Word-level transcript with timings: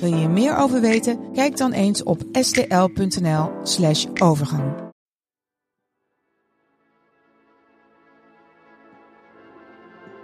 Wil 0.00 0.14
je 0.14 0.28
meer 0.28 0.56
over 0.56 0.80
weten? 0.80 1.32
Kijk 1.32 1.56
dan 1.56 1.72
eens 1.72 2.02
op 2.02 2.22
stl.nl/slash 2.32 4.06
overgang. 4.22 4.72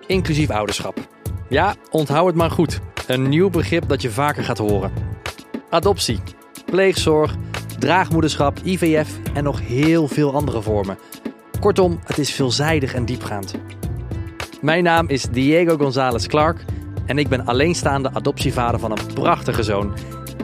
Inclusief 0.07 0.51
ouderschap. 0.51 1.09
Ja, 1.49 1.75
onthoud 1.91 2.27
het 2.27 2.37
maar 2.37 2.51
goed. 2.51 2.81
Een 3.07 3.29
nieuw 3.29 3.51
begrip 3.51 3.89
dat 3.89 4.03
je 4.03 4.11
vaker 4.11 4.45
gaat 4.45 4.59
horen. 4.59 4.93
Adoptie, 5.71 6.21
pleegzorg, 6.67 7.35
draagmoederschap, 7.79 8.59
IVF 8.65 9.19
en 9.35 9.45
nog 9.45 9.61
heel 9.61 10.09
veel 10.09 10.35
andere 10.35 10.63
vormen. 10.63 10.99
Kortom, 11.61 11.99
het 12.05 12.19
is 12.19 12.33
veelzijdig 12.33 12.95
en 12.95 13.05
diepgaand. 13.05 13.55
Mijn 14.61 14.83
naam 14.83 15.09
is 15.09 15.23
Diego 15.23 15.77
González 15.77 16.27
Clark 16.27 16.65
en 17.07 17.19
ik 17.19 17.29
ben 17.29 17.47
alleenstaande 17.47 18.11
adoptievader 18.13 18.81
van 18.81 18.91
een 18.91 19.15
prachtige 19.15 19.63
zoon. 19.63 19.95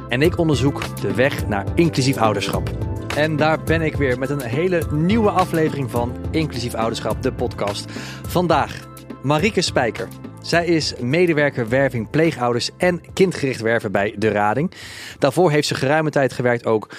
En 0.08 0.22
ik 0.22 0.38
onderzoek 0.38 1.00
de 1.00 1.14
weg 1.14 1.46
naar 1.46 1.66
inclusief 1.74 2.16
ouderschap. 2.16 2.70
En 3.16 3.36
daar 3.36 3.62
ben 3.62 3.82
ik 3.82 3.96
weer 3.96 4.18
met 4.18 4.30
een 4.30 4.42
hele 4.42 4.82
nieuwe 4.90 5.30
aflevering 5.30 5.90
van 5.90 6.12
Inclusief 6.30 6.74
Ouderschap, 6.74 7.22
de 7.22 7.32
podcast. 7.32 7.90
Vandaag 8.28 8.88
Marieke 9.22 9.60
Spijker. 9.60 10.08
Zij 10.42 10.66
is 10.66 10.94
medewerker 11.00 11.68
werving 11.68 12.10
pleegouders 12.10 12.70
en 12.76 13.00
kindgericht 13.12 13.60
werven 13.60 13.92
bij 13.92 14.14
De 14.18 14.28
Rading. 14.28 14.72
Daarvoor 15.18 15.50
heeft 15.50 15.68
ze 15.68 15.74
geruime 15.74 16.10
tijd 16.10 16.32
gewerkt 16.32 16.66
ook 16.66 16.94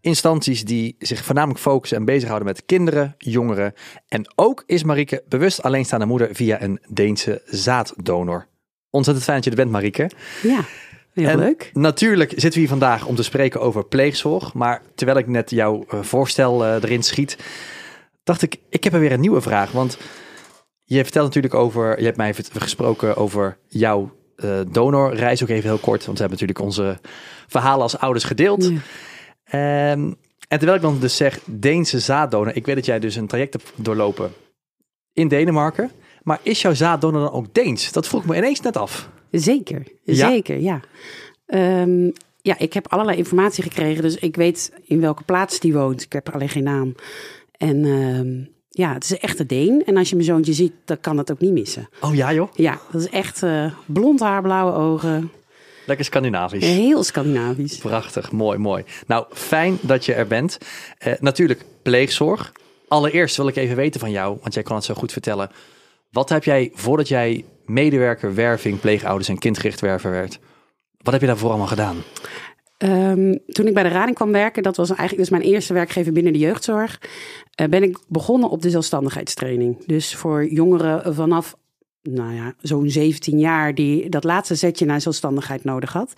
instanties 0.00 0.64
die 0.64 0.96
zich 0.98 1.24
voornamelijk 1.24 1.60
focussen 1.60 1.98
en 1.98 2.04
bezighouden 2.04 2.48
met 2.48 2.64
kinderen, 2.64 3.14
jongeren. 3.18 3.72
En 4.08 4.32
ook 4.34 4.62
is 4.66 4.84
Marieke 4.84 5.22
bewust 5.28 5.62
alleenstaande 5.62 6.06
moeder 6.06 6.28
via 6.34 6.62
een 6.62 6.80
Deense 6.88 7.42
zaaddonor. 7.44 8.46
Ontzettend 8.94 9.24
fijn 9.24 9.36
dat 9.36 9.44
je 9.44 9.50
er 9.50 9.56
bent, 9.56 9.70
Marieke. 9.70 10.10
Ja, 10.42 10.64
heel 11.12 11.28
En 11.28 11.38
leuk. 11.38 11.70
Natuurlijk 11.72 12.30
zitten 12.30 12.52
we 12.52 12.58
hier 12.58 12.68
vandaag 12.68 13.06
om 13.06 13.14
te 13.14 13.22
spreken 13.22 13.60
over 13.60 13.84
pleegzorg. 13.84 14.52
Maar 14.52 14.82
terwijl 14.94 15.18
ik 15.18 15.26
net 15.26 15.50
jouw 15.50 15.84
eh, 15.88 16.02
voorstel 16.02 16.64
eh, 16.64 16.74
erin 16.74 17.02
schiet, 17.02 17.38
dacht 18.24 18.42
ik, 18.42 18.56
ik 18.68 18.84
heb 18.84 18.92
er 18.92 19.00
weer 19.00 19.12
een 19.12 19.20
nieuwe 19.20 19.40
vraag. 19.40 19.72
Want 19.72 19.98
je 20.84 21.02
vertelt 21.02 21.26
natuurlijk 21.26 21.54
over, 21.54 21.98
je 21.98 22.04
hebt 22.04 22.16
mij 22.16 22.34
gesproken 22.52 23.16
over 23.16 23.58
jouw 23.68 24.16
eh, 24.36 24.60
donorreis 24.68 25.42
ook 25.42 25.48
even 25.48 25.68
heel 25.68 25.78
kort. 25.78 26.04
Want 26.04 26.18
we 26.18 26.24
hebben 26.24 26.38
natuurlijk 26.40 26.58
onze 26.58 26.98
verhalen 27.46 27.82
als 27.82 27.98
ouders 27.98 28.24
gedeeld. 28.24 28.64
Ja. 28.64 28.78
Ehm, 29.44 30.12
en 30.48 30.58
terwijl 30.58 30.74
ik 30.74 30.82
dan 30.82 30.98
dus 31.00 31.16
zeg 31.16 31.40
Deense 31.44 32.00
zaaddonor. 32.00 32.56
Ik 32.56 32.66
weet 32.66 32.74
dat 32.76 32.86
jij 32.86 32.98
dus 32.98 33.16
een 33.16 33.26
traject 33.26 33.52
hebt 33.52 33.72
doorlopen 33.76 34.32
in 35.12 35.28
Denemarken. 35.28 35.90
Maar 36.24 36.38
is 36.42 36.62
jouw 36.62 36.74
zaaddonor 36.74 37.20
dan 37.20 37.32
ook 37.32 37.54
Deens? 37.54 37.92
Dat 37.92 38.08
vroeg 38.08 38.22
ik 38.22 38.28
me 38.28 38.36
ineens 38.36 38.60
net 38.60 38.76
af. 38.76 39.08
Zeker, 39.30 39.82
Ja? 40.02 40.28
zeker, 40.28 40.58
ja. 40.60 40.80
Ehm, 41.46 42.10
ja, 42.42 42.58
ik 42.58 42.72
heb 42.72 42.88
allerlei 42.92 43.16
informatie 43.18 43.62
gekregen, 43.62 44.02
dus 44.02 44.16
ik 44.16 44.36
weet 44.36 44.72
in 44.84 45.00
welke 45.00 45.22
plaats 45.22 45.60
die 45.60 45.72
woont. 45.74 46.02
Ik 46.02 46.12
heb 46.12 46.28
alleen 46.30 46.48
geen 46.48 46.62
naam. 46.62 46.94
En 47.56 47.84
ehm, 47.84 48.52
ja, 48.68 48.92
het 48.92 49.04
is 49.04 49.18
echt 49.18 49.38
een 49.38 49.46
Deen. 49.46 49.82
En 49.86 49.96
als 49.96 50.08
je 50.08 50.14
mijn 50.14 50.26
zoontje 50.26 50.52
ziet, 50.52 50.72
dan 50.84 51.00
kan 51.00 51.18
het 51.18 51.30
ook 51.32 51.40
niet 51.40 51.52
missen. 51.52 51.88
Oh 52.00 52.14
ja 52.14 52.32
joh, 52.32 52.48
Ja, 52.54 52.78
dat 52.90 53.00
is 53.00 53.08
echt 53.08 53.42
eh, 53.42 53.72
blond 53.86 54.20
haar, 54.20 54.42
blauwe 54.42 54.72
ogen. 54.72 55.30
lekker 55.86 56.04
Scandinavisch. 56.04 56.64
Heel 56.64 57.02
Scandinavisch. 57.02 57.76
Prachtig, 57.78 58.32
mooi, 58.32 58.58
mooi. 58.58 58.84
Nou, 59.06 59.26
fijn 59.32 59.78
dat 59.80 60.04
je 60.04 60.14
er 60.14 60.26
bent. 60.26 60.58
Eh, 60.98 61.12
natuurlijk 61.20 61.64
pleegzorg. 61.82 62.52
Allereerst 62.88 63.36
wil 63.36 63.48
ik 63.48 63.56
even 63.56 63.76
weten 63.76 64.00
van 64.00 64.10
jou, 64.10 64.38
want 64.40 64.54
jij 64.54 64.62
kan 64.62 64.76
het 64.76 64.84
zo 64.84 64.94
goed 64.94 65.12
vertellen. 65.12 65.50
Wat 66.14 66.28
heb 66.28 66.44
jij 66.44 66.70
voordat 66.74 67.08
jij 67.08 67.44
medewerker 67.66 68.34
werving, 68.34 68.80
pleegouders 68.80 69.28
en 69.28 69.38
kindgericht 69.38 69.80
werver 69.80 70.10
werd? 70.10 70.38
Wat 70.98 71.12
heb 71.12 71.20
je 71.20 71.26
daarvoor 71.28 71.48
allemaal 71.48 71.66
gedaan? 71.66 71.96
Ehm, 72.76 73.34
toen 73.46 73.66
ik 73.66 73.74
bij 73.74 73.82
de 73.82 73.88
Rading 73.88 74.16
kwam 74.16 74.32
werken, 74.32 74.62
dat 74.62 74.76
was 74.76 74.88
eigenlijk 74.88 75.18
dus 75.18 75.30
mijn 75.30 75.52
eerste 75.52 75.72
werkgever 75.72 76.12
binnen 76.12 76.32
de 76.32 76.38
jeugdzorg, 76.38 77.00
eh, 77.54 77.68
ben 77.68 77.82
ik 77.82 77.98
begonnen 78.08 78.50
op 78.50 78.62
de 78.62 78.70
zelfstandigheidstraining. 78.70 79.86
Dus 79.86 80.14
voor 80.14 80.46
jongeren 80.46 81.14
vanaf, 81.14 81.56
nou 82.02 82.34
ja, 82.34 82.54
zo'n 82.60 82.90
17 82.90 83.38
jaar 83.38 83.74
die 83.74 84.08
dat 84.08 84.24
laatste 84.24 84.54
zetje 84.54 84.86
naar 84.86 85.00
zelfstandigheid 85.00 85.64
nodig 85.64 85.92
had. 85.92 86.14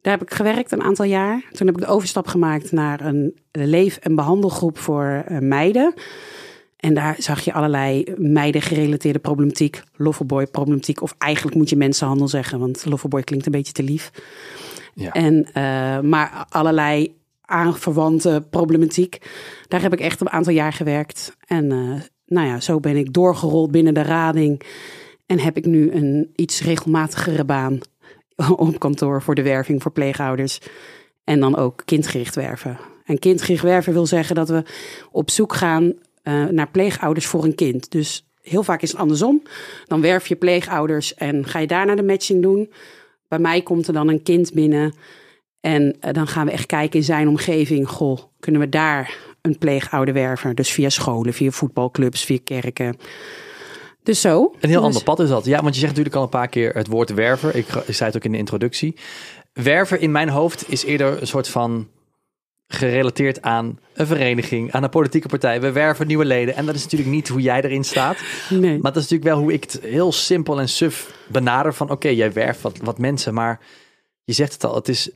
Daar 0.00 0.12
heb 0.12 0.22
ik 0.22 0.34
gewerkt 0.34 0.72
een 0.72 0.82
aantal 0.82 1.04
jaar. 1.04 1.44
Toen 1.52 1.66
heb 1.66 1.76
ik 1.76 1.82
de 1.82 1.92
overstap 1.92 2.26
gemaakt 2.26 2.72
naar 2.72 3.00
een 3.00 3.38
leef- 3.52 3.96
en 3.96 4.14
behandelgroep 4.14 4.78
voor 4.78 5.24
eh, 5.26 5.38
meiden. 5.38 5.94
En 6.84 6.94
daar 6.94 7.16
zag 7.18 7.40
je 7.40 7.52
allerlei 7.52 8.04
meiden-gerelateerde 8.16 9.18
problematiek, 9.18 9.82
loverboy 9.96 10.46
problematiek, 10.46 11.02
of 11.02 11.14
eigenlijk 11.18 11.56
moet 11.56 11.68
je 11.68 11.76
mensenhandel 11.76 12.28
zeggen, 12.28 12.58
want 12.58 12.84
loverboy 12.84 13.22
klinkt 13.22 13.46
een 13.46 13.52
beetje 13.52 13.72
te 13.72 13.82
lief. 13.82 14.10
Ja. 14.94 15.12
En, 15.12 15.46
eh, 15.52 16.00
maar 16.00 16.46
allerlei 16.48 17.16
aanverwante 17.40 18.46
problematiek. 18.50 19.18
Daar 19.68 19.82
heb 19.82 19.92
ik 19.92 20.00
echt 20.00 20.20
een 20.20 20.30
aantal 20.30 20.52
jaar 20.52 20.72
gewerkt. 20.72 21.36
En 21.46 21.72
eh, 21.72 22.00
nou 22.26 22.46
ja, 22.46 22.60
zo 22.60 22.80
ben 22.80 22.96
ik 22.96 23.12
doorgerold 23.12 23.70
binnen 23.70 23.94
de 23.94 24.02
rading. 24.02 24.62
En 25.26 25.38
heb 25.38 25.56
ik 25.56 25.66
nu 25.66 25.92
een 25.92 26.32
iets 26.36 26.62
regelmatigere 26.62 27.44
baan 27.44 27.78
op 28.56 28.78
kantoor 28.78 29.22
voor 29.22 29.34
de 29.34 29.42
werving 29.42 29.82
voor 29.82 29.92
pleegouders. 29.92 30.60
En 31.24 31.40
dan 31.40 31.56
ook 31.56 31.82
kindgericht 31.84 32.34
werven. 32.34 32.78
En 33.04 33.18
kindgericht 33.18 33.62
werven 33.62 33.92
wil 33.92 34.06
zeggen 34.06 34.34
dat 34.34 34.48
we 34.48 34.62
op 35.10 35.30
zoek 35.30 35.54
gaan 35.54 35.94
eh, 36.24 36.44
naar 36.44 36.70
pleegouders 36.70 37.26
voor 37.26 37.44
een 37.44 37.54
kind. 37.54 37.90
Dus 37.90 38.26
heel 38.42 38.62
vaak 38.62 38.82
is 38.82 38.90
het 38.90 39.00
andersom. 39.00 39.42
Dan 39.86 40.00
werf 40.00 40.26
je 40.26 40.36
pleegouders 40.36 41.14
en 41.14 41.46
ga 41.46 41.58
je 41.58 41.66
daarna 41.66 41.94
de 41.94 42.02
matching 42.02 42.42
doen. 42.42 42.72
Bij 43.28 43.38
mij 43.38 43.62
komt 43.62 43.86
er 43.86 43.92
dan 43.92 44.08
een 44.08 44.22
kind 44.22 44.52
binnen. 44.52 44.94
En 45.60 45.96
eh, 46.00 46.12
dan 46.12 46.26
gaan 46.26 46.46
we 46.46 46.52
echt 46.52 46.66
kijken 46.66 46.98
in 46.98 47.04
zijn 47.04 47.28
omgeving. 47.28 47.88
Goh, 47.88 48.18
kunnen 48.40 48.60
we 48.60 48.68
daar 48.68 49.16
een 49.40 49.58
pleegouder 49.58 50.14
werven? 50.14 50.54
Dus 50.56 50.70
via 50.70 50.88
scholen, 50.88 51.32
via 51.34 51.50
voetbalclubs, 51.50 52.24
via 52.24 52.38
kerken. 52.44 52.96
Dus 54.02 54.20
zo. 54.20 54.54
Een 54.60 54.68
heel 54.68 54.78
Dus- 54.78 54.86
ander 54.86 55.02
pad 55.02 55.20
is 55.20 55.28
dat. 55.28 55.44
Ja, 55.44 55.62
want 55.62 55.74
je 55.74 55.80
zegt 55.80 55.90
natuurlijk 55.90 56.16
al 56.16 56.22
een 56.22 56.28
paar 56.28 56.48
keer 56.48 56.74
het 56.74 56.86
woord 56.86 57.14
werver. 57.14 57.56
Ik, 57.56 57.66
ik 57.86 57.94
zei 57.94 58.08
het 58.08 58.16
ook 58.16 58.24
in 58.24 58.32
de 58.32 58.38
introductie. 58.38 58.96
Werven 59.52 60.00
in 60.00 60.10
mijn 60.10 60.28
hoofd 60.28 60.64
is 60.68 60.84
eerder 60.84 61.20
een 61.20 61.26
soort 61.26 61.48
van 61.48 61.88
gerelateerd 62.66 63.42
aan 63.42 63.78
een 63.94 64.06
vereniging, 64.06 64.72
aan 64.72 64.82
een 64.82 64.90
politieke 64.90 65.28
partij. 65.28 65.60
We 65.60 65.72
werven 65.72 66.06
nieuwe 66.06 66.24
leden. 66.24 66.54
En 66.54 66.66
dat 66.66 66.74
is 66.74 66.82
natuurlijk 66.82 67.10
niet 67.10 67.28
hoe 67.28 67.40
jij 67.40 67.62
erin 67.62 67.84
staat. 67.84 68.18
Nee. 68.50 68.78
Maar 68.78 68.92
dat 68.92 69.02
is 69.02 69.10
natuurlijk 69.10 69.30
wel 69.30 69.38
hoe 69.38 69.52
ik 69.52 69.62
het 69.62 69.80
heel 69.82 70.12
simpel 70.12 70.60
en 70.60 70.68
suf 70.68 71.14
benader 71.28 71.74
van... 71.74 71.90
oké, 71.90 72.08
jij 72.08 72.32
werft 72.32 72.60
wat, 72.60 72.78
wat 72.82 72.98
mensen, 72.98 73.34
maar 73.34 73.60
je 74.24 74.32
zegt 74.32 74.52
het 74.52 74.64
al, 74.64 74.74
het 74.74 74.88
is 74.88 75.10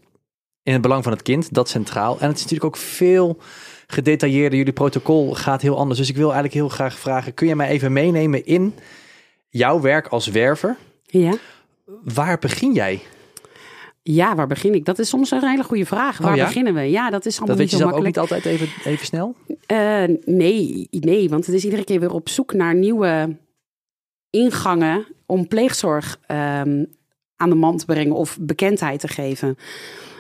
in 0.63 0.73
het 0.73 0.83
belang 0.83 1.03
van 1.03 1.13
het 1.13 1.23
kind, 1.23 1.55
dat 1.55 1.69
centraal. 1.69 2.21
En 2.21 2.27
het 2.29 2.37
is 2.37 2.43
natuurlijk 2.43 2.75
ook 2.75 2.83
veel 2.83 3.39
gedetailleerder. 3.87 4.59
Jullie 4.59 4.73
protocol 4.73 5.35
gaat 5.35 5.63
heel 5.63 5.79
anders. 5.79 5.99
Dus 5.99 6.09
ik 6.09 6.17
wil 6.17 6.33
eigenlijk 6.33 6.55
heel 6.55 6.69
graag 6.69 6.99
vragen, 6.99 7.35
kun 7.35 7.47
je 7.47 7.57
mij 7.57 7.69
even 7.69 7.93
meenemen 7.93 8.47
in 8.47 8.75
jouw 9.49 9.81
werk 9.81 10.07
als 10.07 10.27
werver? 10.27 10.77
Ja. 11.03 11.35
Waar 12.03 12.39
begin 12.39 12.73
jij? 12.73 13.03
Ja, 14.15 14.35
waar 14.35 14.47
begin 14.47 14.75
ik? 14.75 14.85
Dat 14.85 14.99
is 14.99 15.09
soms 15.09 15.31
een 15.31 15.49
hele 15.49 15.65
goede 15.65 15.87
vraag. 15.87 16.19
Waar 16.19 16.31
Oh 16.31 16.37
ja? 16.37 16.45
beginnen 16.45 16.75
we? 16.75 16.81
Ja, 16.81 17.11
dat 17.11 17.27
is 17.27 17.39
allemaal 17.39 17.57
Dat 17.57 17.67
weet 17.67 17.71
je 17.71 17.77
niet 17.77 17.85
zo 17.85 17.91
zelf 17.91 18.01
ook 18.01 18.13
makkelijk. 18.13 18.33
niet 18.33 18.47
altijd 18.49 18.61
even, 18.61 18.93
even 18.93 19.07
snel? 19.07 19.35
Eh, 19.67 20.17
nee, 20.25 20.89
nee, 20.91 21.29
want 21.29 21.47
het 21.47 21.55
is 21.55 21.65
iedere 21.65 21.85
keer 21.85 22.01
weer 22.01 22.13
op 22.13 22.29
zoek 22.29 22.53
naar 22.53 22.75
nieuwe 22.75 23.37
ingangen 24.31 25.07
om 25.27 25.49
pleegzorg 25.49 26.19
ehm, 26.27 26.85
aan 27.37 27.49
de 27.49 27.55
man 27.55 27.77
te 27.77 27.85
brengen 27.85 28.15
of 28.15 28.39
bekendheid 28.41 29.01
te 29.01 29.09
geven. 29.09 29.57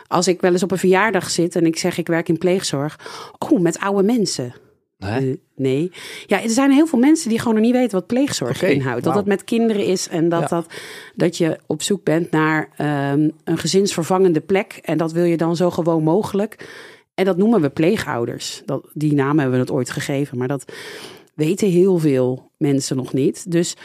Als 0.06 0.28
ik 0.28 0.40
wel 0.40 0.52
eens 0.52 0.62
op 0.62 0.70
een 0.70 0.78
verjaardag 0.78 1.30
zit 1.30 1.56
en 1.56 1.66
ik 1.66 1.78
zeg 1.78 1.98
ik 1.98 2.06
werk 2.06 2.28
in 2.28 2.38
pleegzorg, 2.38 3.00
oh, 3.38 3.60
met 3.60 3.78
oude 3.78 4.02
mensen. 4.02 4.52
Hè? 4.98 5.30
Eh, 5.30 5.36
nee. 5.56 5.90
Ja, 6.26 6.42
er 6.42 6.50
zijn 6.50 6.70
heel 6.70 6.86
veel 6.86 6.98
mensen 6.98 7.28
die 7.28 7.38
gewoon 7.38 7.54
nog 7.54 7.62
niet 7.62 7.72
weten 7.72 7.98
wat 7.98 8.06
pleegzorg 8.06 8.62
inhoudt. 8.62 9.04
Dat 9.04 9.12
wauw. 9.12 9.24
dat 9.24 9.26
met 9.26 9.44
kinderen 9.44 9.84
is 9.84 10.08
en 10.08 10.28
dat, 10.28 10.40
Ja. 10.40 10.46
dat, 10.48 10.66
dat 11.14 11.36
je 11.36 11.58
op 11.66 11.82
zoek 11.82 12.04
bent 12.04 12.30
naar 12.30 12.68
ehm, 12.76 13.28
een 13.44 13.58
gezinsvervangende 13.58 14.40
plek. 14.40 14.80
En 14.82 14.98
dat 14.98 15.12
wil 15.12 15.24
je 15.24 15.36
dan 15.36 15.56
zo 15.56 15.70
gewoon 15.70 16.02
mogelijk. 16.02 16.68
En 17.14 17.24
dat 17.24 17.36
noemen 17.36 17.60
we 17.60 17.70
pleegouders. 17.70 18.62
Dat, 18.64 18.86
die 18.92 19.14
naam 19.14 19.38
hebben 19.38 19.56
we 19.56 19.64
het 19.64 19.74
ooit 19.74 19.90
gegeven, 19.90 20.38
maar 20.38 20.48
dat 20.48 20.72
weten 21.34 21.68
heel 21.68 21.98
veel 21.98 22.50
mensen 22.56 22.96
nog 22.96 23.12
niet. 23.12 23.50
Dus 23.50 23.76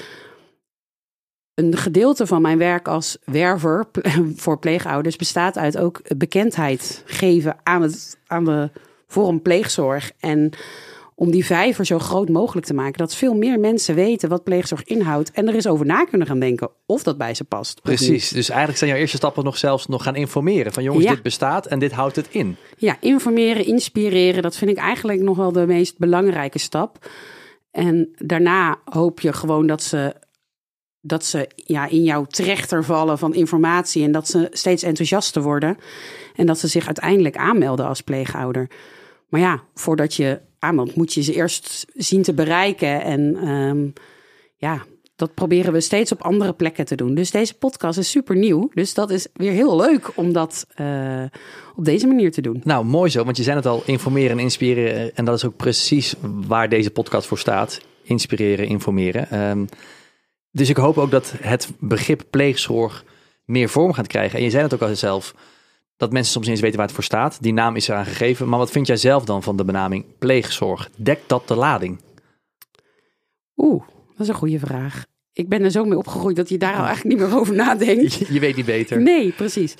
een 1.53 1.77
gedeelte 1.77 2.27
van 2.27 2.41
mijn 2.41 2.57
werk 2.57 2.87
als 2.87 3.17
werver 3.25 3.85
voor 4.35 4.59
pleegouders 4.59 5.15
bestaat 5.15 5.57
uit 5.57 5.77
ook 5.77 6.17
bekendheid 6.17 7.03
geven 7.05 7.55
aan, 7.63 7.81
het, 7.81 8.17
aan 8.27 8.45
de 8.45 8.69
vorm 9.07 9.41
pleegzorg. 9.41 10.11
En 10.19 10.51
om 11.15 11.31
die 11.31 11.45
vijver 11.45 11.85
zo 11.85 11.99
groot 11.99 12.29
mogelijk 12.29 12.65
te 12.65 12.73
maken. 12.73 12.97
Dat 12.97 13.15
veel 13.15 13.33
meer 13.33 13.59
mensen 13.59 13.95
weten 13.95 14.29
wat 14.29 14.43
pleegzorg 14.43 14.83
inhoudt. 14.83 15.31
En 15.31 15.47
er 15.47 15.53
eens 15.55 15.67
over 15.67 15.85
na 15.85 16.03
kunnen 16.05 16.27
gaan 16.27 16.39
denken 16.39 16.69
of 16.85 17.03
dat 17.03 17.17
bij 17.17 17.33
ze 17.33 17.43
past. 17.43 17.81
Precies. 17.81 18.29
Dus 18.29 18.49
eigenlijk 18.49 18.79
zijn 18.79 18.89
jouw 18.89 18.99
eerste 18.99 19.17
stappen 19.17 19.43
nog 19.43 19.57
zelfs 19.57 19.87
nog 19.87 20.03
gaan 20.03 20.15
informeren. 20.15 20.73
Van 20.73 20.83
jongens, 20.83 21.03
Ja. 21.05 21.11
dit 21.11 21.21
bestaat 21.21 21.65
en 21.65 21.79
dit 21.79 21.91
houdt 21.91 22.15
het 22.15 22.27
in. 22.29 22.55
Ja, 22.77 22.97
informeren, 22.99 23.65
inspireren, 23.65 24.41
dat 24.43 24.55
vind 24.55 24.71
ik 24.71 24.77
eigenlijk 24.77 25.21
nog 25.21 25.37
wel 25.37 25.51
de 25.51 25.65
meest 25.65 25.97
belangrijke 25.97 26.59
stap. 26.59 27.09
En 27.71 28.09
daarna 28.17 28.79
hoop 28.85 29.19
je 29.19 29.33
gewoon 29.33 29.67
dat 29.67 29.83
ze, 29.83 30.13
dat 31.01 31.25
ze 31.25 31.49
ja, 31.55 31.87
in 31.87 32.03
jouw 32.03 32.25
trechter 32.25 32.83
vallen 32.83 33.17
van 33.17 33.33
informatie 33.33 34.03
en 34.03 34.11
dat 34.11 34.27
ze 34.27 34.47
steeds 34.51 34.83
enthousiaster 34.83 35.41
worden. 35.41 35.77
En 36.35 36.45
dat 36.45 36.59
ze 36.59 36.67
zich 36.67 36.85
uiteindelijk 36.85 37.37
aanmelden 37.37 37.87
als 37.87 38.01
pleegouder. 38.01 38.69
Maar 39.29 39.41
ja, 39.41 39.63
voordat 39.73 40.15
je 40.15 40.39
aanmeldt, 40.63 40.95
moet 40.95 41.13
je 41.13 41.21
ze 41.21 41.33
eerst 41.33 41.85
zien 41.93 42.21
te 42.21 42.33
bereiken. 42.33 43.01
En 43.01 43.35
ehm, 43.35 43.87
ja, 44.57 44.85
dat 45.15 45.33
proberen 45.33 45.73
we 45.73 45.81
steeds 45.81 46.11
op 46.11 46.21
andere 46.21 46.53
plekken 46.53 46.85
te 46.85 46.95
doen. 46.95 47.15
Dus 47.15 47.31
deze 47.31 47.53
podcast 47.53 47.97
is 47.97 48.09
super 48.09 48.35
nieuw. 48.35 48.69
Dus 48.73 48.93
dat 48.93 49.09
is 49.09 49.27
weer 49.33 49.51
heel 49.51 49.75
leuk 49.75 50.11
om 50.15 50.33
dat 50.33 50.67
eh, 50.75 51.23
op 51.75 51.85
deze 51.85 52.07
manier 52.07 52.31
te 52.31 52.41
doen. 52.41 52.61
Nou, 52.63 52.85
mooi 52.85 53.09
zo, 53.09 53.23
want 53.23 53.37
je 53.37 53.43
zei 53.43 53.55
het 53.55 53.65
al, 53.65 53.83
informeren 53.85 54.31
en 54.31 54.39
inspireren. 54.39 55.15
En 55.15 55.25
dat 55.25 55.35
is 55.35 55.45
ook 55.45 55.55
precies 55.55 56.13
waar 56.21 56.69
deze 56.69 56.89
podcast 56.89 57.27
voor 57.27 57.39
staat. 57.39 57.81
Inspireren, 58.03 58.67
informeren. 58.67 59.29
Ehm, 59.29 59.65
dus 60.51 60.69
ik 60.69 60.77
hoop 60.77 60.97
ook 60.97 61.11
dat 61.11 61.33
het 61.39 61.71
begrip 61.79 62.23
pleegzorg 62.29 63.03
meer 63.45 63.69
vorm 63.69 63.93
gaat 63.93 64.07
krijgen. 64.07 64.37
En 64.37 64.43
je 64.43 64.49
zei 64.49 64.63
het 64.63 64.73
ook 64.73 64.81
al 64.81 64.95
zelf, 64.95 65.35
dat 66.03 66.11
mensen 66.11 66.31
soms 66.31 66.45
niet 66.45 66.53
eens 66.55 66.63
weten 66.63 66.77
waar 66.77 66.87
het 66.87 66.95
voor 66.95 67.03
staat. 67.03 67.37
Die 67.41 67.53
naam 67.53 67.75
is 67.75 67.87
eraan 67.87 68.05
gegeven. 68.05 68.49
Maar 68.49 68.59
wat 68.59 68.71
vind 68.71 68.87
jij 68.87 68.97
zelf 68.97 69.25
dan 69.25 69.43
van 69.43 69.57
de 69.57 69.65
benaming 69.65 70.05
pleegzorg? 70.19 70.89
Dekt 70.95 71.29
dat 71.29 71.47
de 71.47 71.55
lading? 71.55 71.99
Oeh, 73.57 73.83
dat 73.87 74.19
is 74.19 74.27
een 74.27 74.33
goede 74.33 74.59
vraag. 74.59 75.05
Ik 75.33 75.49
ben 75.49 75.63
er 75.63 75.71
zo 75.71 75.85
mee 75.85 75.97
opgegroeid 75.97 76.35
dat 76.35 76.49
je 76.49 76.57
daar 76.57 76.75
al 76.75 76.85
eigenlijk 76.85 77.15
niet 77.15 77.27
meer 77.27 77.37
over 77.39 77.55
nadenkt. 77.55 78.13
Je, 78.27 78.33
je 78.33 78.39
weet 78.39 78.55
niet 78.55 78.65
beter. 78.65 79.01
Nee, 79.01 79.31
precies. 79.31 79.75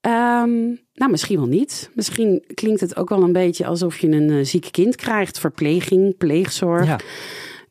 Ehm, 0.00 0.66
nou, 0.94 1.10
misschien 1.10 1.36
wel 1.36 1.46
niet. 1.46 1.90
Misschien 1.94 2.44
klinkt 2.54 2.80
het 2.80 2.96
ook 2.96 3.08
wel 3.08 3.22
een 3.22 3.32
beetje 3.32 3.66
alsof 3.66 3.98
je 3.98 4.08
een 4.08 4.30
eh, 4.30 4.44
ziek 4.44 4.68
kind 4.70 4.96
krijgt. 4.96 5.38
Verpleging, 5.38 6.16
pleegzorg. 6.16 6.86
Ja. 6.86 6.98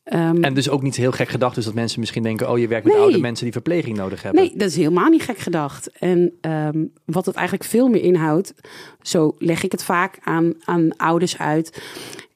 Ehm, 0.08 0.44
En 0.44 0.54
dus 0.54 0.70
ook 0.70 0.82
niet 0.82 0.96
heel 0.96 1.12
gek 1.12 1.30
gedacht, 1.30 1.56
dus 1.56 1.66
dat 1.66 1.74
mensen 1.74 2.00
misschien 2.00 2.24
denken: 2.24 2.50
oh, 2.50 2.60
je 2.60 2.68
werkt 2.68 2.86
met 2.86 2.94
Nee. 2.94 3.04
oude 3.04 3.20
mensen 3.20 3.44
die 3.44 3.54
verpleging 3.54 3.98
nodig 3.98 4.24
hebben. 4.24 4.42
Nee, 4.42 4.52
dat 4.56 4.68
is 4.70 4.76
helemaal 4.76 5.10
niet 5.10 5.22
gek 5.22 5.38
gedacht. 5.38 5.92
En 5.92 6.34
ehm, 6.42 6.86
wat 7.06 7.26
het 7.26 7.36
eigenlijk 7.36 7.70
veel 7.70 7.88
meer 7.88 8.02
inhoudt, 8.02 8.54
zo 9.02 9.36
leg 9.38 9.64
ik 9.64 9.72
het 9.72 9.84
vaak 9.84 10.18
aan, 10.24 10.54
aan 10.64 10.98
ouders 10.98 11.38
uit. 11.38 11.82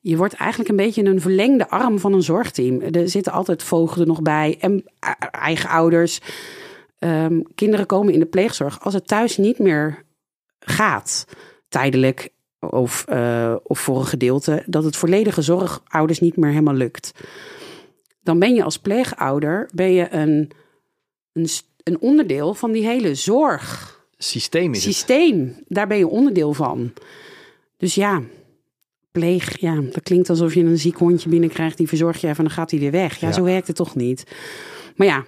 Je 0.01 0.17
wordt 0.17 0.33
eigenlijk 0.33 0.69
een 0.69 0.75
beetje 0.75 1.03
een 1.05 1.21
verlengde 1.21 1.69
arm 1.69 1.99
van 1.99 2.13
een 2.13 2.23
zorgteam. 2.23 2.81
Er 2.81 3.09
zitten 3.09 3.33
altijd 3.33 3.63
voogden 3.63 4.07
nog 4.07 4.21
bij 4.21 4.57
en 4.59 4.83
eigen 5.31 5.69
ouders. 5.69 6.19
Ehm, 6.99 7.41
kinderen 7.55 7.85
komen 7.85 8.13
in 8.13 8.19
de 8.19 8.25
pleegzorg 8.25 8.79
als 8.81 8.93
het 8.93 9.07
thuis 9.07 9.37
niet 9.37 9.59
meer 9.59 10.03
gaat, 10.59 11.25
tijdelijk 11.69 12.29
of, 12.59 13.05
eh, 13.07 13.55
of 13.63 13.79
voor 13.79 13.97
een 13.97 14.05
gedeelte, 14.05 14.63
dat 14.65 14.83
het 14.83 14.95
volledige 14.95 15.41
zorgouders 15.41 16.19
niet 16.19 16.37
meer 16.37 16.49
helemaal 16.49 16.73
lukt. 16.73 17.11
Dan 18.23 18.39
ben 18.39 18.53
je 18.55 18.63
als 18.63 18.77
pleegouder 18.79 19.69
ben 19.73 19.91
je 19.91 20.07
een, 20.13 20.51
een, 21.33 21.47
een 21.83 21.99
onderdeel 21.99 22.53
van 22.53 22.71
die 22.71 22.85
hele 22.85 23.15
Systeem 24.17 24.73
is 24.73 24.85
het. 24.85 24.93
zorgsysteem. 24.93 25.63
Daar 25.67 25.87
ben 25.87 25.97
je 25.97 26.07
onderdeel 26.07 26.53
van. 26.53 26.93
Dus 27.77 27.95
ja, 27.95 28.21
pleeg, 29.11 29.59
ja, 29.59 29.75
dat 29.81 30.03
klinkt 30.03 30.29
alsof 30.29 30.53
je 30.53 30.63
een 30.63 30.77
ziek 30.79 30.95
hondje 30.97 31.29
binnenkrijgt, 31.29 31.77
die 31.77 31.87
verzorg 31.87 32.21
je 32.21 32.27
even 32.27 32.37
en 32.37 32.43
dan 32.43 32.53
gaat 32.53 32.71
hij 32.71 32.79
weer 32.79 32.91
weg. 32.91 33.17
Ja, 33.19 33.27
Ja. 33.27 33.33
zo 33.33 33.43
werkt 33.43 33.67
het 33.67 33.75
toch 33.75 33.95
niet. 33.95 34.23
Maar 34.95 35.07
ja, 35.07 35.25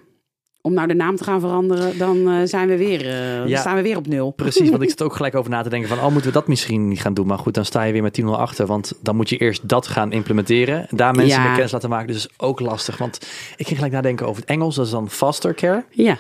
om 0.66 0.74
nou 0.74 0.88
de 0.88 0.94
naam 0.94 1.16
te 1.16 1.24
gaan 1.24 1.40
veranderen, 1.40 1.98
dan 1.98 2.30
eh, 2.30 2.36
zijn 2.44 2.68
we 2.68 2.78
weer, 2.78 3.02
eh, 3.08 3.48
Ja. 3.48 3.60
staan 3.60 3.76
we 3.76 3.82
weer 3.82 3.98
op 3.98 4.08
nul. 4.08 4.32
Precies, 4.32 4.70
want 4.70 4.82
ik 4.82 4.90
zit 4.96 5.02
ook 5.02 5.16
gelijk 5.16 5.36
over 5.36 5.52
na 5.52 5.62
te 5.62 5.70
denken 5.70 5.90
van, 5.90 5.98
oh, 5.98 6.04
moeten 6.04 6.26
we 6.26 6.32
dat 6.32 6.48
misschien 6.48 6.88
niet 6.88 7.02
gaan 7.02 7.14
doen? 7.14 7.28
Maar 7.28 7.38
goed, 7.38 7.54
dan 7.54 7.66
sta 7.66 7.84
je 7.84 7.94
weer 7.94 8.02
met 8.02 8.14
10-0 8.14 8.26
achter, 8.26 8.66
want 8.66 8.94
dan 9.02 9.16
moet 9.16 9.30
je 9.30 9.38
eerst 9.38 9.70
dat 9.70 9.88
gaan 9.88 10.12
implementeren. 10.12 10.90
En 10.90 10.98
daar 10.98 11.16
mensen 11.16 11.38
Ja. 11.38 11.44
mee 11.44 11.54
kennis 11.54 11.72
laten 11.72 11.90
maken, 11.90 12.08
dus 12.08 12.16
is 12.16 12.30
ook 12.38 12.60
lastig. 12.60 12.98
Want 12.98 13.18
ik 13.56 13.66
ging 13.66 13.76
gelijk 13.76 13.94
nadenken 13.94 14.28
over 14.28 14.42
het 14.42 14.50
Engels, 14.50 14.76
dat 14.76 14.86
is 14.86 14.92
dan 14.92 15.10
foster 15.10 15.54
care. 15.54 15.86
Ja, 15.90 16.18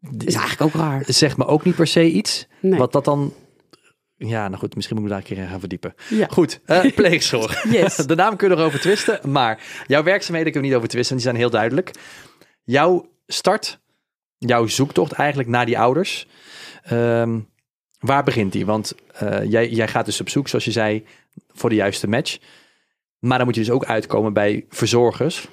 dat 0.00 0.28
is 0.28 0.34
eigenlijk 0.34 0.74
ook 0.74 0.80
raar. 0.82 1.02
Zegt 1.06 1.36
me 1.36 1.46
ook 1.46 1.64
niet 1.64 1.74
per 1.74 1.86
se 1.86 2.10
iets. 2.10 2.46
Nee. 2.60 2.78
Wat 2.78 2.92
dat 2.92 3.04
dan... 3.04 3.32
Ja, 4.16 4.46
nou 4.48 4.58
goed, 4.58 4.74
misschien 4.74 4.96
moet 4.96 5.04
ik 5.04 5.10
daar 5.10 5.20
een 5.20 5.26
keer 5.26 5.38
in 5.38 5.48
gaan 5.48 5.60
verdiepen. 5.60 5.94
Ja. 6.08 6.26
Goed, 6.30 6.60
eh, 6.64 6.92
pleegzorg. 6.94 7.64
Yes. 7.72 7.96
De 8.06 8.14
naam 8.14 8.36
kun 8.36 8.48
je 8.50 8.54
nog 8.56 8.64
over 8.64 8.80
twisten, 8.80 9.20
maar 9.30 9.60
jouw 9.86 10.02
werkzaamheden 10.02 10.52
kunnen 10.52 10.70
we 10.70 10.76
niet 10.76 10.76
over 10.84 10.88
twisten, 10.94 11.16
die 11.16 11.24
zijn 11.24 11.36
heel 11.36 11.50
duidelijk. 11.50 11.90
Jouw 12.64 13.06
start, 13.26 13.78
jouw 14.38 14.66
zoektocht 14.66 15.12
eigenlijk 15.12 15.48
naar 15.48 15.66
die 15.66 15.78
ouders, 15.78 16.26
ehm, 16.82 17.38
waar 17.98 18.24
begint 18.24 18.52
die? 18.52 18.66
Want 18.66 18.94
eh, 19.12 19.50
jij, 19.50 19.68
jij 19.68 19.88
gaat 19.88 20.04
dus 20.04 20.20
op 20.20 20.28
zoek, 20.28 20.48
zoals 20.48 20.64
je 20.64 20.70
zei, 20.70 21.04
voor 21.52 21.68
de 21.68 21.76
juiste 21.76 22.08
match. 22.08 22.38
Maar 23.18 23.36
dan 23.36 23.46
moet 23.46 23.56
je 23.56 23.62
dus 23.62 23.70
ook 23.70 23.84
uitkomen 23.84 24.32
bij 24.32 24.64
verzorgers 24.68 25.48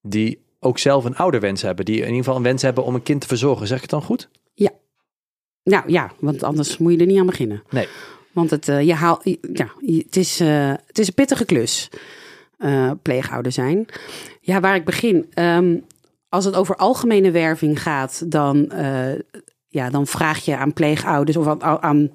die 0.00 0.42
ook 0.60 0.78
zelf 0.78 1.04
een 1.04 1.16
ouderwens 1.16 1.62
hebben. 1.62 1.84
Die 1.84 1.96
in 1.96 2.02
ieder 2.02 2.18
geval 2.18 2.36
een 2.36 2.42
wens 2.42 2.62
hebben 2.62 2.84
om 2.84 2.94
een 2.94 3.02
kind 3.02 3.20
te 3.20 3.26
verzorgen. 3.26 3.66
Zeg 3.66 3.76
ik 3.76 3.82
het 3.82 3.90
dan 3.90 4.02
goed? 4.02 4.28
Nou 5.64 5.84
ja, 5.86 6.12
want 6.18 6.42
anders 6.42 6.78
moet 6.78 6.92
je 6.92 6.98
er 6.98 7.06
niet 7.06 7.18
aan 7.18 7.26
beginnen. 7.26 7.62
Nee. 7.70 7.88
Want 8.32 8.50
het, 8.50 8.68
eh, 8.68 8.82
je 8.82 8.94
haal, 8.94 9.20
ja, 9.52 9.68
het, 9.80 10.16
is, 10.16 10.40
eh, 10.40 10.72
het 10.86 10.98
is 10.98 11.06
een 11.06 11.14
pittige 11.14 11.44
klus, 11.44 11.88
eh, 12.58 12.90
pleegouder 13.02 13.52
zijn. 13.52 13.86
Ja, 14.40 14.60
waar 14.60 14.74
ik 14.74 14.84
begin. 14.84 15.26
Ehm, 15.34 15.76
als 16.34 16.44
het 16.44 16.54
over 16.54 16.76
algemene 16.76 17.30
werving 17.30 17.82
gaat, 17.82 18.30
dan, 18.30 18.70
eh, 18.70 19.18
ja, 19.68 19.90
dan 19.90 20.06
vraag 20.06 20.44
je 20.44 20.56
aan 20.56 20.72
pleegouders 20.72 21.36
of 21.36 21.46
aan, 21.46 21.82
aan 21.82 22.10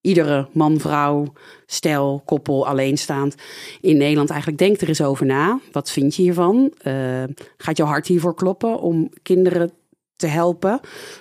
iedere 0.00 0.48
man, 0.52 0.80
vrouw, 0.80 1.32
stel, 1.66 2.22
koppel, 2.24 2.66
alleenstaand 2.66 3.34
in 3.80 3.96
Nederland 3.96 4.30
eigenlijk 4.30 4.60
denk 4.60 4.80
er 4.80 4.88
eens 4.88 5.00
over 5.00 5.26
na. 5.26 5.60
Wat 5.72 5.90
vind 5.90 6.14
je 6.14 6.22
hiervan? 6.22 6.72
Eh, 6.78 7.24
gaat 7.56 7.76
jouw 7.76 7.86
hart 7.86 8.06
hiervoor 8.06 8.34
kloppen 8.34 8.80
om 8.80 9.10
kinderen 9.22 9.70
te 10.16 10.26
helpen, 10.26 10.80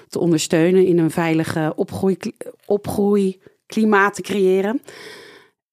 te 0.09 0.19
ondersteunen 0.19 0.85
in 0.85 0.97
een 0.97 1.11
veilige 1.11 1.73
opgroei, 1.75 2.17
opgroeiklimaat 2.65 4.15
te 4.15 4.21
creëren? 4.21 4.81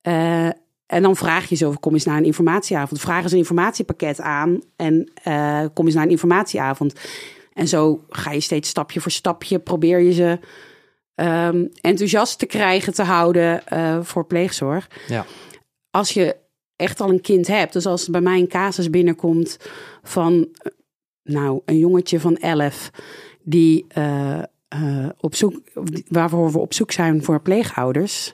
Eh, 0.01 0.49
en 0.93 1.03
dan 1.03 1.17
vraag 1.17 1.49
je 1.49 1.57
zo, 1.57 1.75
kom 1.81 1.93
eens 1.93 2.05
naar 2.05 2.17
een 2.17 2.25
informatieavond. 2.25 3.01
Vraag 3.01 3.23
eens 3.23 3.33
een 3.33 3.39
informatiepakket 3.39 4.21
aan 4.21 4.61
en 4.77 5.11
eh, 5.23 5.65
kom 5.75 5.87
eens 5.87 5.95
naar 5.95 6.05
een 6.05 6.11
informatieavond. 6.11 6.95
En 7.53 7.69
zo 7.69 8.05
ga 8.09 8.33
je 8.33 8.41
steeds 8.41 8.69
stapje 8.69 9.01
voor 9.01 9.11
stapje, 9.11 9.59
probeer 9.59 10.01
je 10.01 10.13
ze 10.13 10.39
ehm, 11.15 11.67
enthousiast 11.81 12.39
te 12.39 12.47
krijgen, 12.47 12.95
te 12.95 13.03
houden 13.03 13.67
eh, 13.67 13.99
voor 14.03 14.27
pleegzorg. 14.27 14.91
Ja. 15.09 15.27
Als 15.91 16.11
je 16.11 16.37
echt 16.77 17.01
al 17.01 17.11
een 17.11 17.21
kind 17.21 17.47
hebt, 17.47 17.73
dus 17.73 17.87
als 17.87 18.09
bij 18.09 18.21
mij 18.21 18.39
een 18.39 18.49
casus 18.49 18.91
binnenkomt 18.91 19.57
van 20.03 20.49
eh, 20.53 20.73
nou, 21.23 21.61
een 21.65 21.79
jongetje 21.79 22.21
van 22.21 22.37
11 22.37 22.91
die 23.43 23.87
op 25.21 25.35
zoek, 25.35 25.61
waarvoor 26.09 26.53
we 26.53 26.59
op 26.59 26.75
zoek 26.75 26.93
zijn 26.93 27.23
voor 27.23 27.43
pleegouders. 27.43 28.33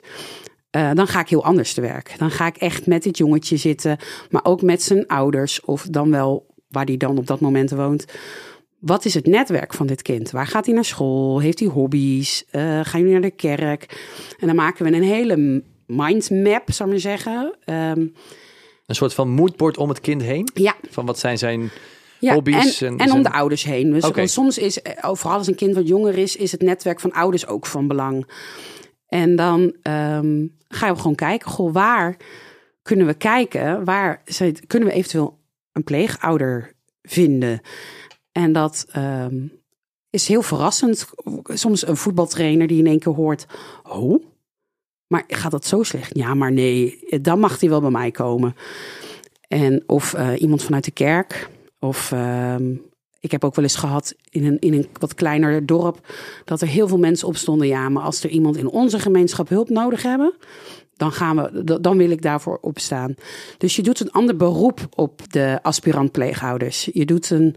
Eh, 0.71 0.91
dan 0.93 1.07
ga 1.07 1.19
ik 1.19 1.29
heel 1.29 1.43
anders 1.43 1.73
te 1.73 1.81
werk. 1.81 2.13
Dan 2.17 2.31
ga 2.31 2.47
ik 2.47 2.57
echt 2.57 2.85
met 2.87 3.03
dit 3.03 3.17
jongetje 3.17 3.57
zitten, 3.57 3.97
maar 4.29 4.45
ook 4.45 4.61
met 4.61 4.81
zijn 4.81 5.07
ouders, 5.07 5.61
of 5.61 5.83
dan 5.89 6.11
wel 6.11 6.45
waar 6.67 6.85
die 6.85 6.97
dan 6.97 7.17
op 7.17 7.27
dat 7.27 7.39
moment 7.39 7.69
woont. 7.71 8.05
Wat 8.79 9.05
is 9.05 9.13
het 9.13 9.25
netwerk 9.25 9.73
van 9.73 9.87
dit 9.87 10.01
kind? 10.01 10.31
Waar 10.31 10.47
gaat 10.47 10.65
hij 10.65 10.75
naar 10.75 10.85
school? 10.85 11.39
Heeft 11.39 11.59
hij 11.59 11.67
hobby's? 11.67 12.45
Eh, 12.51 12.79
gaan 12.83 12.99
jullie 12.99 13.11
naar 13.11 13.21
de 13.21 13.31
kerk? 13.31 14.05
En 14.39 14.47
dan 14.47 14.55
maken 14.55 14.85
we 14.85 14.91
een 14.97 15.03
hele 15.03 15.63
mindmap, 15.87 16.71
zou 16.71 16.89
ik 16.89 16.95
maar 16.95 16.99
zeggen. 16.99 17.55
Ehm, 17.65 17.99
Een 18.85 18.95
soort 18.95 19.13
van 19.13 19.29
moodboard 19.29 19.77
om 19.77 19.89
het 19.89 19.99
kind 20.01 20.21
heen. 20.21 20.49
ja, 20.53 20.75
Van 20.89 21.05
wat 21.05 21.19
zijn 21.19 21.37
zijn 21.37 21.69
ja, 22.19 22.33
hobby's. 22.33 22.81
En, 22.81 22.87
en- 22.87 22.97
en, 22.97 23.11
om 23.11 23.23
de 23.23 23.31
ouders 23.31 23.63
heen. 23.63 23.91
Dus 24.13 24.33
soms 24.33 24.57
is, 24.57 24.81
eh, 24.81 25.09
vooral 25.13 25.37
als 25.37 25.47
een 25.47 25.55
kind 25.55 25.75
wat 25.75 25.87
jonger 25.87 26.17
is, 26.17 26.35
is 26.35 26.51
het 26.51 26.61
netwerk 26.61 26.99
van 26.99 27.11
ouders 27.11 27.47
ook 27.47 27.65
van 27.65 27.87
belang. 27.87 28.27
En 29.09 29.35
dan 29.35 29.75
ehm, 29.81 30.47
gaan 30.67 30.93
we 30.93 30.99
gewoon 30.99 31.15
kijken, 31.15 31.51
goh, 31.51 31.73
waar 31.73 32.17
kunnen 32.81 33.05
we 33.05 33.13
kijken? 33.13 33.85
Waar 33.85 34.23
kunnen 34.67 34.89
we 34.89 34.93
eventueel 34.95 35.39
een 35.71 35.83
pleegouder 35.83 36.73
vinden? 37.01 37.61
En 38.31 38.51
dat 38.51 38.85
ehm, 38.91 39.47
is 40.09 40.27
heel 40.27 40.41
verrassend. 40.41 41.09
Soms 41.43 41.87
een 41.87 41.97
voetbaltrainer 41.97 42.67
die 42.67 42.79
in 42.79 42.87
één 42.87 42.99
keer 42.99 43.13
hoort, 43.13 43.45
oh, 43.83 44.23
maar 45.07 45.23
gaat 45.27 45.51
dat 45.51 45.65
zo 45.65 45.83
slecht? 45.83 46.17
Ja, 46.17 46.33
maar 46.33 46.51
nee, 46.51 46.99
dan 47.21 47.39
mag 47.39 47.59
hij 47.59 47.69
wel 47.69 47.81
bij 47.81 47.89
mij 47.89 48.11
komen. 48.11 48.55
En 49.47 49.83
of 49.85 50.13
eh, 50.13 50.41
iemand 50.41 50.63
vanuit 50.63 50.85
de 50.85 50.91
kerk. 50.91 51.49
Of 51.79 52.11
ehm, 52.11 52.75
ik 53.19 53.31
heb 53.31 53.43
ook 53.43 53.55
wel 53.55 53.63
eens 53.65 53.75
gehad 53.75 54.15
in 54.29 54.45
een, 54.45 54.59
in 54.59 54.73
een 54.73 54.87
wat 54.99 55.13
kleiner 55.13 55.65
dorp 55.65 56.07
dat 56.45 56.61
er 56.61 56.67
heel 56.67 56.87
veel 56.87 56.97
mensen 56.97 57.27
opstonden. 57.27 57.67
Ja, 57.67 57.89
maar 57.89 58.03
als 58.03 58.23
er 58.23 58.29
iemand 58.29 58.57
in 58.57 58.67
onze 58.69 58.99
gemeenschap 58.99 59.49
hulp 59.49 59.69
nodig 59.69 60.03
hebben, 60.03 60.33
dan, 60.95 61.11
gaan 61.11 61.35
we, 61.35 61.79
dan 61.81 61.97
wil 61.97 62.09
ik 62.09 62.21
daarvoor 62.21 62.57
opstaan. 62.61 63.15
Dus 63.57 63.75
je 63.75 63.81
doet 63.81 63.99
een 63.99 64.11
ander 64.11 64.35
beroep 64.35 64.79
op 64.95 65.21
de 65.31 65.59
aspirant 65.61 66.11
pleegouders. 66.11 66.89
Je 66.93 67.05
doet 67.05 67.29
een. 67.29 67.55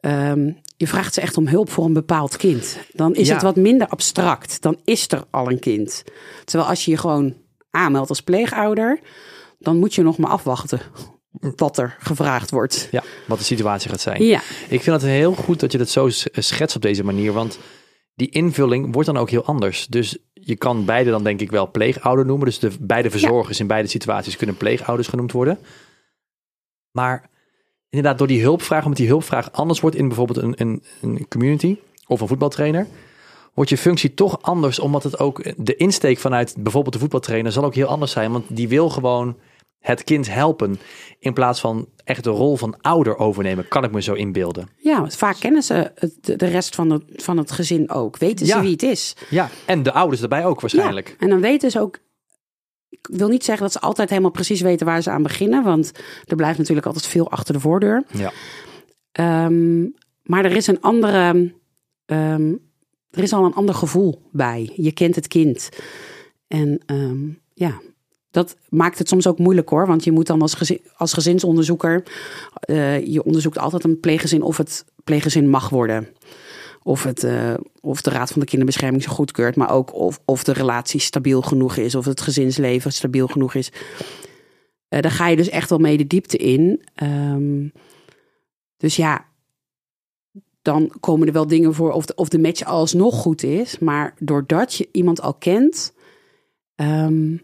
ehm, 0.00 0.52
je 0.76 0.86
vraagt 0.86 1.14
ze 1.14 1.20
echt 1.20 1.36
om 1.36 1.46
hulp 1.48 1.70
voor 1.70 1.84
een 1.84 1.92
bepaald 1.92 2.36
kind. 2.36 2.78
Dan 2.92 3.14
is 3.14 3.26
Ja. 3.26 3.32
het 3.34 3.42
wat 3.42 3.56
minder 3.56 3.86
abstract. 3.88 4.62
Dan 4.62 4.78
is 4.84 5.08
er 5.08 5.24
al 5.30 5.50
een 5.50 5.58
kind. 5.58 6.04
Terwijl 6.44 6.68
als 6.70 6.84
je 6.84 6.90
je 6.90 6.96
gewoon 6.96 7.34
aanmeldt 7.70 8.08
als 8.08 8.20
pleegouder, 8.22 9.00
dan 9.58 9.78
moet 9.78 9.94
je 9.94 10.02
nog 10.02 10.18
maar 10.18 10.30
afwachten 10.30 10.80
wat 11.30 11.78
er 11.78 11.96
gevraagd 11.98 12.50
wordt. 12.50 12.88
Ja, 12.90 13.02
wat 13.26 13.38
de 13.38 13.44
situatie 13.44 13.90
gaat 13.90 14.00
zijn. 14.00 14.24
Ja, 14.24 14.40
Ik 14.68 14.82
vind 14.82 15.02
het 15.02 15.10
heel 15.10 15.34
goed 15.34 15.60
dat 15.60 15.72
je 15.72 15.78
het 15.78 15.90
zo 15.90 16.08
schetst 16.32 16.76
op 16.76 16.82
deze 16.82 17.04
manier, 17.04 17.32
want 17.32 17.58
die 18.14 18.30
invulling 18.30 18.92
wordt 18.92 19.08
dan 19.08 19.16
ook 19.16 19.30
heel 19.30 19.44
anders. 19.44 19.86
Dus 19.86 20.18
je 20.32 20.56
kan 20.56 20.84
beide 20.84 21.10
dan 21.10 21.24
denk 21.24 21.40
ik 21.40 21.50
wel 21.50 21.70
pleegouder 21.70 22.26
noemen. 22.26 22.46
Dus 22.46 22.58
de 22.58 22.70
beide 22.80 23.10
verzorgers 23.10 23.60
in 23.60 23.66
beide 23.66 23.88
situaties 23.88 24.36
kunnen 24.36 24.56
pleegouders 24.56 25.08
genoemd 25.08 25.32
worden. 25.32 25.58
Maar 26.90 27.30
inderdaad, 27.88 28.18
door 28.18 28.26
die 28.26 28.42
hulpvraag, 28.42 28.82
omdat 28.82 28.98
die 28.98 29.08
hulpvraag 29.08 29.52
anders 29.52 29.80
wordt 29.80 29.96
in 29.96 30.06
bijvoorbeeld 30.06 30.38
een, 30.38 30.54
een, 30.56 30.82
een 31.00 31.28
community 31.28 31.76
of 32.06 32.20
een 32.20 32.28
voetbaltrainer, 32.28 32.86
wordt 33.54 33.70
je 33.70 33.76
functie 33.76 34.14
toch 34.14 34.42
anders, 34.42 34.78
omdat 34.78 35.02
het 35.02 35.18
ook 35.18 35.64
de 35.64 35.76
insteek 35.76 36.18
vanuit 36.18 36.54
bijvoorbeeld 36.58 36.94
de 36.94 37.00
voetbaltrainer 37.00 37.52
zal 37.52 37.64
ook 37.64 37.74
heel 37.74 37.86
anders 37.86 38.12
zijn. 38.12 38.32
Want 38.32 38.44
die 38.48 38.68
wil 38.68 38.90
gewoon 38.90 39.36
het 39.80 40.04
kind 40.04 40.32
helpen 40.32 40.78
in 41.18 41.32
plaats 41.32 41.60
van 41.60 41.88
echt 42.04 42.24
de 42.24 42.30
rol 42.30 42.56
van 42.56 42.80
ouder 42.80 43.16
overnemen, 43.16 43.68
kan 43.68 43.84
ik 43.84 43.92
me 43.92 44.02
zo 44.02 44.14
inbeelden. 44.14 44.68
ja 44.76 45.00
want 45.00 45.16
vaak 45.16 45.36
kennen 45.38 45.62
ze 45.62 45.92
de 46.20 46.46
rest 46.46 46.74
van 46.74 46.90
het, 46.90 47.02
van 47.16 47.36
het 47.36 47.50
gezin 47.50 47.90
ook. 47.90 48.18
Weten 48.18 48.46
ze 48.46 48.60
wie 48.60 48.70
het 48.70 48.82
is. 48.82 49.16
Ja, 49.30 49.48
en 49.66 49.82
de 49.82 49.92
ouders 49.92 50.22
erbij 50.22 50.44
ook 50.44 50.60
waarschijnlijk. 50.60 51.08
Ja, 51.08 51.14
en 51.18 51.28
dan 51.28 51.40
weten 51.40 51.70
ze 51.70 51.80
ook. 51.80 51.98
Ik 52.88 53.08
wil 53.12 53.28
niet 53.28 53.44
zeggen 53.44 53.62
dat 53.64 53.72
ze 53.72 53.80
altijd 53.80 54.08
helemaal 54.10 54.30
precies 54.30 54.60
weten 54.60 54.86
waar 54.86 55.02
ze 55.02 55.10
aan 55.10 55.22
beginnen, 55.22 55.62
want 55.64 55.92
er 56.24 56.36
blijft 56.36 56.58
natuurlijk 56.58 56.86
altijd 56.86 57.06
veel 57.06 57.30
achter 57.30 57.54
de 57.54 57.60
voordeur. 57.60 58.04
Ja. 58.12 58.32
Ehm, 59.12 59.80
maar 60.22 60.44
er 60.44 60.56
is 60.56 60.66
een 60.66 60.80
andere. 60.80 61.52
ehm, 62.06 62.54
er 63.10 63.22
is 63.22 63.32
al 63.32 63.44
een 63.44 63.54
ander 63.54 63.74
gevoel 63.74 64.22
bij. 64.32 64.72
Je 64.76 64.92
kent 64.92 65.14
het 65.14 65.28
kind. 65.28 65.68
En 66.48 66.80
ehm, 66.86 67.28
ja, 67.54 67.80
dat 68.30 68.56
maakt 68.68 68.98
het 68.98 69.08
soms 69.08 69.26
ook 69.26 69.38
moeilijk 69.38 69.68
hoor. 69.68 69.86
Want 69.86 70.04
je 70.04 70.12
moet 70.12 70.26
dan 70.26 70.42
als, 70.42 70.72
als 70.96 71.12
gezinsonderzoeker. 71.12 72.02
eh, 72.60 73.06
je 73.06 73.24
onderzoekt 73.24 73.58
altijd 73.58 73.84
een 73.84 74.00
pleeggezin 74.00 74.42
of 74.42 74.56
het 74.56 74.84
pleeggezin 75.04 75.48
mag 75.48 75.68
worden. 75.68 76.08
Of, 76.82 77.02
het, 77.02 77.24
eh, 77.24 77.54
of 77.80 78.02
de 78.02 78.10
Raad 78.10 78.30
van 78.30 78.40
de 78.40 78.46
Kinderbescherming 78.46 79.02
zo 79.02 79.10
goedkeurt. 79.10 79.56
Maar 79.56 79.70
ook 79.70 79.94
of, 79.94 80.20
of 80.24 80.44
de 80.44 80.52
relatie 80.52 81.00
stabiel 81.00 81.42
genoeg 81.42 81.76
is. 81.76 81.94
Of 81.94 82.04
het 82.04 82.20
gezinsleven 82.20 82.92
stabiel 82.92 83.26
genoeg 83.26 83.54
is. 83.54 83.72
Eh, 84.88 85.00
daar 85.00 85.10
ga 85.10 85.28
je 85.28 85.36
dus 85.36 85.48
echt 85.48 85.70
wel 85.70 85.78
mee 85.78 85.96
de 85.96 86.06
diepte 86.06 86.36
in. 86.36 86.82
Ehm, 86.94 87.68
dus 88.76 88.96
ja, 88.96 89.24
dan 90.62 90.92
komen 91.00 91.26
er 91.26 91.32
wel 91.32 91.46
dingen 91.46 91.74
voor 91.74 91.92
of 91.92 92.06
de, 92.06 92.14
of 92.14 92.28
de 92.28 92.38
match 92.38 92.64
alsnog 92.64 93.14
goed 93.14 93.42
is. 93.42 93.78
Maar 93.78 94.14
doordat 94.18 94.74
je 94.74 94.88
iemand 94.92 95.20
al 95.20 95.34
kent, 95.34 95.92
ehm, 96.74 97.36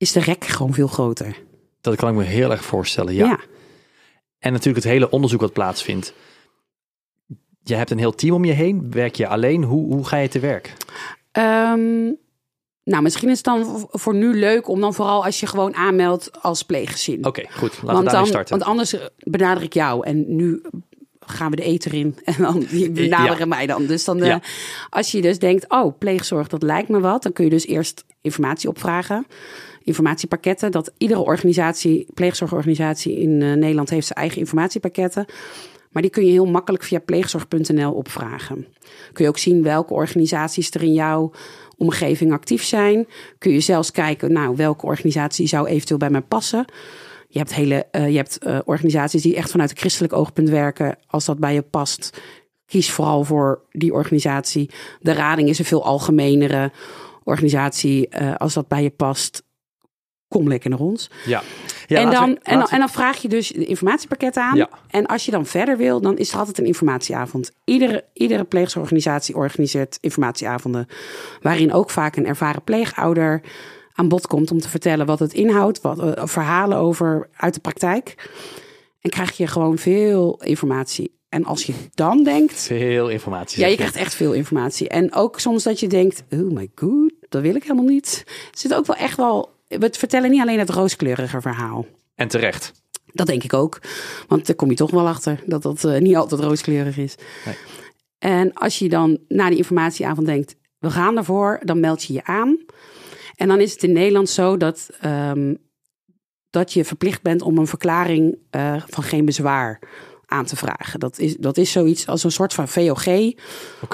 is 0.00 0.12
de 0.12 0.20
rek 0.20 0.44
gewoon 0.44 0.74
veel 0.74 0.86
groter. 0.86 1.36
Dat 1.80 1.96
kan 1.96 2.08
ik 2.08 2.14
me 2.14 2.24
heel 2.24 2.50
erg 2.50 2.64
voorstellen, 2.64 3.14
ja. 3.14 3.26
ja. 3.26 3.38
En 4.38 4.52
natuurlijk 4.52 4.84
het 4.84 4.92
hele 4.92 5.10
onderzoek 5.10 5.40
wat 5.40 5.52
plaatsvindt. 5.52 6.14
Je 7.62 7.74
hebt 7.74 7.90
een 7.90 7.98
heel 7.98 8.14
team 8.14 8.34
om 8.34 8.44
je 8.44 8.52
heen. 8.52 8.90
Werk 8.90 9.14
je 9.14 9.26
alleen? 9.26 9.62
Hoe, 9.64 9.94
hoe 9.94 10.06
ga 10.06 10.16
je 10.16 10.28
te 10.28 10.38
werk? 10.38 10.72
Ehm, 11.32 12.04
nou, 12.84 13.02
misschien 13.02 13.28
is 13.28 13.36
het 13.36 13.44
dan 13.44 13.86
voor 13.90 14.14
nu 14.14 14.34
leuk 14.34 14.68
om 14.68 14.80
dan 14.80 14.94
vooral 14.94 15.24
als 15.24 15.40
je 15.40 15.46
gewoon 15.46 15.74
aanmeldt 15.74 16.42
als 16.42 16.62
pleeggezin. 16.62 17.24
Oké, 17.26 17.42
goed. 17.50 17.60
Laten 17.60 17.80
we 17.80 17.86
want, 17.86 18.04
daarmee 18.04 18.12
dan, 18.14 18.26
starten. 18.26 18.58
want 18.58 18.70
anders 18.70 18.96
benader 19.16 19.62
ik 19.62 19.72
jou 19.74 20.06
en 20.06 20.36
nu 20.36 20.62
gaan 21.20 21.50
we 21.50 21.56
de 21.56 21.62
eter 21.62 21.94
in 21.94 22.16
en 22.24 22.34
dan 22.38 22.58
die 22.70 22.90
benaderen 22.90 23.38
Ja. 23.38 23.46
mij 23.46 23.66
dan. 23.66 23.86
Dus 23.86 24.04
dan, 24.04 24.20
eh, 24.20 24.26
Ja. 24.26 24.40
als 24.90 25.10
je 25.10 25.22
dus 25.22 25.38
denkt, 25.38 25.64
oh, 25.68 25.98
pleegzorg, 25.98 26.48
dat 26.48 26.62
lijkt 26.62 26.88
me 26.88 27.00
wat, 27.00 27.22
dan 27.22 27.32
kun 27.32 27.44
je 27.44 27.50
dus 27.50 27.66
eerst 27.66 28.04
informatie 28.20 28.68
opvragen. 28.68 29.26
Informatiepakketten, 29.90 30.70
dat 30.70 30.92
iedere 30.98 31.20
organisatie, 31.20 32.06
pleegzorgorganisatie 32.14 33.18
in 33.18 33.42
eh, 33.42 33.52
Nederland 33.52 33.90
heeft 33.90 34.06
zijn 34.06 34.18
eigen 34.18 34.38
informatiepakketten. 34.38 35.24
Maar 35.90 36.02
die 36.02 36.10
kun 36.10 36.24
je 36.24 36.30
heel 36.30 36.46
makkelijk 36.46 36.84
via 36.84 36.98
pleegzorg.nl 36.98 37.92
opvragen. 37.92 38.66
Kun 39.12 39.24
je 39.24 39.30
ook 39.30 39.38
zien 39.38 39.62
welke 39.62 39.94
organisaties 39.94 40.70
er 40.70 40.82
in 40.82 40.92
jouw 40.92 41.32
omgeving 41.76 42.32
actief 42.32 42.64
zijn. 42.64 43.06
Kun 43.38 43.52
je 43.52 43.60
zelfs 43.60 43.90
kijken, 43.90 44.32
nou, 44.32 44.56
welke 44.56 44.86
organisatie 44.86 45.46
zou 45.46 45.66
eventueel 45.66 45.98
bij 45.98 46.10
mij 46.10 46.20
passen. 46.20 46.64
Je 47.28 47.38
hebt, 47.38 47.54
hele, 47.54 47.86
eh, 47.90 48.10
je 48.10 48.16
hebt 48.16 48.38
eh, 48.38 48.58
organisaties 48.64 49.22
die 49.22 49.36
echt 49.36 49.50
vanuit 49.50 49.70
een 49.70 49.76
christelijk 49.76 50.12
oogpunt 50.12 50.48
werken. 50.48 50.98
Als 51.06 51.24
dat 51.24 51.38
bij 51.38 51.54
je 51.54 51.62
past, 51.62 52.20
kies 52.66 52.90
vooral 52.90 53.24
voor 53.24 53.62
die 53.70 53.92
organisatie. 53.92 54.70
De 55.00 55.12
Rading 55.12 55.48
is 55.48 55.58
een 55.58 55.64
veel 55.64 55.84
algemenere 55.84 56.72
organisatie. 57.24 58.16
Als 58.36 58.54
dat 58.54 58.68
bij 58.68 58.82
je 58.82 58.90
past, 58.90 59.42
kom 60.30 60.48
lekker 60.48 60.70
naar 60.70 60.78
ons. 60.78 61.10
Ja. 61.26 61.42
ja 61.86 61.98
en, 61.98 62.10
dan, 62.10 62.30
we- 62.30 62.38
en, 62.42 62.58
dan, 62.58 62.68
en 62.68 62.78
dan 62.78 62.88
vraag 62.88 63.22
je 63.22 63.28
dus 63.28 63.48
de 63.48 63.64
informatiepakketten 63.64 64.42
aan. 64.42 64.56
Ja. 64.56 64.68
En 64.88 65.06
als 65.06 65.24
je 65.24 65.30
dan 65.30 65.46
verder 65.46 65.76
wil, 65.76 66.00
dan 66.00 66.16
is 66.16 66.32
er 66.32 66.38
altijd 66.38 66.58
een 66.58 66.64
informatieavond. 66.66 67.50
Iedere, 67.64 68.04
iedere 68.12 68.44
pleegzorgorganisatie 68.44 69.34
organiseert 69.34 69.98
informatieavonden. 70.00 70.86
Waarin 71.42 71.72
ook 71.72 71.90
vaak 71.90 72.16
een 72.16 72.26
ervaren 72.26 72.62
pleegouder 72.64 73.40
aan 73.92 74.08
bod 74.08 74.26
komt 74.26 74.50
om 74.50 74.60
te 74.60 74.68
vertellen 74.68 75.06
wat 75.06 75.18
het 75.18 75.32
inhoudt. 75.32 75.80
Wat, 75.80 75.98
eh, 75.98 76.26
verhalen 76.26 76.78
over 76.78 77.28
uit 77.36 77.54
de 77.54 77.60
praktijk. 77.60 78.30
En 79.00 79.10
krijg 79.10 79.36
je 79.36 79.46
gewoon 79.46 79.78
veel 79.78 80.40
informatie. 80.44 81.18
En 81.28 81.44
als 81.44 81.64
je 81.64 81.72
dan 81.94 82.22
denkt, 82.24 82.54
Veel 82.60 83.08
informatie. 83.08 83.60
ja, 83.60 83.66
je 83.66 83.76
krijgt 83.76 83.96
echt 83.96 84.14
veel 84.14 84.32
informatie. 84.32 84.88
En 84.88 85.14
ook 85.14 85.40
soms 85.40 85.62
dat 85.62 85.80
je 85.80 85.86
denkt, 85.88 86.22
oh 86.30 86.52
my 86.52 86.70
god, 86.74 87.12
dat 87.28 87.42
wil 87.42 87.54
ik 87.54 87.62
helemaal 87.62 87.84
niet. 87.84 88.22
Er 88.26 88.58
zit 88.58 88.74
ook 88.74 88.86
wel 88.86 88.96
echt 88.96 89.16
wel, 89.16 89.50
we 89.78 89.88
vertellen 89.92 90.30
niet 90.30 90.40
alleen 90.40 90.58
het 90.58 90.70
rooskleurige 90.70 91.40
verhaal. 91.40 91.86
En 92.14 92.28
terecht. 92.28 92.72
Dat 93.12 93.26
denk 93.26 93.44
ik 93.44 93.52
ook. 93.52 93.80
Want 94.28 94.46
daar 94.46 94.56
kom 94.56 94.70
je 94.70 94.76
toch 94.76 94.90
wel 94.90 95.08
achter 95.08 95.42
dat 95.46 95.62
dat 95.62 95.84
eh, 95.84 96.00
niet 96.00 96.16
altijd 96.16 96.40
rooskleurig 96.40 96.96
is. 96.96 97.14
Nee. 97.44 97.54
En 98.18 98.52
als 98.52 98.78
je 98.78 98.88
dan 98.88 99.18
na 99.28 99.48
die 99.48 99.58
informatieavond 99.58 100.26
denkt, 100.26 100.56
we 100.78 100.90
gaan 100.90 101.16
ervoor, 101.16 101.60
dan 101.64 101.80
meld 101.80 102.04
je 102.04 102.12
je 102.12 102.24
aan. 102.24 102.58
En 103.36 103.48
dan 103.48 103.60
is 103.60 103.72
het 103.72 103.82
in 103.82 103.92
Nederland 103.92 104.28
zo 104.28 104.56
dat, 104.56 104.90
ehm, 105.00 105.54
dat 106.50 106.72
je 106.72 106.84
verplicht 106.84 107.22
bent 107.22 107.42
om 107.42 107.58
een 107.58 107.66
verklaring 107.66 108.38
eh, 108.50 108.82
van 108.86 109.02
geen 109.02 109.24
bezwaar 109.24 109.78
aan 110.26 110.44
te 110.44 110.56
vragen. 110.56 111.00
Dat 111.00 111.18
is, 111.18 111.36
dat 111.36 111.56
is 111.56 111.72
zoiets 111.72 112.06
als 112.06 112.24
een 112.24 112.30
soort 112.30 112.54
van 112.54 112.68
VOG. 112.68 113.06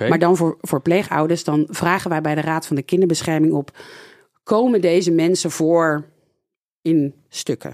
Maar 0.09 0.19
dan 0.19 0.37
voor, 0.37 0.57
voor 0.61 0.83
pleegouders, 0.83 1.45
dan 1.45 1.67
vragen 1.69 2.11
wij 2.11 2.21
bij 2.21 2.35
de 2.35 2.41
Raad 2.41 2.67
van 2.67 2.77
de 2.77 2.83
Kinderbescherming 2.83 3.53
op: 3.53 3.71
komen 4.47 4.81
deze 4.81 5.11
mensen 5.11 5.51
voor 5.51 6.05
in 6.83 7.15
stukken? 7.29 7.71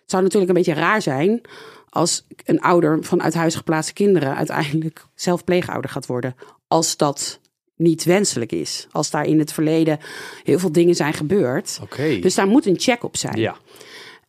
Het 0.00 0.10
zou 0.10 0.22
natuurlijk 0.22 0.50
een 0.50 0.56
beetje 0.56 0.80
raar 0.80 1.02
zijn 1.02 1.40
als 1.88 2.26
een 2.44 2.60
ouder 2.60 3.04
van 3.04 3.22
uit 3.22 3.34
huis 3.34 3.54
geplaatste 3.54 3.92
kinderen 3.92 4.36
uiteindelijk 4.36 5.06
zelf 5.14 5.44
pleegouder 5.44 5.90
gaat 5.90 6.06
worden. 6.06 6.34
Als 6.68 6.96
dat 6.96 7.40
niet 7.76 8.04
wenselijk 8.04 8.52
is. 8.52 8.86
Als 8.90 9.10
daar 9.10 9.26
in 9.26 9.38
het 9.38 9.52
verleden 9.52 9.98
heel 10.42 10.58
veel 10.58 10.72
dingen 10.72 10.94
zijn 10.94 11.12
gebeurd. 11.12 11.80
Dus 12.20 12.34
daar 12.34 12.46
moet 12.46 12.66
een 12.66 12.80
check 12.80 13.04
op 13.04 13.16
zijn. 13.16 13.38
ja. 13.38 13.56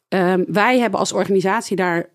Ehm, 0.07 0.43
wij 0.47 0.79
hebben 0.79 0.99
als 0.99 1.11
organisatie 1.11 1.75
daar 1.75 2.09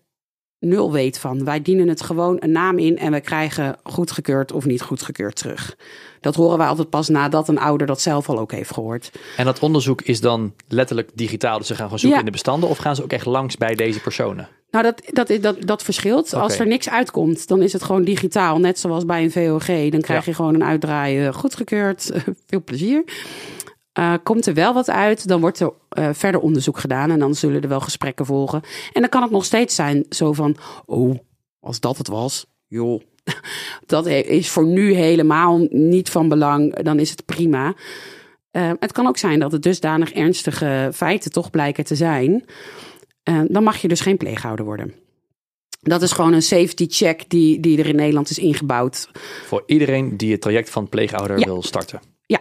nul 0.59 0.91
weet 0.91 1.19
van. 1.19 1.43
Wij 1.43 1.61
dienen 1.61 1.87
het 1.87 2.01
gewoon 2.01 2.37
een 2.39 2.51
naam 2.51 2.77
in 2.77 2.97
en 2.97 3.11
we 3.11 3.21
krijgen 3.21 3.75
goedgekeurd 3.83 4.51
of 4.51 4.65
niet 4.65 4.81
goedgekeurd 4.81 5.35
terug. 5.35 5.75
Dat 6.21 6.35
horen 6.35 6.57
wij 6.57 6.67
altijd 6.67 6.89
pas 6.89 7.09
nadat 7.09 7.47
een 7.47 7.59
ouder 7.59 7.87
dat 7.87 8.01
zelf 8.01 8.29
al 8.29 8.39
ook 8.39 8.51
heeft 8.51 8.73
gehoord. 8.73 9.11
En 9.37 9.45
dat 9.45 9.59
onderzoek 9.59 10.01
is 10.01 10.21
dan 10.21 10.53
letterlijk 10.67 11.09
digitaal. 11.13 11.57
Dus 11.57 11.67
ze 11.67 11.73
gaan 11.73 11.83
gewoon 11.83 11.99
zoeken 11.99 12.19
Ja. 12.19 12.25
in 12.25 12.31
de 12.31 12.37
bestanden. 12.37 12.69
Of 12.69 12.77
gaan 12.77 12.95
ze 12.95 13.03
ook 13.03 13.11
echt 13.13 13.25
langs 13.25 13.57
bij 13.57 13.75
deze 13.75 13.99
personen? 14.01 14.47
Nou, 14.71 14.83
dat, 14.83 15.01
dat, 15.27 15.41
dat, 15.41 15.67
dat 15.67 15.83
verschilt. 15.83 16.33
Als 16.33 16.59
er 16.59 16.67
niks 16.67 16.89
uitkomt, 16.89 17.47
dan 17.47 17.61
is 17.61 17.73
het 17.73 17.83
gewoon 17.83 18.03
digitaal. 18.03 18.59
Net 18.59 18.79
zoals 18.79 19.05
bij 19.05 19.23
een 19.23 19.31
VOG. 19.31 19.65
Dan 19.89 20.01
krijg 20.01 20.25
Ja. 20.25 20.31
je 20.31 20.33
gewoon 20.33 20.53
een 20.53 20.63
uitdraaien 20.63 21.33
goedgekeurd. 21.33 22.11
Veel 22.47 22.63
plezier. 22.63 23.03
Eh, 23.99 24.13
komt 24.23 24.45
er 24.45 24.53
wel 24.53 24.73
wat 24.73 24.89
uit, 24.89 25.27
dan 25.27 25.41
wordt 25.41 25.59
er 25.59 25.73
eh, 25.89 26.09
verder 26.13 26.41
onderzoek 26.41 26.77
gedaan. 26.77 27.11
En 27.11 27.19
dan 27.19 27.35
zullen 27.35 27.61
er 27.61 27.67
wel 27.67 27.79
gesprekken 27.79 28.25
volgen. 28.25 28.61
En 28.93 29.01
dan 29.01 29.09
kan 29.09 29.21
het 29.21 29.31
nog 29.31 29.45
steeds 29.45 29.75
zijn 29.75 30.05
zo 30.09 30.33
van... 30.33 30.55
Oh, 30.85 31.17
als 31.59 31.79
dat 31.79 31.97
het 31.97 32.07
was, 32.07 32.45
joh. 32.67 33.01
Dat 33.85 34.05
is 34.05 34.49
voor 34.49 34.65
nu 34.65 34.93
helemaal 34.93 35.67
niet 35.69 36.09
van 36.09 36.29
belang. 36.29 36.75
Dan 36.75 36.99
is 36.99 37.09
het 37.09 37.25
prima. 37.25 37.73
Eh, 38.51 38.71
het 38.79 38.91
kan 38.91 39.07
ook 39.07 39.17
zijn 39.17 39.39
dat 39.39 39.51
het 39.51 39.63
dusdanig 39.63 40.11
ernstige 40.11 40.91
feiten 40.93 41.31
toch 41.31 41.49
blijken 41.49 41.83
te 41.83 41.95
zijn. 41.95 42.45
Dan 43.47 43.63
mag 43.63 43.77
je 43.77 43.87
dus 43.87 44.01
geen 44.01 44.17
pleeghouder 44.17 44.65
worden. 44.65 44.93
Dat 45.81 46.01
is 46.01 46.11
gewoon 46.11 46.33
een 46.33 46.41
safety 46.41 46.85
check 46.89 47.29
die, 47.29 47.59
die 47.59 47.77
er 47.79 47.87
in 47.87 47.95
Nederland 47.95 48.29
is 48.29 48.37
ingebouwd. 48.37 49.09
Voor 49.45 49.63
iedereen 49.65 50.17
die 50.17 50.31
het 50.31 50.41
traject 50.41 50.69
van 50.69 50.89
pleegouder 50.89 51.39
Ja. 51.39 51.45
wil 51.45 51.63
starten. 51.63 51.99
Ja. 52.25 52.39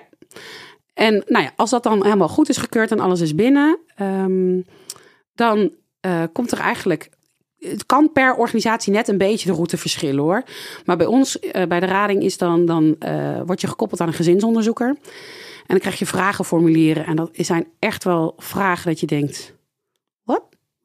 En 0.98 1.22
nou 1.26 1.44
ja, 1.44 1.52
als 1.56 1.70
dat 1.70 1.82
dan 1.82 2.04
helemaal 2.04 2.28
goed 2.28 2.48
is 2.48 2.56
gekeurd 2.56 2.90
en 2.90 3.00
alles 3.00 3.20
is 3.20 3.34
binnen, 3.34 3.78
ehm, 3.94 4.60
dan 5.34 5.70
eh, 6.00 6.22
komt 6.32 6.52
er 6.52 6.58
eigenlijk. 6.58 7.10
Het 7.58 7.86
kan 7.86 8.12
per 8.12 8.34
organisatie 8.34 8.92
net 8.92 9.08
een 9.08 9.18
beetje 9.18 9.48
de 9.48 9.54
route 9.54 9.76
verschillen 9.76 10.22
hoor. 10.22 10.42
Maar 10.84 10.96
bij 10.96 11.06
ons, 11.06 11.38
eh, 11.38 11.66
bij 11.66 11.80
de 11.80 11.86
rading, 11.86 12.22
is 12.22 12.38
dan, 12.38 12.66
dan 12.66 12.96
eh, 12.98 13.40
word 13.46 13.60
je 13.60 13.66
gekoppeld 13.66 14.00
aan 14.00 14.06
een 14.06 14.14
gezinsonderzoeker. 14.14 14.88
En 14.88 14.96
dan 15.66 15.78
krijg 15.78 15.98
je 15.98 16.06
vragenformulieren. 16.06 17.06
En 17.06 17.16
dat 17.16 17.30
zijn 17.32 17.66
echt 17.78 18.04
wel 18.04 18.34
vragen 18.36 18.86
dat 18.86 19.00
je 19.00 19.06
denkt: 19.06 19.54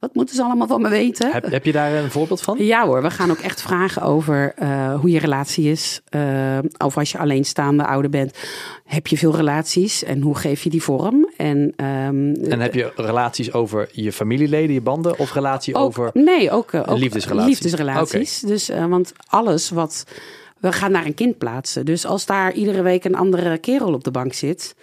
wat? 0.03 0.15
Moeten 0.15 0.36
ze 0.36 0.43
allemaal 0.43 0.67
van 0.67 0.81
me 0.81 0.89
weten? 0.89 1.31
Heb, 1.31 1.51
heb 1.51 1.65
je 1.65 1.72
daar 1.72 1.93
een 1.93 2.12
voorbeeld 2.12 2.41
van? 2.41 2.57
Ja 2.60 2.86
hoor, 2.86 3.01
we 3.01 3.10
gaan 3.10 3.31
ook 3.31 3.39
echt 3.39 3.62
vragen 3.62 4.01
over 4.01 4.53
eh, 4.55 5.00
hoe 5.00 5.10
je 5.10 5.19
relatie 5.19 5.72
is. 5.72 6.01
eh, 6.10 6.57
of 6.77 6.98
als 6.98 7.12
je 7.12 7.17
alleenstaande 7.17 7.86
ouder 7.86 8.10
bent, 8.10 8.38
heb 8.86 9.07
je 9.07 9.17
veel 9.17 9.36
relaties 9.36 10.03
en 10.03 10.22
hoe 10.22 10.36
geef 10.36 10.63
je 10.63 10.69
die 10.69 10.83
vorm? 10.83 11.29
En, 11.38 11.74
ehm, 11.75 12.33
En 12.33 12.60
heb 12.60 12.74
je 12.74 12.91
relaties 12.95 13.53
over 13.53 13.89
je 13.91 14.12
familieleden, 14.12 14.74
je 14.74 14.81
banden 14.81 15.19
of 15.19 15.33
relatie 15.33 15.75
ook, 15.75 15.86
over... 15.86 16.10
nee, 16.13 16.51
ook, 16.51 16.72
eh, 16.74 16.81
ook 16.86 16.98
liefdesrelatie. 16.98 17.50
liefdesrelaties. 17.50 18.39
Dus, 18.39 18.69
want 18.89 19.13
alles 19.27 19.69
wat 19.69 20.05
we 20.60 20.72
gaan 20.72 20.91
naar 20.91 21.05
een 21.05 21.13
kind 21.13 21.38
plaatsen. 21.38 21.86
Dus 21.86 22.05
als 22.05 22.25
daar 22.25 22.53
iedere 22.53 22.81
week 22.81 23.03
een 23.03 23.15
andere 23.15 23.57
kerel 23.57 23.93
op 23.93 24.03
de 24.03 24.12
bank 24.12 24.33
zit, 24.33 24.75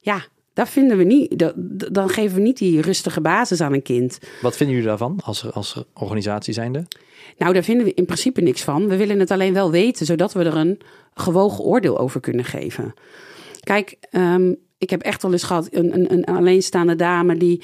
ja, 0.00 0.24
daar 0.56 0.68
vinden 0.68 0.96
we 0.96 1.04
niet. 1.04 1.38
da- 1.38 1.52
da- 1.56 1.88
Dan 1.92 2.08
geven 2.08 2.36
we 2.36 2.42
niet 2.42 2.58
die 2.58 2.80
rustige 2.80 3.20
basis 3.20 3.60
aan 3.60 3.72
een 3.72 3.82
kind. 3.82 4.18
Wat 4.42 4.56
vinden 4.56 4.74
jullie 4.76 4.88
daarvan 4.90 5.18
als, 5.24 5.52
als 5.52 5.84
organisatie 5.94 6.54
zijnde? 6.54 6.84
Nou, 7.38 7.52
daar 7.52 7.62
vinden 7.62 7.86
we 7.86 7.94
in 7.94 8.04
principe 8.04 8.40
niks 8.40 8.62
van. 8.62 8.88
We 8.88 8.96
willen 8.96 9.18
het 9.20 9.30
alleen 9.30 9.52
wel 9.54 9.70
weten, 9.70 10.06
zodat 10.06 10.32
we 10.32 10.44
er 10.44 10.56
een 10.56 10.78
gewogen 11.14 11.64
oordeel 11.64 11.98
over 11.98 12.20
kunnen 12.20 12.44
geven. 12.44 12.94
Kijk, 13.60 13.96
ehm, 14.10 14.52
ik 14.78 14.90
heb 14.90 15.02
echt 15.02 15.22
wel 15.22 15.32
eens 15.32 15.42
gehad 15.42 15.68
een, 15.70 15.94
een, 15.94 16.12
een 16.12 16.24
alleenstaande 16.24 16.96
dame 16.96 17.36
die 17.36 17.62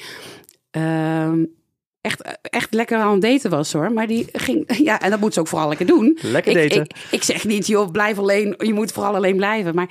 ehm, 0.71 1.45
echt, 2.01 2.37
echt 2.41 2.73
lekker 2.73 2.97
aan 2.97 3.11
het 3.11 3.21
daten 3.21 3.49
was 3.49 3.73
hoor. 3.73 3.91
Maar 3.91 4.07
die 4.07 4.25
ging, 4.31 4.75
ja, 4.89 5.01
en 5.01 5.09
dat 5.09 5.19
moet 5.19 5.33
ze 5.33 5.39
ook 5.39 5.47
vooral 5.47 5.67
lekker 5.67 5.85
doen. 5.85 6.17
Lekker 6.21 6.57
Ik, 6.57 6.69
daten. 6.69 6.81
ik, 6.83 6.95
ik 7.11 7.23
zeg 7.23 7.45
niet, 7.45 7.67
joh, 7.67 7.91
blijf 7.91 8.17
alleen, 8.17 8.55
je 8.57 8.73
moet 8.73 8.91
vooral 8.91 9.15
alleen 9.15 9.35
blijven. 9.37 9.75
Maar 9.75 9.89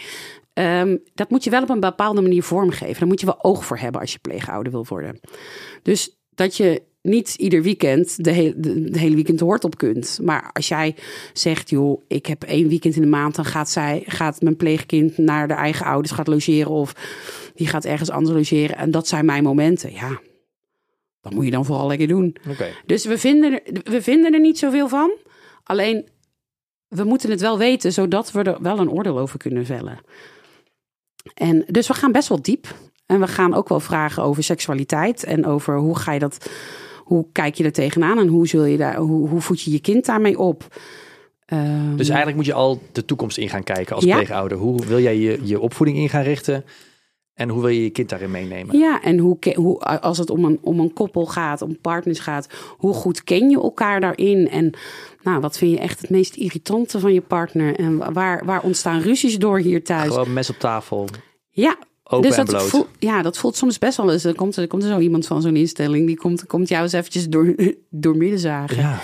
ehm, 0.52 0.96
dat 1.14 1.30
moet 1.30 1.44
je 1.44 1.50
wel 1.50 1.62
op 1.62 1.70
een 1.70 1.80
bepaalde 1.80 2.20
manier 2.20 2.42
vormgeven. 2.42 2.98
Daar 2.98 3.08
moet 3.08 3.20
je 3.20 3.26
wel 3.26 3.44
oog 3.44 3.64
voor 3.64 3.78
hebben 3.78 4.00
als 4.00 4.12
je 4.12 4.18
pleegouder 4.18 4.72
wil 4.72 4.86
worden. 4.88 5.20
Dus 5.82 6.16
dat 6.34 6.56
je 6.56 6.82
niet 7.02 7.34
ieder 7.34 7.62
weekend 7.62 8.24
de, 8.24 8.30
hele 8.30 8.60
de, 8.60 8.90
de 8.90 8.98
hele 8.98 9.14
weekend 9.14 9.38
de 9.38 9.44
hoort 9.44 9.64
op 9.64 9.78
kunt. 9.78 10.18
Maar 10.22 10.50
als 10.52 10.68
jij 10.68 10.94
zegt, 11.32 11.70
joh, 11.70 12.02
ik 12.08 12.26
heb 12.26 12.42
één 12.42 12.68
weekend 12.68 12.96
in 12.96 13.02
de 13.02 13.08
maand, 13.08 13.34
dan 13.34 13.44
gaat, 13.44 13.70
zij, 13.70 14.02
gaat 14.06 14.40
mijn 14.40 14.56
pleegkind 14.56 15.18
naar 15.18 15.48
de 15.48 15.54
eigen 15.54 15.86
ouders, 15.86 16.14
gaat 16.14 16.26
logeren 16.26 16.70
of 16.70 16.94
die 17.54 17.66
gaat 17.66 17.84
ergens 17.84 18.10
anders 18.10 18.36
logeren. 18.36 18.76
En 18.76 18.90
dat 18.90 19.08
zijn 19.08 19.24
mijn 19.24 19.42
momenten. 19.42 19.92
Ja, 19.92 20.20
dat 21.20 21.32
moet 21.32 21.44
je 21.44 21.50
dan 21.50 21.64
vooral 21.64 21.86
lekker 21.86 22.08
doen. 22.08 22.36
Dus 22.86 23.04
we 23.04 23.18
vinden, 23.18 23.52
er, 23.52 23.62
we 23.84 24.02
vinden 24.02 24.32
er 24.32 24.40
niet 24.40 24.58
zoveel 24.58 24.88
van. 24.88 25.12
Alleen, 25.62 26.08
we 26.88 27.04
moeten 27.04 27.30
het 27.30 27.40
wel 27.40 27.58
weten, 27.58 27.92
zodat 27.92 28.32
we 28.32 28.42
er 28.42 28.62
wel 28.62 28.78
een 28.78 28.90
oordeel 28.90 29.18
over 29.18 29.38
kunnen 29.38 29.66
vellen. 29.66 30.00
En 31.34 31.64
dus 31.66 31.88
we 31.88 31.94
gaan 31.94 32.12
best 32.12 32.28
wel 32.28 32.42
diep. 32.42 32.74
En 33.06 33.20
we 33.20 33.26
gaan 33.26 33.54
ook 33.54 33.68
wel 33.68 33.80
vragen 33.80 34.22
over 34.22 34.42
seksualiteit 34.42 35.24
en 35.24 35.46
over 35.46 35.78
hoe 35.78 35.98
ga 35.98 36.12
je 36.12 36.18
dat, 36.18 36.50
hoe 36.98 37.26
kijk 37.32 37.54
je 37.54 37.64
er 37.64 37.72
tegenaan 37.72 38.18
en 38.18 38.26
hoe 38.26 38.48
zul 38.48 38.64
je 38.64 38.76
daar, 38.76 38.96
hoe, 38.96 39.28
hoe 39.28 39.40
voed 39.40 39.62
je 39.62 39.70
je 39.70 39.80
kind 39.80 40.06
daarmee 40.06 40.38
op? 40.38 40.76
Ehm, 41.46 41.96
Dus 41.96 42.06
eigenlijk 42.08 42.36
moet 42.36 42.46
je 42.46 42.52
al 42.52 42.82
de 42.92 43.04
toekomst 43.04 43.38
in 43.38 43.48
gaan 43.48 43.62
kijken 43.62 43.94
als 43.94 44.04
Ja. 44.04 44.14
pleegouder. 44.16 44.58
Hoe 44.58 44.86
wil 44.86 45.00
jij 45.00 45.18
je, 45.18 45.38
je 45.42 45.60
opvoeding 45.60 45.98
in 45.98 46.08
gaan 46.08 46.22
richten? 46.22 46.64
En 47.42 47.48
hoe 47.48 47.60
wil 47.60 47.70
je 47.70 47.82
je 47.82 47.90
kind 47.90 48.08
daarin 48.08 48.30
meenemen? 48.30 48.78
Ja, 48.78 49.02
en 49.02 49.18
hoe, 49.18 49.36
hoe, 49.54 49.78
als 49.80 50.18
het 50.18 50.30
om 50.30 50.44
een, 50.44 50.58
om 50.60 50.80
een 50.80 50.92
koppel 50.92 51.26
gaat, 51.26 51.62
om 51.62 51.80
partners 51.80 52.18
gaat, 52.18 52.48
hoe 52.76 52.94
goed 52.94 53.24
ken 53.24 53.50
je 53.50 53.60
elkaar 53.60 54.00
daarin? 54.00 54.48
En 54.48 54.72
nou, 55.22 55.40
wat 55.40 55.58
vind 55.58 55.70
je 55.70 55.78
echt 55.78 56.00
het 56.00 56.10
meest 56.10 56.34
irritante 56.34 57.00
van 57.00 57.12
je 57.12 57.20
partner? 57.20 57.76
En 57.76 58.12
waar, 58.12 58.44
waar 58.44 58.62
ontstaan 58.62 59.00
ruzies 59.00 59.38
door 59.38 59.58
hier 59.58 59.84
thuis? 59.84 60.08
Gewoon 60.08 60.32
mes 60.32 60.50
op 60.50 60.58
tafel, 60.58 61.08
ja, 61.50 61.76
open 62.04 62.28
dus 62.28 62.38
en 62.38 62.44
dat 62.44 62.54
bloot. 62.54 62.68
voelt, 62.68 62.88
ja, 62.98 63.22
dat 63.22 63.38
voelt 63.38 63.56
soms 63.56 63.78
best 63.78 63.96
wel 63.96 64.12
eens. 64.12 64.24
Er 64.24 64.34
komt, 64.34 64.56
er 64.56 64.66
komt 64.66 64.82
er 64.82 64.88
zo 64.88 64.98
iemand 64.98 65.26
van 65.26 65.42
zo'n 65.42 65.56
instelling, 65.56 66.06
die 66.06 66.16
komt, 66.16 66.46
komt 66.46 66.68
jou 66.68 66.82
eens 66.82 66.92
eventjes 66.92 67.28
door, 67.28 67.54
door 67.90 68.16
midden 68.16 68.38
zagen. 68.38 68.76
Ja, 68.76 69.00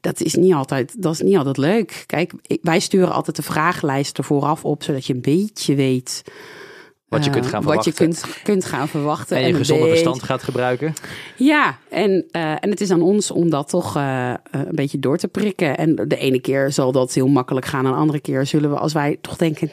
Dat 0.00 0.20
is 0.20 0.34
niet 0.34 0.54
altijd, 0.54 1.02
dat 1.02 1.12
is 1.12 1.20
niet 1.20 1.36
altijd 1.36 1.56
leuk. 1.56 2.04
Kijk, 2.06 2.32
wij 2.62 2.80
sturen 2.80 3.12
altijd 3.12 3.36
de 3.36 3.42
vragenlijst 3.42 4.18
er 4.18 4.24
vooraf 4.24 4.64
op, 4.64 4.82
zodat 4.82 5.06
je 5.06 5.14
een 5.14 5.20
beetje 5.20 5.74
weet 5.74 6.22
wat 7.10 7.24
je 7.24 7.30
eh, 7.30 7.36
kunt 7.36 7.46
gaan 7.46 7.62
wat 7.62 7.72
verwachten. 7.84 8.06
je 8.08 8.12
kunt, 8.14 8.42
kunt 8.42 8.64
gaan 8.64 8.88
verwachten. 8.88 9.36
en 9.36 9.42
je 9.42 9.48
een 9.48 9.54
gezonde 9.54 9.82
beetje- 9.82 9.98
verstand 9.98 10.22
gaat 10.22 10.42
gebruiken. 10.42 10.94
Ja, 11.36 11.78
en, 11.88 12.24
eh, 12.30 12.50
en 12.50 12.70
het 12.70 12.80
is 12.80 12.90
aan 12.90 13.02
ons 13.02 13.30
om 13.30 13.50
dat 13.50 13.68
toch 13.68 13.96
eh, 13.96 14.30
eh, 14.30 14.36
een 14.50 14.74
beetje 14.74 14.98
door 14.98 15.16
te 15.18 15.28
prikken. 15.28 15.76
En 15.76 15.94
de 15.94 16.16
ene 16.16 16.40
keer 16.40 16.72
zal 16.72 16.92
dat 16.92 17.12
heel 17.14 17.26
makkelijk 17.28 17.66
gaan. 17.66 17.84
En 17.86 17.90
de 17.92 17.96
andere 17.96 18.20
keer 18.20 18.46
zullen 18.46 18.70
we, 18.70 18.76
als 18.78 18.92
wij 18.92 19.18
toch 19.20 19.36
denken, 19.36 19.70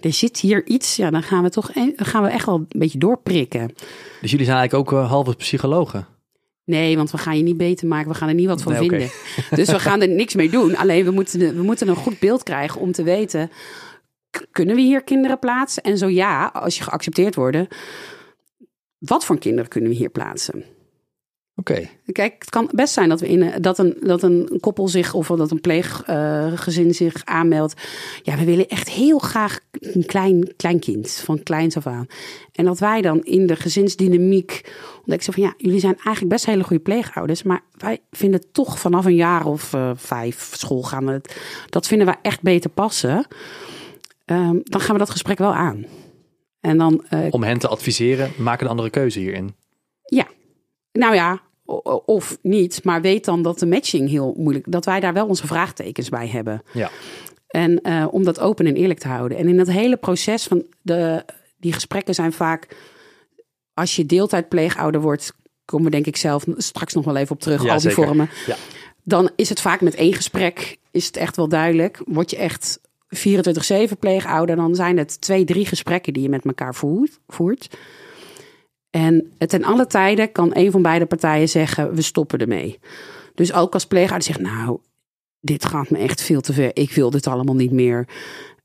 er 0.00 0.12
zit 0.12 0.38
hier 0.38 0.66
iets. 0.66 0.96
Ja, 0.96 1.10
dan 1.10 1.22
gaan 1.22 1.42
we 1.42 1.50
toch 1.50 1.70
gaan 1.96 2.22
we 2.22 2.28
echt 2.28 2.46
wel 2.46 2.54
een 2.54 2.66
beetje 2.80 2.98
doorprikken. 2.98 3.70
Dus 4.20 4.30
jullie 4.30 4.46
zijn 4.46 4.58
eigenlijk 4.58 4.90
ook 4.92 5.00
eh, 5.00 5.08
halve 5.08 5.34
psychologen. 5.34 6.06
Nee, 6.64 6.96
want 6.96 7.10
we 7.10 7.18
gaan 7.18 7.36
je 7.36 7.42
niet 7.42 7.56
beter 7.56 7.88
maken. 7.88 8.08
We 8.10 8.14
gaan 8.16 8.28
er 8.28 8.34
niet 8.34 8.46
wat 8.46 8.62
van 8.62 8.72
Nee, 8.72 8.88
vinden. 8.88 9.10
Dus 9.50 9.68
we 9.70 9.78
gaan 9.78 10.00
er 10.02 10.08
niks 10.08 10.34
mee 10.34 10.50
doen. 10.50 10.76
Alleen 10.76 11.04
we 11.04 11.10
moeten, 11.10 11.56
we 11.56 11.62
moeten 11.62 11.88
een 11.88 11.96
goed 11.96 12.18
beeld 12.18 12.42
krijgen 12.42 12.80
om 12.80 12.92
te 12.92 13.02
weten... 13.02 13.50
kunnen 14.52 14.74
we 14.76 14.80
hier 14.82 15.02
kinderen 15.02 15.38
plaatsen? 15.38 15.82
En 15.82 15.98
zo 15.98 16.08
ja, 16.08 16.46
als 16.46 16.76
je 16.78 16.82
geaccepteerd 16.84 17.34
wordt... 17.34 17.56
wat 18.98 19.24
voor 19.24 19.38
kinderen 19.38 19.68
kunnen 19.70 19.90
we 19.90 19.96
hier 19.96 20.10
plaatsen? 20.10 20.64
Oké, 21.56 21.88
Kijk, 22.12 22.34
het 22.38 22.50
kan 22.50 22.68
best 22.74 22.92
zijn 22.94 23.08
dat, 23.08 23.20
we 23.20 23.28
in, 23.28 23.42
een- 23.42 23.62
dat, 23.62 23.78
een, 23.78 23.96
dat 24.00 24.22
een 24.22 24.56
koppel 24.60 24.88
zich 24.88 25.14
of 25.14 25.26
dat 25.26 25.50
een 25.50 25.60
pleeggezin 25.60 26.94
zich 26.94 27.24
aanmeldt. 27.24 27.74
Ja, 28.22 28.36
we 28.36 28.44
willen 28.44 28.68
echt 28.68 28.88
heel 28.90 29.18
graag 29.18 29.58
een 29.70 30.06
klein, 30.06 30.52
klein 30.56 30.78
kind, 30.80 31.10
van 31.10 31.42
kleins 31.42 31.76
af 31.76 31.86
aan. 31.86 32.06
En 32.52 32.64
dat 32.64 32.78
wij 32.78 33.00
dan 33.02 33.22
in 33.22 33.46
de 33.46 33.56
gezinsdynamiek 33.56 34.72
ontdekken 34.96 35.24
zo 35.24 35.32
van 35.32 35.42
ja, 35.42 35.54
jullie 35.56 35.80
zijn 35.80 35.94
eigenlijk 35.94 36.28
best 36.28 36.46
hele 36.46 36.64
goede 36.64 36.82
pleegouders, 36.82 37.42
maar 37.42 37.60
wij 37.76 37.98
vinden 38.10 38.52
toch 38.52 38.78
vanaf 38.78 39.04
een 39.04 39.14
jaar 39.14 39.46
of 39.46 39.74
eh, 39.74 39.90
vijf 39.94 40.50
school 40.56 40.82
gaan 40.82 41.06
we 41.06 41.12
het, 41.12 41.36
dat 41.68 41.86
vinden 41.86 42.06
wij 42.06 42.16
echt 42.22 42.42
beter 42.42 42.70
passen. 42.70 43.26
Ehm, 44.24 44.58
dan 44.62 44.80
gaan 44.80 44.92
we 44.92 44.98
dat 44.98 45.10
gesprek 45.10 45.38
wel 45.38 45.54
aan. 45.54 45.84
En 46.60 46.78
dan 46.78 47.04
eh, 47.08 47.26
om 47.30 47.42
hen 47.42 47.58
te 47.58 47.68
adviseren, 47.68 48.32
maak 48.38 48.60
een 48.60 48.66
andere 48.66 48.90
keuze 48.90 49.18
hierin. 49.18 49.54
ja, 50.04 50.26
nou 50.92 51.14
ja, 51.14 51.40
of 52.04 52.38
niet. 52.42 52.84
Maar 52.84 53.00
weet 53.00 53.24
dan 53.24 53.42
dat 53.42 53.58
de 53.58 53.66
matching 53.66 54.08
heel 54.08 54.34
moeilijk... 54.36 54.64
dat 54.68 54.84
wij 54.84 55.00
daar 55.00 55.12
wel 55.12 55.26
onze 55.26 55.46
vraagtekens 55.46 56.08
bij 56.08 56.28
hebben. 56.28 56.62
Ja, 56.72 56.90
En 57.48 57.80
eh, 57.80 58.06
om 58.10 58.24
dat 58.24 58.40
open 58.40 58.66
en 58.66 58.76
eerlijk 58.76 58.98
te 58.98 59.08
houden. 59.08 59.38
En 59.38 59.48
in 59.48 59.56
dat 59.56 59.66
hele 59.66 59.96
proces 59.96 60.44
van 60.44 60.64
de... 60.82 61.24
die 61.58 61.72
gesprekken 61.72 62.14
zijn 62.14 62.32
vaak... 62.32 62.76
als 63.74 63.96
je 63.96 64.06
deeltijdpleegouder 64.06 65.00
wordt... 65.00 65.32
komen 65.64 65.84
we 65.84 65.90
denk 65.90 66.06
ik 66.06 66.16
zelf 66.16 66.44
straks 66.56 66.94
nog 66.94 67.04
wel 67.04 67.16
even 67.16 67.34
op 67.34 67.40
terug. 67.40 67.62
Ja, 67.62 67.72
al 67.72 67.80
die 67.80 67.90
zeker. 67.90 68.04
vormen. 68.04 68.30
Ja. 68.46 68.56
Dan 69.04 69.30
is 69.36 69.48
het 69.48 69.60
vaak 69.60 69.80
met 69.80 69.94
één 69.94 70.14
gesprek... 70.14 70.78
is 70.90 71.06
het 71.06 71.16
echt 71.16 71.36
wel 71.36 71.48
duidelijk. 71.48 72.02
Word 72.06 72.30
je 72.30 72.36
echt 72.36 72.80
24-7 73.16 73.98
pleegouder... 73.98 74.56
dan 74.56 74.74
zijn 74.74 74.98
het 74.98 75.20
twee, 75.20 75.44
drie 75.44 75.66
gesprekken 75.66 76.12
die 76.12 76.22
je 76.22 76.28
met 76.28 76.44
elkaar 76.44 76.74
voert. 77.26 77.68
En 78.90 79.32
ten 79.38 79.64
alle 79.64 79.86
tijden 79.86 80.32
kan 80.32 80.50
een 80.54 80.70
van 80.70 80.82
beide 80.82 81.06
partijen 81.06 81.48
zeggen: 81.48 81.94
we 81.94 82.02
stoppen 82.02 82.38
ermee. 82.38 82.78
Dus 83.34 83.52
ook 83.52 83.74
als 83.74 83.86
pleegouder 83.86 84.26
zegt: 84.26 84.40
Nou, 84.40 84.78
dit 85.40 85.64
gaat 85.64 85.90
me 85.90 85.98
echt 85.98 86.22
veel 86.22 86.40
te 86.40 86.52
ver. 86.52 86.70
Ik 86.76 86.92
wil 86.92 87.10
dit 87.10 87.26
allemaal 87.26 87.54
niet 87.54 87.70
meer. 87.72 88.08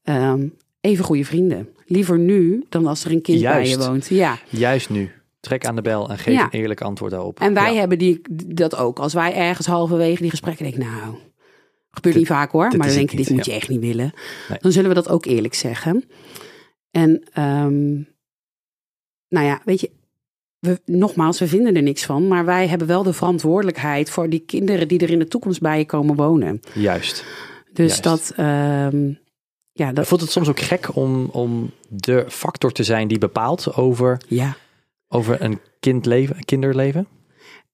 Ehm, 0.03 0.47
even 0.81 1.05
goede 1.05 1.25
vrienden. 1.25 1.69
Liever 1.85 2.19
nu 2.19 2.65
dan 2.69 2.87
als 2.87 3.05
er 3.05 3.11
een 3.11 3.21
kind 3.21 3.39
Juist. 3.39 3.75
bij 3.77 3.85
je 3.85 3.89
woont. 3.91 4.07
Ja. 4.07 4.37
juist 4.49 4.89
nu. 4.89 5.11
Trek 5.39 5.65
aan 5.65 5.75
de 5.75 5.81
bel 5.81 6.09
en 6.09 6.17
geef 6.17 6.33
Ja. 6.33 6.43
een 6.43 6.59
eerlijk 6.59 6.81
antwoord 6.81 7.11
daarop. 7.11 7.39
En 7.39 7.53
wij 7.53 7.73
Ja. 7.73 7.79
hebben 7.79 7.97
die, 7.97 8.21
dat 8.47 8.75
ook. 8.75 8.99
Als 8.99 9.13
wij 9.13 9.33
ergens 9.33 9.67
halverwege 9.67 10.21
die 10.21 10.29
gesprekken 10.29 10.63
denken: 10.63 10.81
Nou, 10.91 11.15
gebeurt 11.97 12.15
niet 12.15 12.27
vaak 12.27 12.51
hoor. 12.51 12.69
dit 12.69 12.77
Maar 12.77 12.87
dan 12.87 12.95
denk 12.95 13.09
je: 13.09 13.17
Dit 13.17 13.29
moet 13.29 13.45
ja. 13.45 13.53
je 13.53 13.59
echt 13.59 13.69
niet 13.69 13.79
willen. 13.79 14.13
Nee. 14.49 14.57
Dan 14.61 14.71
zullen 14.71 14.89
we 14.89 14.95
dat 14.95 15.09
ook 15.09 15.25
eerlijk 15.25 15.53
zeggen. 15.53 16.03
En 16.91 17.23
ehm, 17.33 17.93
nou 19.29 19.45
ja, 19.45 19.61
weet 19.65 19.81
je, 19.81 19.91
we, 20.59 20.81
nogmaals, 20.85 21.39
we 21.39 21.47
vinden 21.47 21.75
er 21.75 21.81
niks 21.81 22.05
van. 22.05 22.27
Maar 22.27 22.45
wij 22.45 22.67
hebben 22.67 22.87
wel 22.87 23.03
de 23.03 23.13
verantwoordelijkheid 23.13 24.09
voor 24.09 24.29
die 24.29 24.39
kinderen 24.39 24.87
die 24.87 24.99
er 24.99 25.09
in 25.09 25.19
de 25.19 25.27
toekomst 25.27 25.61
bij 25.61 25.77
je 25.77 25.85
komen 25.85 26.15
wonen. 26.15 26.61
Juist. 26.73 27.23
Dus 27.73 27.87
Juist. 27.97 28.03
dat, 28.03 28.33
ehm, 28.35 29.11
ja, 29.71 29.91
dat, 29.91 30.07
Voelt 30.07 30.21
het 30.21 30.31
soms 30.31 30.49
ook 30.49 30.59
gek 30.59 30.95
om, 30.95 31.25
om 31.25 31.71
de 31.89 32.25
factor 32.27 32.71
te 32.71 32.83
zijn 32.83 33.07
die 33.07 33.17
bepaalt 33.17 33.75
over, 33.75 34.21
ja. 34.27 34.55
over 35.07 35.41
een 35.41 35.59
kindleven, 35.79 36.45
kinderleven? 36.45 37.07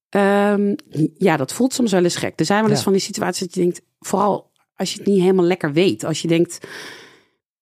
Ehm, 0.09 0.75
ja, 1.17 1.37
dat 1.37 1.53
voelt 1.53 1.73
soms 1.73 1.91
wel 1.91 2.03
eens 2.03 2.15
gek. 2.15 2.39
Er 2.39 2.45
zijn 2.45 2.59
wel 2.61 2.69
eens 2.69 2.77
Ja. 2.77 2.83
van 2.83 2.93
die 2.93 3.01
situaties 3.01 3.39
dat 3.39 3.53
je 3.55 3.61
denkt, 3.61 3.81
vooral 4.05 4.51
als 4.75 4.91
je 4.91 4.97
het 4.97 5.07
niet 5.07 5.21
helemaal 5.21 5.45
lekker 5.45 5.73
weet. 5.73 6.03
Als 6.03 6.21
je 6.21 6.27
denkt, 6.27 6.67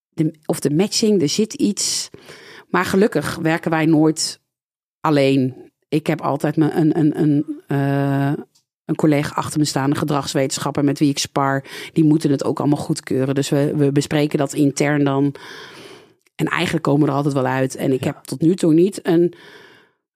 de, 0.08 0.34
of 0.46 0.60
de 0.60 0.70
matching, 0.70 1.22
er 1.22 1.28
zit 1.28 1.54
iets. 1.54 2.10
Maar 2.68 2.84
gelukkig 2.84 3.36
werken 3.36 3.70
wij 3.70 3.86
nooit 3.86 4.40
alleen. 5.00 5.70
Ik 5.88 6.06
heb 6.06 6.20
altijd 6.20 6.56
me 6.56 6.70
een, 6.70 6.98
een, 6.98 7.20
een, 7.20 7.62
eh, 7.66 8.32
een 8.84 8.94
collega 8.94 9.34
achter 9.34 9.58
me 9.58 9.64
staan, 9.64 9.90
een 9.90 9.96
gedragswetenschapper 9.96 10.84
met 10.84 10.98
wie 10.98 11.10
ik 11.10 11.18
spar. 11.18 11.64
Die 11.92 12.04
moeten 12.04 12.30
het 12.30 12.44
ook 12.44 12.58
allemaal 12.58 12.78
goedkeuren. 12.78 13.34
Dus 13.34 13.48
we, 13.48 13.76
we 13.76 13.92
bespreken 13.92 14.38
dat 14.38 14.52
intern 14.52 15.04
dan. 15.04 15.34
En 16.34 16.46
eigenlijk 16.46 16.84
komen 16.84 17.02
we 17.02 17.08
er 17.08 17.16
altijd 17.16 17.34
wel 17.34 17.46
uit. 17.46 17.76
En 17.76 17.92
ik 17.92 18.04
heb 18.04 18.16
tot 18.22 18.40
nu 18.40 18.54
toe 18.54 18.72
niet 18.72 19.06
een 19.06 19.34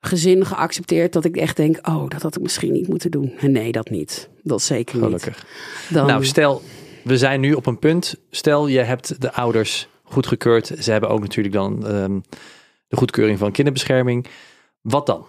gezin 0.06 0.46
geaccepteerd 0.46 1.12
dat 1.12 1.24
ik 1.24 1.36
echt 1.36 1.56
denk, 1.56 1.88
oh, 1.88 2.08
dat 2.08 2.22
had 2.22 2.36
ik 2.36 2.42
misschien 2.42 2.72
niet 2.72 2.88
moeten 2.88 3.10
doen. 3.10 3.32
Nee, 3.40 3.72
dat 3.72 3.90
niet. 3.90 4.28
Dat 4.42 4.62
zeker 4.62 4.94
niet. 4.94 5.04
Gelukkig. 5.04 5.46
Dan, 5.90 6.06
Nou, 6.06 6.24
stel, 6.24 6.62
we 7.02 7.18
zijn 7.18 7.40
nu 7.40 7.52
op 7.52 7.66
een 7.66 7.78
punt. 7.78 8.16
Stel, 8.30 8.66
je 8.66 8.78
hebt 8.78 9.20
de 9.20 9.32
ouders 9.32 9.88
goedgekeurd. 10.02 10.72
Ze 10.78 10.90
hebben 10.90 11.10
ook 11.10 11.20
natuurlijk 11.20 11.54
dan 11.54 11.86
ehm, 11.86 12.20
de 12.88 12.96
goedkeuring 12.96 13.38
van 13.38 13.52
kinderbescherming. 13.52 14.26
Wat 14.80 15.06
dan? 15.06 15.26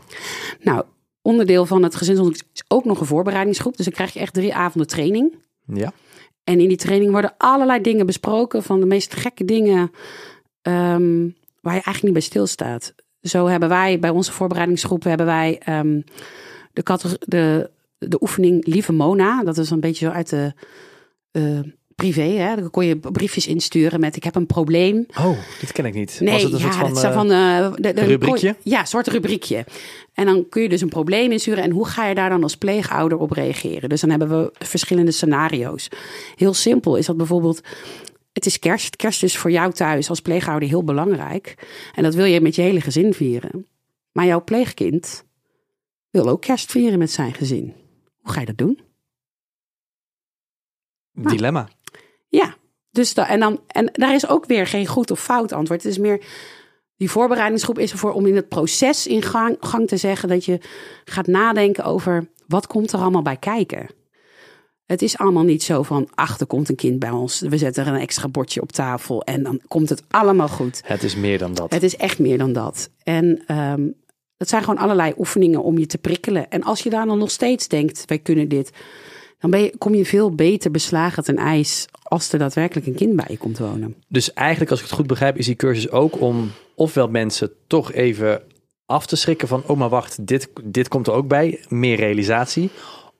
nou, 0.61 0.83
onderdeel 1.21 1.65
van 1.65 1.83
het 1.83 1.95
gezinsonderzoek 1.95 2.47
is 2.53 2.63
ook 2.67 2.85
nog 2.85 2.99
een 2.99 3.05
voorbereidingsgroep. 3.05 3.77
Dus 3.77 3.85
dan 3.85 3.93
krijg 3.93 4.13
je 4.13 4.19
echt 4.19 4.33
drie 4.33 4.55
avonden 4.55 4.87
training. 4.87 5.35
Ja. 5.65 5.93
En 6.43 6.59
in 6.59 6.67
die 6.67 6.77
training 6.77 7.11
worden 7.11 7.33
allerlei 7.37 7.81
dingen 7.81 8.05
besproken, 8.05 8.63
van 8.63 8.79
de 8.79 8.85
meest 8.85 9.15
gekke 9.15 9.45
dingen 9.45 9.91
ehm, 10.61 11.29
waar 11.61 11.75
je 11.75 11.81
eigenlijk 11.83 12.03
niet 12.03 12.13
bij 12.13 12.21
stilstaat. 12.21 12.93
Zo 13.27 13.47
hebben 13.47 13.69
wij 13.69 13.99
bij 13.99 14.09
onze 14.09 14.31
voorbereidingsgroep 14.31 15.03
hebben 15.03 15.25
wij 15.25 15.59
ehm, 15.63 16.01
de, 16.73 17.17
de, 17.19 17.69
de 17.97 18.21
oefening 18.21 18.65
Lieve 18.65 18.93
Mona. 18.93 19.43
Dat 19.43 19.57
is 19.57 19.69
een 19.69 19.79
beetje 19.79 20.05
zo 20.05 20.11
uit 20.11 20.29
de 20.29 20.53
eh, 21.31 21.59
privé. 21.97 22.21
Hè? 22.21 22.55
Dan 22.55 22.69
kon 22.69 22.85
je 22.85 22.95
briefjes 22.95 23.47
insturen 23.47 23.99
met 23.99 24.15
ik 24.15 24.23
heb 24.23 24.35
een 24.35 24.45
probleem. 24.45 25.05
Oh, 25.19 25.37
dit 25.59 25.71
ken 25.71 25.85
ik 25.85 25.93
niet. 25.93 26.17
Nee, 26.19 26.33
Was 26.33 26.43
het 26.43 26.53
een 26.53 26.59
ja, 26.59 26.63
soort 26.63 26.75
van, 26.75 26.87
dat 26.87 26.95
is 26.95 27.01
zo 27.01 27.07
eh, 27.07 27.13
van 27.13 27.31
eh, 27.31 27.71
de, 27.75 27.93
de, 27.93 28.05
rubriekje? 28.05 28.55
Ja, 28.63 28.79
een 28.79 28.87
soort 28.87 29.07
rubriekje. 29.07 29.65
En 30.13 30.25
dan 30.25 30.49
kun 30.49 30.61
je 30.61 30.69
dus 30.69 30.81
een 30.81 30.89
probleem 30.89 31.31
insturen. 31.31 31.63
En 31.63 31.71
hoe 31.71 31.87
ga 31.87 32.07
je 32.07 32.15
daar 32.15 32.29
dan 32.29 32.43
als 32.43 32.57
pleegouder 32.57 33.17
op 33.17 33.31
reageren? 33.31 33.89
Dus 33.89 34.01
dan 34.01 34.09
hebben 34.09 34.29
we 34.29 34.51
verschillende 34.65 35.11
scenario's. 35.11 35.87
Heel 36.35 36.53
simpel 36.53 36.95
is 36.95 37.05
dat 37.05 37.17
bijvoorbeeld. 37.17 37.61
Het 38.37 38.45
is 38.45 38.59
kerst. 38.59 38.95
Kerst 38.95 39.23
is 39.23 39.37
voor 39.37 39.51
jou 39.51 39.73
thuis 39.73 40.09
als 40.09 40.21
pleegouder 40.21 40.69
heel 40.69 40.83
belangrijk. 40.83 41.67
En 41.95 42.03
dat 42.03 42.15
wil 42.15 42.25
je 42.25 42.41
met 42.41 42.55
je 42.55 42.61
hele 42.61 42.81
gezin 42.81 43.13
vieren. 43.13 43.67
Maar 44.11 44.25
jouw 44.25 44.43
pleegkind 44.43 45.23
wil 46.09 46.27
ook 46.27 46.41
kerst 46.41 46.71
vieren 46.71 46.99
met 46.99 47.11
zijn 47.11 47.33
gezin. 47.33 47.73
Hoe 48.21 48.33
ga 48.33 48.39
je 48.39 48.45
dat 48.45 48.57
doen? 48.57 48.79
dilemma. 51.13 51.69
Ja, 52.27 52.55
dus 52.91 53.13
da, 53.13 53.27
en, 53.27 53.39
dan, 53.39 53.61
en 53.67 53.89
daar 53.91 54.13
is 54.13 54.27
ook 54.27 54.45
weer 54.45 54.67
geen 54.67 54.87
goed 54.87 55.11
of 55.11 55.23
fout 55.23 55.51
antwoord. 55.51 55.83
Het 55.83 55.91
is 55.91 55.97
meer, 55.97 56.25
die 56.95 57.09
voorbereidingsgroep 57.09 57.79
is 57.79 57.91
ervoor 57.91 58.13
om 58.13 58.25
in 58.25 58.35
het 58.35 58.47
proces 58.47 59.07
in 59.07 59.21
gang, 59.21 59.57
gang 59.59 59.87
te 59.87 59.97
zeggen 59.97 60.29
dat 60.29 60.45
je 60.45 60.59
gaat 61.05 61.27
nadenken 61.27 61.83
over 61.83 62.29
wat 62.47 62.67
komt 62.67 62.91
er 62.91 62.99
allemaal 62.99 63.21
bij 63.21 63.37
kijken. 63.37 63.96
Het 64.87 65.01
is 65.01 65.17
allemaal 65.17 65.43
niet 65.43 65.63
zo 65.63 65.83
van, 65.83 66.09
ach, 66.15 66.39
er 66.39 66.45
komt 66.45 66.69
een 66.69 66.75
kind 66.75 66.99
bij 66.99 67.09
ons. 67.09 67.39
We 67.39 67.57
zetten 67.57 67.85
er 67.85 67.93
een 67.93 67.99
extra 67.99 68.27
bordje 68.27 68.61
op 68.61 68.71
tafel 68.71 69.23
en 69.23 69.43
dan 69.43 69.61
komt 69.67 69.89
het 69.89 70.03
allemaal 70.07 70.47
goed. 70.47 70.81
Het 70.85 71.03
is 71.03 71.15
meer 71.15 71.37
dan 71.37 71.53
dat. 71.53 71.73
Het 71.73 71.83
is 71.83 71.95
echt 71.95 72.19
meer 72.19 72.37
dan 72.37 72.53
dat. 72.53 72.89
En 73.03 73.43
ehm 73.47 73.83
dat 74.37 74.49
zijn 74.49 74.63
gewoon 74.63 74.79
allerlei 74.79 75.13
oefeningen 75.17 75.63
om 75.63 75.77
je 75.77 75.85
te 75.85 75.97
prikkelen. 75.97 76.49
En 76.49 76.63
als 76.63 76.83
je 76.83 76.89
daar 76.89 77.05
dan 77.05 77.17
nog 77.17 77.31
steeds 77.31 77.67
denkt, 77.67 78.03
wij 78.05 78.19
kunnen 78.19 78.47
dit, 78.47 78.71
dan 79.39 79.49
ben 79.49 79.61
je, 79.61 79.77
kom 79.77 79.93
je 79.93 80.05
veel 80.05 80.35
beter 80.35 80.71
beslagen 80.71 81.23
ten 81.23 81.37
ijs 81.37 81.85
als 82.01 82.31
er 82.31 82.39
daadwerkelijk 82.39 82.87
een 82.87 82.95
kind 82.95 83.15
bij 83.15 83.25
je 83.29 83.37
komt 83.37 83.57
wonen. 83.57 83.95
Dus 84.07 84.33
eigenlijk, 84.33 84.71
als 84.71 84.79
ik 84.79 84.85
het 84.85 84.95
goed 84.95 85.07
begrijp, 85.07 85.37
is 85.37 85.45
die 85.45 85.55
cursus 85.55 85.91
ook 85.91 86.21
om 86.21 86.51
ofwel 86.75 87.07
mensen 87.07 87.51
toch 87.67 87.91
even 87.91 88.41
af 88.85 89.05
te 89.05 89.15
schrikken 89.15 89.47
van, 89.47 89.63
oh 89.67 89.77
maar 89.77 89.89
wacht, 89.89 90.27
dit, 90.27 90.49
dit 90.63 90.87
komt 90.87 91.07
er 91.07 91.13
ook 91.13 91.27
bij, 91.27 91.59
meer 91.67 91.95
realisatie. 91.95 92.69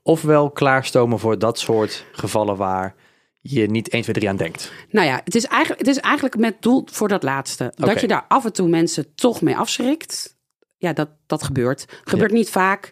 Ofwel 0.08 0.52
klaarstomen 0.52 1.20
voor 1.20 1.40
dat 1.40 1.60
soort 1.60 2.06
gevallen 2.12 2.58
waar 2.58 2.96
je 3.40 3.70
niet 3.70 3.90
1, 3.90 4.02
2, 4.02 4.16
3 4.16 4.30
aan 4.30 4.36
denkt. 4.36 4.72
Nou 4.90 5.08
ja, 5.08 5.22
het 5.24 5.36
is 5.36 5.46
eigenlijk, 5.46 5.80
het 5.80 5.96
is 5.96 5.98
eigenlijk 6.00 6.38
met 6.38 6.62
doel 6.62 6.88
voor 6.92 7.08
dat 7.08 7.24
laatste. 7.24 7.74
Dat 7.76 8.02
je 8.02 8.08
daar 8.08 8.26
af 8.28 8.46
en 8.46 8.54
toe 8.54 8.70
mensen 8.70 9.16
toch 9.16 9.42
mee 9.42 9.58
afschrikt. 9.58 10.36
Ja, 10.78 10.94
dat, 10.94 11.10
dat 11.26 11.44
gebeurt. 11.44 11.86
Gebeurt 12.04 12.32
niet 12.32 12.50
vaak. 12.50 12.92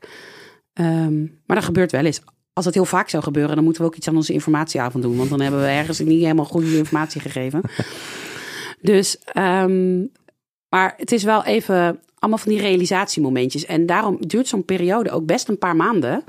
Ehm, 0.74 1.22
maar 1.22 1.56
dat 1.56 1.64
gebeurt 1.64 1.92
wel 1.92 2.06
eens. 2.06 2.22
Als 2.54 2.66
het 2.66 2.74
heel 2.74 2.86
vaak 2.86 3.10
zou 3.10 3.24
gebeuren, 3.24 3.56
dan 3.56 3.64
moeten 3.64 3.82
we 3.82 3.88
ook 3.88 3.96
iets 3.96 4.08
aan 4.08 4.16
onze 4.16 4.34
informatieavond 4.34 5.04
doen. 5.04 5.18
Want 5.18 5.30
dan 5.30 5.42
hebben 5.42 5.62
we 5.62 5.68
ergens 5.68 6.00
niet 6.00 6.22
helemaal 6.22 6.46
goede 6.46 6.78
informatie 6.78 7.22
gegeven. 7.22 7.62
dus, 8.92 9.20
ehm, 9.20 10.06
maar 10.70 10.94
het 10.98 11.12
is 11.12 11.24
wel 11.24 11.44
even 11.44 12.00
allemaal 12.20 12.40
van 12.40 12.52
die 12.52 12.62
realisatiemomentjes. 12.62 13.66
En 13.66 13.86
daarom 13.86 14.18
duurt 14.20 14.48
zo'n 14.48 14.66
periode 14.66 15.12
ook 15.12 15.26
best 15.26 15.48
een 15.50 15.58
paar 15.58 15.76
maanden. 15.76 16.24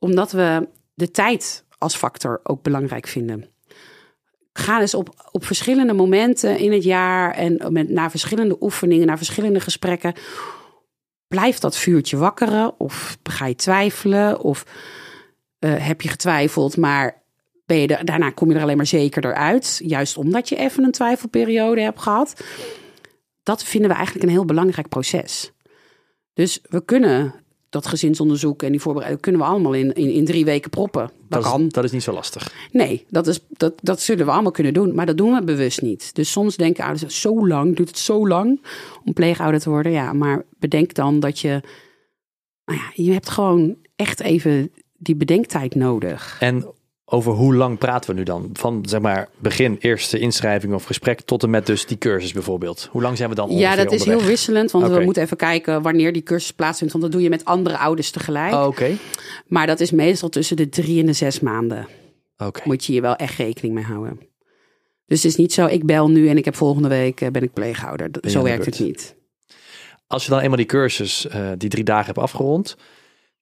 Omdat 0.00 0.32
we 0.32 0.68
de 0.94 1.10
tijd 1.10 1.64
als 1.78 1.96
factor 1.96 2.40
ook 2.42 2.62
belangrijk 2.62 3.06
vinden. 3.06 3.48
Ga 4.52 4.78
dus 4.78 4.94
op, 4.94 5.30
op 5.32 5.44
verschillende 5.44 5.92
momenten 5.92 6.58
in 6.58 6.72
het 6.72 6.84
jaar 6.84 7.34
en 7.34 7.72
met, 7.72 7.88
naar 7.88 8.10
verschillende 8.10 8.56
oefeningen, 8.60 9.06
naar 9.06 9.16
verschillende 9.16 9.60
gesprekken. 9.60 10.14
Blijft 11.28 11.60
dat 11.60 11.76
vuurtje 11.76 12.16
wakkeren? 12.16 12.80
Of 12.80 13.18
ga 13.22 13.46
je 13.46 13.54
twijfelen? 13.54 14.40
Of 14.40 14.64
eh, 15.58 15.86
heb 15.86 16.00
je 16.00 16.08
getwijfeld, 16.08 16.76
maar 16.76 17.22
ben 17.66 17.76
je 17.76 18.04
daarna 18.04 18.30
kom 18.30 18.48
je 18.50 18.56
er 18.56 18.62
alleen 18.62 18.76
maar 18.76 18.86
zekerder 18.86 19.34
uit? 19.34 19.80
Juist 19.84 20.16
omdat 20.16 20.48
je 20.48 20.56
even 20.56 20.84
een 20.84 20.90
twijfelperiode 20.90 21.80
hebt 21.80 22.00
gehad. 22.00 22.44
Dat 23.42 23.64
vinden 23.64 23.90
we 23.90 23.96
eigenlijk 23.96 24.26
een 24.26 24.32
heel 24.32 24.44
belangrijk 24.44 24.88
proces. 24.88 25.52
Dus 26.32 26.58
we 26.62 26.84
kunnen 26.84 27.39
dat 27.70 27.86
gezinsonderzoek 27.86 28.62
en 28.62 28.70
die 28.70 28.80
voorbereiding 28.80 29.22
kunnen 29.22 29.40
we 29.40 29.46
allemaal 29.46 29.72
in, 29.72 29.92
in, 29.92 30.10
in 30.10 30.24
drie 30.24 30.44
weken 30.44 30.70
proppen. 30.70 31.00
Dat, 31.00 31.42
Dat, 31.42 31.52
kan. 31.52 31.66
is, 31.66 31.72
dat 31.72 31.84
is 31.84 31.90
niet 31.92 32.02
zo 32.02 32.12
lastig. 32.12 32.52
Nee, 32.72 33.04
dat, 33.08 33.26
is, 33.26 33.40
dat, 33.48 33.74
dat 33.82 34.00
zullen 34.00 34.26
we 34.26 34.32
allemaal 34.32 34.52
kunnen 34.52 34.74
doen. 34.74 34.94
Maar 34.94 35.06
dat 35.06 35.16
doen 35.16 35.34
we 35.34 35.44
bewust 35.44 35.82
niet. 35.82 36.14
Dus 36.14 36.30
soms 36.30 36.56
denken 36.56 36.84
ouders, 36.84 37.20
zo 37.20 37.46
lang, 37.46 37.76
duurt 37.76 37.88
het 37.88 37.98
zo 37.98 38.28
lang 38.28 38.62
om 39.04 39.12
pleegouder 39.12 39.60
te 39.60 39.70
worden. 39.70 39.92
Ja, 39.92 40.12
maar 40.12 40.44
bedenk 40.58 40.94
dan 40.94 41.20
dat 41.20 41.38
je, 41.38 41.60
nou 42.64 42.78
ja, 42.78 42.90
je 43.04 43.12
hebt 43.12 43.30
gewoon 43.30 43.76
echt 43.96 44.20
even 44.20 44.72
die 44.96 45.16
bedenktijd 45.16 45.74
nodig. 45.74 46.36
En 46.40 46.72
over 47.12 47.32
hoe 47.32 47.54
lang 47.54 47.78
praten 47.78 48.10
we 48.10 48.16
nu 48.16 48.22
dan? 48.22 48.50
Van 48.52 48.82
zeg 48.88 49.00
maar 49.00 49.28
begin, 49.38 49.76
eerste 49.80 50.18
inschrijving 50.18 50.74
of 50.74 50.84
gesprek 50.84 51.20
tot 51.20 51.42
en 51.42 51.50
met 51.50 51.66
dus 51.66 51.86
die 51.86 51.98
cursus 51.98 52.32
bijvoorbeeld. 52.32 52.88
Hoe 52.90 53.02
lang 53.02 53.16
zijn 53.16 53.28
we 53.28 53.34
dan 53.34 53.50
Ja, 53.50 53.54
ongeveer 53.54 53.84
dat 53.84 53.92
is 53.92 54.04
heel 54.04 54.22
wisselend. 54.22 54.70
Want 54.70 54.88
we 54.88 55.00
moeten 55.00 55.22
even 55.22 55.36
kijken 55.36 55.82
wanneer 55.82 56.12
die 56.12 56.22
cursus 56.22 56.52
plaatsvindt. 56.52 56.92
Want 56.92 57.04
dat 57.04 57.12
doe 57.12 57.22
je 57.22 57.28
met 57.28 57.44
andere 57.44 57.78
ouders 57.78 58.10
tegelijk. 58.10 58.52
Oh, 58.52 58.66
Oké, 58.66 58.96
Maar 59.46 59.66
dat 59.66 59.80
is 59.80 59.90
meestal 59.90 60.28
tussen 60.28 60.56
de 60.56 60.68
drie 60.68 61.00
en 61.00 61.06
de 61.06 61.12
zes 61.12 61.40
maanden. 61.40 61.88
oké. 62.38 62.60
Moet 62.64 62.84
je 62.84 62.92
hier 62.92 63.02
wel 63.02 63.16
echt 63.16 63.36
rekening 63.36 63.74
mee 63.74 63.84
houden. 63.84 64.18
Dus 65.06 65.22
het 65.22 65.32
is 65.32 65.36
niet 65.36 65.52
zo, 65.52 65.66
ik 65.66 65.86
bel 65.86 66.10
nu 66.10 66.28
en 66.28 66.36
ik 66.36 66.44
heb 66.44 66.56
volgende 66.56 66.88
week 66.88 67.20
eh, 67.20 67.30
ben 67.30 67.42
ik 67.42 67.52
Ben 67.52 67.68
je 67.68 68.30
Zo 68.30 68.42
werkt 68.42 68.64
het 68.64 68.80
niet. 68.80 69.14
Als 70.06 70.24
je 70.24 70.30
dan 70.30 70.40
eenmaal 70.40 70.56
die 70.56 70.66
cursus, 70.66 71.28
eh, 71.28 71.48
die 71.56 71.68
drie 71.68 71.84
dagen 71.84 72.06
hebt 72.06 72.18
afgerond, 72.18 72.76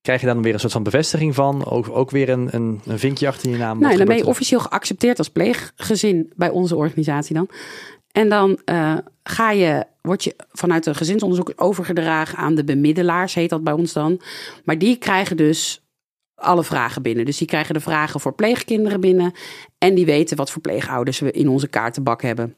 krijg 0.08 0.20
je 0.20 0.34
dan 0.34 0.42
weer 0.42 0.54
een 0.54 0.60
soort 0.60 0.72
van 0.72 0.82
bevestiging 0.82 1.34
van, 1.34 1.66
ook, 1.66 1.88
ook 1.88 2.10
weer 2.10 2.28
een, 2.28 2.48
een, 2.50 2.80
een 2.84 2.98
vinkje 2.98 3.28
achter 3.28 3.50
je 3.50 3.56
naam. 3.56 3.80
Nou, 3.80 3.96
dan 3.96 4.06
ben 4.06 4.16
je 4.16 4.26
officieel 4.26 4.60
geaccepteerd 4.60 5.18
als 5.18 5.28
pleeggezin 5.28 6.32
bij 6.36 6.48
onze 6.48 6.76
organisatie 6.76 7.34
dan. 7.34 7.48
En 8.12 8.28
dan 8.28 8.60
eh, 8.64 8.96
ga 9.22 9.50
je, 9.50 9.84
word 10.02 10.24
je 10.24 10.36
vanuit 10.52 10.86
een 10.86 10.94
gezinsonderzoek 10.94 11.52
overgedragen 11.56 12.38
aan 12.38 12.54
de 12.54 12.64
bemiddelaars, 12.64 13.34
heet 13.34 13.50
dat 13.50 13.64
bij 13.64 13.72
ons 13.72 13.92
dan. 13.92 14.20
Maar 14.64 14.78
die 14.78 14.96
krijgen 14.96 15.36
dus 15.36 15.82
alle 16.34 16.64
vragen 16.64 17.02
binnen. 17.02 17.24
Dus 17.24 17.38
die 17.38 17.46
krijgen 17.46 17.74
de 17.74 17.80
vragen 17.80 18.20
voor 18.20 18.34
pleegkinderen 18.34 19.00
binnen. 19.00 19.32
En 19.78 19.94
die 19.94 20.06
weten 20.06 20.36
wat 20.36 20.50
voor 20.50 20.62
pleegouders 20.62 21.18
we 21.18 21.30
in 21.30 21.48
onze 21.48 21.68
kaartenbak 21.68 22.22
hebben. 22.22 22.56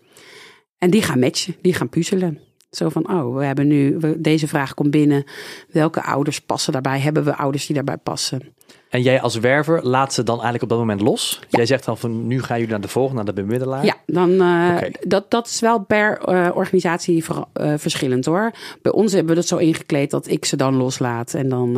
En 0.78 0.90
die 0.90 1.02
gaan 1.02 1.18
matchen, 1.18 1.56
die 1.60 1.74
gaan 1.74 1.88
puzzelen. 1.88 2.49
Zo 2.70 2.88
van, 2.88 3.10
oh, 3.10 3.36
we 3.36 3.44
hebben 3.44 3.66
nu, 3.66 3.96
we, 3.98 4.20
deze 4.20 4.48
vraag 4.48 4.74
komt 4.74 4.90
binnen. 4.90 5.24
Welke 5.68 6.02
ouders 6.02 6.40
passen 6.40 6.72
daarbij? 6.72 7.00
Hebben 7.00 7.24
we 7.24 7.36
ouders 7.36 7.66
die 7.66 7.74
daarbij 7.74 7.96
passen? 7.96 8.54
En 8.90 9.02
jij 9.02 9.20
als 9.20 9.36
werver 9.36 9.86
laat 9.86 10.14
ze 10.14 10.22
dan 10.22 10.34
eigenlijk 10.34 10.62
op 10.62 10.68
dat 10.68 10.78
moment 10.78 11.00
los? 11.00 11.40
Jij 11.48 11.66
zegt 11.66 11.84
dan 11.84 11.98
van, 11.98 12.26
nu 12.26 12.42
gaan 12.42 12.56
jullie 12.56 12.72
naar 12.72 12.80
de 12.80 12.88
volgende, 12.88 13.22
naar 13.22 13.34
de 13.34 13.42
bemiddelaar? 13.42 13.84
Ja, 13.84 13.96
dan, 14.06 14.40
eh, 14.40 14.76
dat, 15.00 15.30
dat 15.30 15.46
is 15.46 15.60
wel 15.60 15.84
per 15.84 16.18
eh, 16.18 16.50
organisatie 16.54 17.24
ver- 17.24 17.44
eh, 17.52 17.74
verschillend 17.76 18.24
hoor. 18.24 18.52
Bij 18.82 18.92
ons 18.92 19.12
hebben 19.12 19.30
we 19.30 19.40
dat 19.40 19.48
zo 19.48 19.56
ingekleed 19.56 20.10
dat 20.10 20.28
ik 20.28 20.44
ze 20.44 20.56
dan 20.56 20.74
loslaat. 20.74 21.34
En 21.34 21.48
dan, 21.48 21.76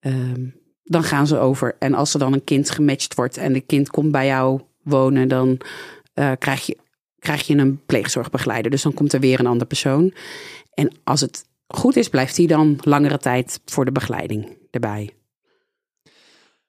eh, 0.00 0.12
ehm, 0.12 0.46
dan 0.82 1.02
gaan 1.02 1.26
ze 1.26 1.38
over. 1.38 1.76
En 1.78 1.94
als 1.94 2.12
er 2.12 2.18
dan 2.18 2.32
een 2.32 2.44
kind 2.44 2.70
gematcht 2.70 3.14
wordt 3.14 3.36
en 3.36 3.52
de 3.52 3.60
kind 3.60 3.90
komt 3.90 4.10
bij 4.10 4.26
jou 4.26 4.60
wonen, 4.82 5.28
dan 5.28 5.60
krijg, 6.38 6.66
je, 6.66 6.76
krijg 7.24 7.46
je 7.46 7.56
een 7.56 7.80
pleegzorgbegeleider. 7.86 8.70
Dus 8.70 8.82
dan 8.82 8.94
komt 8.94 9.12
er 9.12 9.20
weer 9.20 9.40
een 9.40 9.46
andere 9.46 9.66
persoon. 9.66 10.12
En 10.74 10.90
als 11.04 11.20
het 11.20 11.44
goed 11.68 11.96
is, 11.96 12.08
blijft 12.08 12.36
die 12.36 12.46
dan 12.46 12.78
langere 12.80 13.18
tijd 13.18 13.60
voor 13.64 13.84
de 13.84 13.92
begeleiding. 13.92 14.56
erbij. 14.70 15.10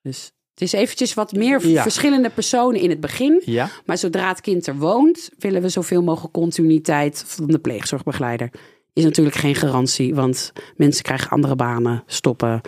Dus 0.01 0.31
het 0.53 0.61
is 0.61 0.71
eventjes 0.71 1.13
wat 1.13 1.31
meer 1.31 1.67
Ja. 1.67 1.81
verschillende 1.81 2.29
personen 2.29 2.81
in 2.81 2.89
het 2.89 2.99
begin. 2.99 3.41
Ja. 3.45 3.69
Maar 3.85 3.97
zodra 3.97 4.27
het 4.27 4.41
kind 4.41 4.67
er 4.67 4.75
woont, 4.77 5.29
willen 5.39 5.61
we 5.61 5.69
zoveel 5.69 6.03
mogelijk 6.03 6.33
continuïteit 6.33 7.23
van 7.27 7.47
de 7.47 7.59
pleegzorgbegeleider. 7.59 8.49
Is 8.93 9.03
natuurlijk 9.03 9.35
geen 9.35 9.55
garantie, 9.55 10.15
want 10.15 10.53
mensen 10.75 11.03
krijgen 11.03 11.29
andere 11.29 11.55
banen, 11.55 12.03
stoppen, 12.05 12.61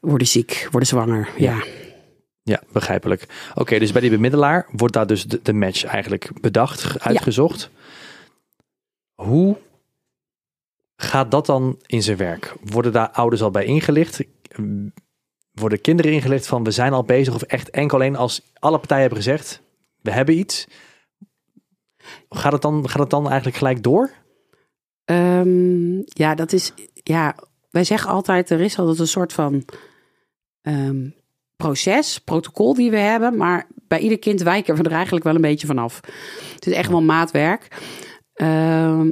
worden 0.00 0.26
ziek, 0.26 0.68
worden 0.70 0.88
zwanger. 0.88 1.28
Ja, 1.36 1.52
Ja, 1.56 1.62
begrijpelijk. 2.72 3.50
Oké, 3.54 3.78
dus 3.78 3.92
bij 3.92 4.00
die 4.00 4.10
bemiddelaar 4.10 4.66
wordt 4.70 4.94
daar 4.94 5.06
dus 5.06 5.24
de, 5.24 5.40
de 5.42 5.52
match 5.52 5.84
eigenlijk 5.84 6.40
bedacht, 6.40 7.00
uitgezocht. 7.00 7.70
Hoe 9.14 9.56
gaat 10.96 11.30
dat 11.30 11.46
dan 11.46 11.78
in 11.86 12.02
zijn 12.02 12.16
werk? 12.16 12.54
Worden 12.60 12.92
daar 12.92 13.10
ouders 13.10 13.42
al 13.42 13.50
bij 13.50 13.64
ingelicht? 13.64 14.24
Worden 15.52 15.80
kinderen 15.80 16.12
ingelicht 16.12 16.46
van 16.46 16.64
we 16.64 16.70
zijn 16.70 16.92
al 16.92 17.04
bezig 17.04 17.34
of 17.34 17.42
echt 17.42 17.70
enkel 17.70 17.98
alleen 17.98 18.16
als 18.16 18.52
alle 18.58 18.78
partijen 18.78 19.02
hebben 19.02 19.22
gezegd 19.22 19.62
we 20.02 20.10
hebben 20.10 20.38
iets? 20.38 20.66
Gaat 22.28 22.52
het 22.52 22.62
dan, 22.62 22.88
gaat 22.88 23.00
het 23.00 23.10
dan 23.10 23.26
eigenlijk 23.26 23.56
gelijk 23.56 23.82
door? 23.82 24.10
Ehm, 25.04 25.96
ja, 26.04 26.34
dat 26.34 26.52
is. 26.52 26.72
Ja, 26.94 27.36
wij 27.70 27.84
zeggen 27.84 28.10
altijd: 28.10 28.50
er 28.50 28.60
is 28.60 28.78
altijd 28.78 28.98
een 28.98 29.06
soort 29.06 29.32
van 29.32 29.64
ehm, 30.60 31.10
proces, 31.62 32.18
protocol 32.18 32.74
die 32.74 32.90
we 32.90 32.96
hebben. 32.96 33.36
Maar 33.36 33.66
bij 33.88 33.98
ieder 33.98 34.18
kind 34.18 34.42
wijken 34.42 34.76
we 34.76 34.82
er 34.82 34.92
eigenlijk 34.92 35.24
wel 35.24 35.34
een 35.34 35.40
beetje 35.40 35.66
vanaf. 35.66 36.00
Het 36.54 36.66
is 36.66 36.72
echt 36.72 36.90
wel 36.90 37.02
maatwerk. 37.02 37.68
Ehm, 38.34 39.10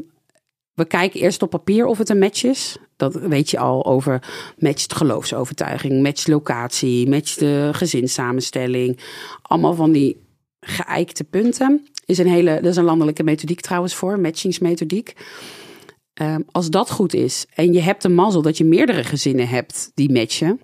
we 0.75 0.85
kijken 0.85 1.21
eerst 1.21 1.43
op 1.43 1.51
papier 1.51 1.87
of 1.87 1.99
het 1.99 2.09
een 2.09 2.19
match 2.19 2.45
is. 2.45 2.77
Dat 2.97 3.15
weet 3.15 3.51
je 3.51 3.59
al 3.59 3.87
over 3.87 4.23
matcht 4.59 4.95
geloofsovertuiging, 4.95 6.03
matcht 6.03 6.29
locatie, 6.29 7.09
matcht 7.09 7.39
de 7.39 7.69
gezinssamenstelling. 7.73 8.99
Allemaal 9.43 9.75
van 9.75 9.93
die 9.93 10.17
geëikte 10.61 11.25
punten. 11.25 11.87
Is 12.05 12.19
een 12.19 12.27
hele, 12.29 12.55
dat 12.55 12.71
is 12.71 12.77
een 12.77 12.85
landelijke 12.85 13.23
methodiek 13.23 13.61
trouwens 13.61 13.95
voor, 13.95 14.21
matchingsmethodiek. 14.21 15.15
Ehm, 16.15 16.41
als 16.51 16.71
dat 16.71 16.91
goed 16.91 17.15
is 17.15 17.47
en 17.55 17.73
je 17.73 17.81
hebt 17.81 18.03
de 18.03 18.09
mazzel 18.09 18.43
dat 18.43 18.59
je 18.59 18.65
meerdere 18.65 19.05
gezinnen 19.05 19.49
hebt 19.49 19.91
die 19.95 20.13
matchen. 20.13 20.61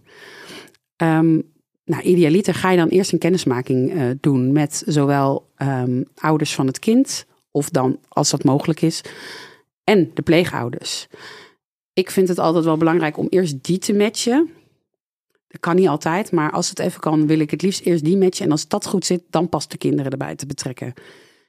ehm, 0.97 1.41
nou, 1.87 2.03
idealiter 2.03 2.55
ga 2.55 2.71
je 2.71 2.77
dan 2.77 2.89
eerst 2.89 3.13
een 3.13 3.19
kennismaking 3.19 3.93
eh, 3.93 4.03
doen 4.21 4.53
met 4.53 4.83
zowel 4.87 5.51
ehm, 5.57 6.03
ouders 6.15 6.55
van 6.55 6.67
het 6.67 6.79
kind, 6.79 7.27
of 7.51 7.71
dan 7.71 7.99
als 8.09 8.31
dat 8.31 8.45
mogelijk 8.45 8.83
is, 8.83 9.01
en 9.85 10.11
de 10.15 10.23
pleegouders. 10.23 11.07
Ik 11.93 12.11
vind 12.11 12.29
het 12.29 12.39
altijd 12.39 12.65
wel 12.65 12.77
belangrijk 12.77 13.17
om 13.17 13.27
eerst 13.29 13.65
die 13.65 13.79
te 13.79 13.95
matchen. 13.95 14.51
Dat 15.49 15.61
kan 15.61 15.77
niet 15.77 15.89
altijd, 15.89 16.33
maar 16.33 16.51
als 16.51 16.69
het 16.69 16.79
even 16.79 17.01
kan, 17.01 17.27
wil 17.27 17.39
ik 17.39 17.51
het 17.51 17.63
liefst 17.63 17.81
eerst 17.81 18.05
die 18.05 18.17
matchen. 18.17 18.45
En 18.45 18.51
als 18.51 18.69
dat 18.69 18.87
goed 18.87 19.07
zit, 19.07 19.23
dan 19.31 19.49
pas 19.49 19.69
de 19.69 19.79
kinderen 19.79 20.13
erbij 20.13 20.35
te 20.35 20.47
betrekken. 20.47 20.95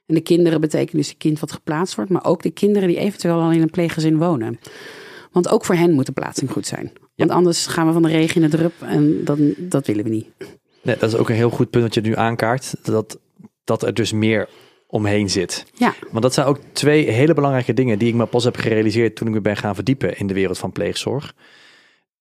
En 0.05 0.15
de 0.15 0.21
kinderen 0.21 0.61
betekenen 0.61 1.01
dus 1.01 1.09
een 1.09 1.17
kind 1.17 1.39
wat 1.39 1.51
geplaatst 1.51 1.95
wordt, 1.95 2.11
maar 2.11 2.25
ook 2.25 2.41
de 2.41 2.51
kinderen 2.51 2.87
die 2.87 2.97
eventueel 2.97 3.41
al 3.41 3.51
in 3.51 3.61
een 3.61 3.69
pleeggezin 3.69 4.17
wonen. 4.17 4.59
Want 5.31 5.47
ook 5.49 5.65
voor 5.65 5.75
hen 5.75 5.93
moet 5.93 6.05
de 6.05 6.11
plaatsing 6.11 6.51
goed 6.51 6.67
zijn. 6.67 6.91
Want 7.17 7.31
anders 7.31 7.67
gaan 7.67 7.87
we 7.87 7.93
van 7.93 8.01
de 8.01 8.07
regen 8.07 8.35
in 8.35 8.41
het 8.41 8.51
drup 8.51 8.73
en 8.81 9.23
dan, 9.23 9.53
dat 9.57 9.87
willen 9.87 10.03
we 10.03 10.09
niet. 10.09 10.27
Nee, 10.81 10.97
dat 10.97 11.13
is 11.13 11.15
ook 11.15 11.29
een 11.29 11.35
heel 11.35 11.49
goed 11.49 11.69
punt 11.69 11.83
wat 11.83 11.93
je 11.93 12.01
nu 12.01 12.15
aankaart. 12.15 12.73
Dat, 12.83 13.19
dat 13.63 13.83
er 13.83 13.93
dus 13.93 14.11
meer 14.11 14.49
omheen 14.87 15.29
zit. 15.29 15.65
Ja, 15.73 15.93
Want 16.11 16.21
dat 16.21 16.33
zijn 16.33 16.47
ook 16.47 16.59
twee 16.71 17.09
hele 17.09 17.33
belangrijke 17.33 17.73
dingen 17.73 17.99
die 17.99 18.07
ik 18.07 18.13
me 18.13 18.25
pas 18.25 18.43
heb 18.43 18.55
gerealiseerd 18.55 19.15
toen 19.15 19.27
ik 19.27 19.33
me 19.33 19.41
ben 19.41 19.57
gaan 19.57 19.75
verdiepen 19.75 20.17
in 20.17 20.27
de 20.27 20.33
wereld 20.33 20.57
van 20.57 20.71
pleegzorg. 20.71 21.33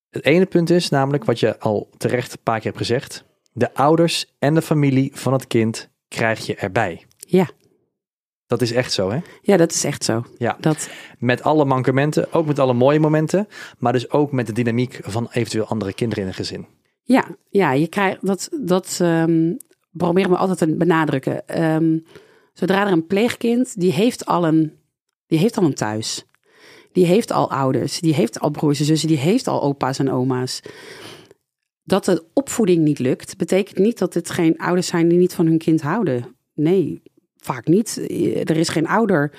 Het 0.09 0.25
ene 0.25 0.45
punt 0.45 0.69
is 0.69 0.89
namelijk 0.89 1.23
wat 1.23 1.39
je 1.39 1.59
al 1.59 1.89
terecht 1.97 2.31
een 2.31 2.43
paar 2.43 2.55
keer 2.55 2.65
hebt 2.65 2.77
gezegd. 2.77 3.23
De 3.51 3.73
ouders 3.73 4.25
en 4.39 4.53
de 4.53 4.61
familie 4.61 5.11
van 5.13 5.33
het 5.33 5.47
kind 5.47 5.89
krijg 6.07 6.45
je 6.45 6.55
erbij. 6.55 7.05
ja. 7.27 7.49
Dat 8.47 8.61
is 8.61 8.71
echt 8.71 8.93
zo, 8.93 9.09
hè? 9.09 9.19
ja 9.41 9.57
dat 9.57 9.71
is 9.71 9.83
echt 9.83 10.03
zo. 10.03 10.23
Ja. 10.37 10.57
Dat, 10.59 10.89
Met 11.19 11.43
alle 11.43 11.65
mankementen, 11.65 12.33
ook 12.33 12.45
met 12.45 12.59
alle 12.59 12.73
mooie 12.73 12.99
momenten, 12.99 13.47
maar 13.77 13.93
dus 13.93 14.09
ook 14.09 14.31
met 14.31 14.47
de 14.47 14.53
dynamiek 14.53 14.99
van 15.03 15.27
eventueel 15.31 15.65
andere 15.65 15.93
kinderen 15.93 16.23
in 16.23 16.29
een 16.29 16.35
gezin. 16.35 16.65
ja, 17.03 17.25
ja, 17.49 17.71
je 17.71 17.87
krijgt 17.87 18.25
dat, 18.25 18.49
dat 18.61 18.97
ehm, 19.01 19.53
proberen 19.91 20.29
we 20.29 20.37
altijd 20.37 20.57
te 20.57 20.75
benadrukken. 20.75 21.47
Ehm, 21.47 21.97
zodra 22.53 22.85
er 22.85 22.91
een 22.91 23.05
pleegkind, 23.05 23.79
die 23.79 23.91
heeft 23.91 24.25
al 24.25 24.47
een, 24.47 24.73
die 25.27 25.39
heeft 25.39 25.57
al 25.57 25.63
een 25.63 25.73
thuis. 25.73 26.25
Die 26.91 27.05
heeft 27.05 27.31
al 27.31 27.51
ouders, 27.51 27.99
die 27.99 28.13
heeft 28.13 28.39
al 28.39 28.49
broers 28.49 28.79
en 28.79 28.85
zussen, 28.85 29.07
die 29.07 29.17
heeft 29.17 29.47
al 29.47 29.61
opa's 29.61 29.99
en 29.99 30.11
oma's. 30.11 30.61
Dat 31.83 32.05
de 32.05 32.23
opvoeding 32.33 32.83
niet 32.83 32.99
lukt, 32.99 33.37
betekent 33.37 33.77
niet 33.77 33.97
dat 33.97 34.13
het 34.13 34.29
geen 34.29 34.57
ouders 34.57 34.87
zijn 34.87 35.07
die 35.07 35.17
niet 35.17 35.33
van 35.33 35.45
hun 35.45 35.57
kind 35.57 35.81
houden. 35.81 36.35
Nee, 36.53 37.01
vaak 37.39 37.67
niet. 37.67 37.97
Er 38.43 38.57
is 38.57 38.69
geen 38.69 38.87
ouder 38.87 39.31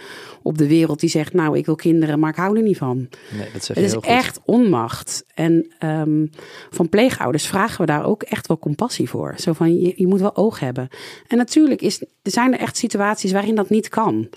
op 0.42 0.58
de 0.58 0.68
wereld 0.68 1.00
die 1.00 1.10
zegt, 1.10 1.32
nou, 1.32 1.58
ik 1.58 1.66
wil 1.66 1.74
kinderen, 1.74 2.18
maar 2.18 2.30
ik 2.30 2.36
hou 2.36 2.56
er 2.56 2.62
niet 2.62 2.76
van. 2.76 2.96
Nee, 2.96 3.48
dat 3.52 3.64
zeg 3.64 3.76
je 3.76 3.82
Het 3.82 3.84
is 3.84 3.90
heel 3.90 4.00
goed. 4.00 4.10
echt 4.10 4.40
onmacht. 4.44 5.24
En 5.34 5.74
ehm, 5.78 6.26
van 6.70 6.88
pleegouders 6.88 7.46
vragen 7.46 7.80
we 7.80 7.86
daar 7.86 8.04
ook 8.04 8.22
echt 8.22 8.46
wel 8.46 8.58
compassie 8.58 9.08
voor. 9.08 9.34
Zo 9.36 9.52
van, 9.52 9.80
je, 9.80 9.92
je 9.96 10.06
moet 10.06 10.20
wel 10.20 10.36
oog 10.36 10.60
hebben. 10.60 10.88
En 11.26 11.36
natuurlijk 11.36 11.82
is, 11.82 12.00
er 12.00 12.30
zijn 12.30 12.52
er 12.52 12.60
echt 12.60 12.76
situaties 12.76 13.32
waarin 13.32 13.54
dat 13.54 13.70
niet 13.70 13.88
kan. 13.88 14.28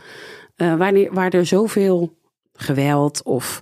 Eh, 0.56 0.76
wanneer, 0.76 1.14
waar 1.14 1.34
er 1.34 1.46
zoveel 1.46 2.18
geweld 2.54 3.24
of, 3.24 3.60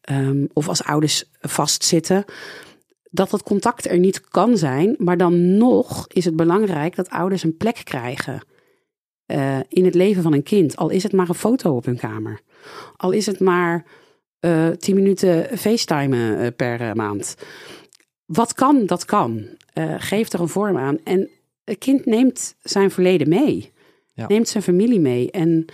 ehm, 0.00 0.46
of 0.52 0.68
als 0.68 0.84
ouders 0.84 1.24
vastzitten... 1.40 2.24
dat 3.10 3.30
het 3.30 3.42
contact 3.42 3.88
er 3.88 3.98
niet 3.98 4.20
kan 4.20 4.56
zijn. 4.56 4.94
Maar 4.98 5.16
dan 5.16 5.56
nog 5.56 6.06
is 6.08 6.24
het 6.24 6.36
belangrijk 6.36 6.96
dat 6.96 7.10
ouders 7.10 7.42
een 7.42 7.56
plek 7.56 7.80
krijgen... 7.84 8.42
eh, 9.32 9.58
in 9.68 9.84
het 9.84 9.94
leven 9.94 10.22
van 10.22 10.32
een 10.32 10.42
kind. 10.42 10.76
Al 10.76 10.88
is 10.88 11.02
het 11.02 11.12
maar 11.12 11.28
een 11.28 11.34
foto 11.34 11.76
op 11.76 11.84
hun 11.84 11.98
kamer. 11.98 12.40
Al 12.96 13.10
is 13.10 13.26
het 13.26 13.40
maar 13.40 13.84
eh 14.40 14.68
10 14.68 14.94
minuten 14.94 15.58
facetimen 15.58 16.38
eh, 16.38 16.46
per 16.56 16.96
maand. 16.96 17.36
Wat 18.24 18.54
kan, 18.54 18.86
dat 18.86 19.04
kan. 19.04 19.46
Geef 19.96 20.32
er 20.32 20.40
een 20.40 20.48
vorm 20.48 20.76
aan. 20.76 20.98
En 21.04 21.28
het 21.64 21.78
kind 21.78 22.06
neemt 22.06 22.54
zijn 22.62 22.90
verleden 22.90 23.28
mee. 23.28 23.72
Ja. 24.14 24.26
Neemt 24.26 24.48
zijn 24.48 24.62
familie 24.62 25.00
mee. 25.00 25.30
En 25.30 25.64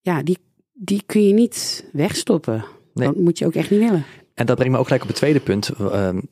ja, 0.00 0.22
die, 0.22 0.38
die 0.72 1.02
kun 1.06 1.26
je 1.26 1.32
niet 1.32 1.88
wegstoppen. 1.92 2.64
Nee. 2.94 3.06
Dat 3.06 3.16
moet 3.16 3.38
je 3.38 3.46
ook 3.46 3.54
echt 3.54 3.70
niet 3.70 3.80
willen. 3.80 4.04
En 4.34 4.46
dat 4.46 4.56
brengt 4.56 4.72
me 4.74 4.78
ook 4.78 4.86
gelijk 4.86 5.02
op 5.02 5.08
het 5.08 5.16
tweede 5.16 5.40
punt, 5.40 5.70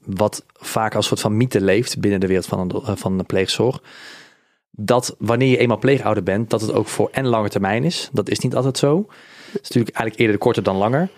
wat 0.05 0.45
vaak 0.53 0.95
als 0.95 1.07
soort 1.07 1.21
van 1.21 1.37
mythe 1.37 1.61
leeft 1.61 2.01
binnen 2.01 2.21
de 2.21 2.27
wereld 2.27 2.47
van, 2.47 2.61
een, 2.61 2.97
van 2.97 3.19
de 3.19 3.25
pleegzorg. 3.25 3.81
Dat 4.77 5.15
wanneer 5.19 5.49
je 5.51 5.57
eenmaal 5.59 5.79
pleegouder 5.79 6.23
bent, 6.23 6.51
dat 6.51 6.61
het 6.61 6.73
ook 6.73 6.87
voor 6.87 7.09
en 7.13 7.27
lange 7.27 7.49
termijn 7.49 7.85
is. 7.85 8.09
Dat 8.13 8.29
is 8.29 8.39
niet 8.39 8.55
altijd 8.55 8.79
zo. 8.79 8.97
Het 9.53 9.63
is 9.63 9.69
natuurlijk 9.69 9.97
eigenlijk 9.97 10.19
eerder 10.19 10.39
korter 10.39 10.63
dan 10.63 10.77
langer. 10.77 11.09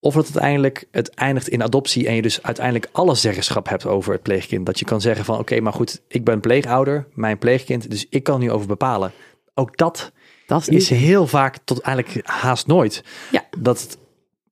Of 0.00 0.14
dat 0.14 0.24
uiteindelijk 0.24 0.84
het 0.90 1.14
eindigt 1.14 1.48
in 1.48 1.62
adoptie 1.62 2.06
en 2.08 2.14
je 2.14 2.22
dus 2.22 2.42
uiteindelijk 2.42 2.88
alle 2.92 3.14
zeggenschap 3.14 3.68
hebt 3.68 3.86
over 3.86 4.12
het 4.12 4.22
pleegkind. 4.22 4.66
Dat 4.66 4.78
je 4.78 4.84
kan 4.84 5.00
zeggen 5.00 5.24
van 5.24 5.38
oké, 5.38 5.60
maar 5.60 5.72
goed, 5.72 6.00
ik 6.08 6.24
ben 6.24 6.40
pleegouder, 6.40 7.06
mijn 7.14 7.38
pleegkind, 7.38 7.90
dus 7.90 8.06
ik 8.10 8.22
kan 8.22 8.40
nu 8.40 8.50
over 8.50 8.66
bepalen. 8.66 9.12
Ook 9.54 9.76
dat 9.76 10.12
Dat 10.46 10.60
is 10.60 10.68
niet. 10.68 10.80
is 10.80 10.88
heel 10.90 11.26
vaak 11.26 11.58
tot 11.64 11.80
eigenlijk 11.80 12.26
haast 12.28 12.66
nooit. 12.66 13.04
Ja. 13.30 13.44
Dat, 13.58 13.80
het- 13.80 13.98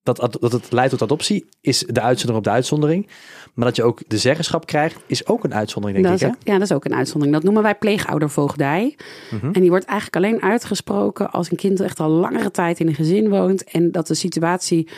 dat, 0.07 0.37
dat 0.40 0.53
het 0.53 0.73
leidt 0.73 0.90
tot 0.90 1.03
adoptie 1.03 1.47
is 1.61 1.79
de 1.79 2.01
uitzondering 2.01 2.38
op 2.38 2.45
de 2.45 2.51
uitzondering. 2.51 3.09
Maar 3.55 3.64
dat 3.66 3.77
je 3.77 3.83
ook 3.83 4.03
de 4.07 4.19
zeggenschap 4.19 4.66
krijgt, 4.66 4.97
is 5.07 5.27
ook 5.27 5.45
een 5.45 5.55
uitzondering, 5.55 6.03
denk 6.03 6.19
Dat 6.19 6.29
is 6.29 6.35
ik. 6.35 6.40
ook- 6.40 6.47
ja, 6.47 6.53
dat 6.59 6.71
is 6.71 6.77
ook 6.77 6.85
een 6.85 6.95
uitzondering. 6.95 7.35
Dat 7.37 7.45
noemen 7.45 7.62
wij 7.62 7.75
pleegoudervoogdij. 7.75 8.97
Mhm. 9.31 9.47
En 9.53 9.61
die 9.61 9.71
wordt 9.71 9.85
eigenlijk 9.85 10.16
alleen 10.25 10.42
uitgesproken 10.42 11.31
als 11.31 11.51
een 11.51 11.57
kind 11.57 11.81
echt 11.81 12.01
al 12.01 12.09
langere 12.11 12.51
tijd 12.51 12.81
in 12.81 12.87
een 12.88 12.95
gezin 12.95 13.29
woont. 13.29 13.64
En 13.64 13.92
dat 13.92 14.07
de 14.07 14.14
situatie 14.14 14.88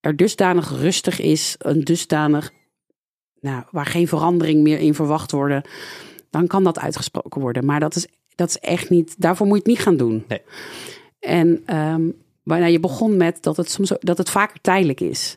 er 0.00 0.16
dusdanig 0.16 0.70
rustig 0.80 1.20
is, 1.20 1.54
een 1.58 1.80
dusdanig, 1.80 2.50
nou, 3.40 3.62
waar 3.70 3.86
geen 3.86 4.08
verandering 4.08 4.62
meer 4.62 4.78
in 4.78 4.94
verwacht 4.94 5.30
worden. 5.30 5.62
Dan 6.30 6.46
kan 6.46 6.64
dat 6.64 6.78
uitgesproken 6.78 7.40
worden. 7.40 7.64
Maar 7.64 7.80
dat 7.80 7.96
is, 7.96 8.06
dat 8.34 8.48
is 8.48 8.58
echt 8.58 8.90
niet, 8.90 9.14
daarvoor 9.18 9.46
moet 9.46 9.56
je 9.56 9.62
het 9.62 9.72
niet 9.72 9.82
gaan 9.86 9.96
doen. 9.96 10.24
Nee. 10.28 10.40
En 11.18 11.62
ehm 11.66 12.08
waarna 12.44 12.66
je 12.66 12.80
begon 12.80 13.16
met 13.16 13.42
dat 13.42 13.56
het 13.56 13.70
soms 13.70 13.92
dat 13.98 14.18
het 14.18 14.30
vaker 14.30 14.60
tijdelijk 14.60 15.00
is. 15.00 15.36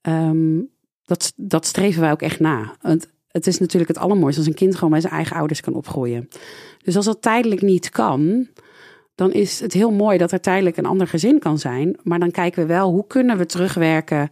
Ehm, 0.00 0.60
dat, 1.04 1.32
dat 1.36 1.66
streven 1.66 2.00
wij 2.00 2.10
ook 2.10 2.22
echt 2.22 2.40
na. 2.40 2.76
Want 2.80 3.10
het 3.28 3.46
is 3.46 3.58
natuurlijk 3.58 3.92
het 3.92 4.02
allermooiste 4.02 4.40
als 4.40 4.48
een 4.48 4.54
kind 4.54 4.74
gewoon 4.74 4.90
bij 4.90 5.00
zijn 5.00 5.12
eigen 5.12 5.36
ouders 5.36 5.60
kan 5.60 5.74
opgroeien. 5.74 6.28
Dus 6.84 6.96
als 6.96 7.04
dat 7.04 7.22
tijdelijk 7.22 7.62
niet 7.62 7.90
kan, 7.90 8.48
dan 9.14 9.32
is 9.32 9.60
het 9.60 9.72
heel 9.72 9.90
mooi 9.90 10.18
dat 10.18 10.32
er 10.32 10.40
tijdelijk 10.40 10.76
een 10.76 10.86
ander 10.86 11.06
gezin 11.06 11.38
kan 11.38 11.58
zijn. 11.58 11.98
Maar 12.02 12.18
dan 12.18 12.30
kijken 12.30 12.62
we 12.62 12.68
wel, 12.68 12.90
hoe 12.90 13.06
kunnen 13.06 13.38
we 13.38 13.46
terugwerken 13.46 14.28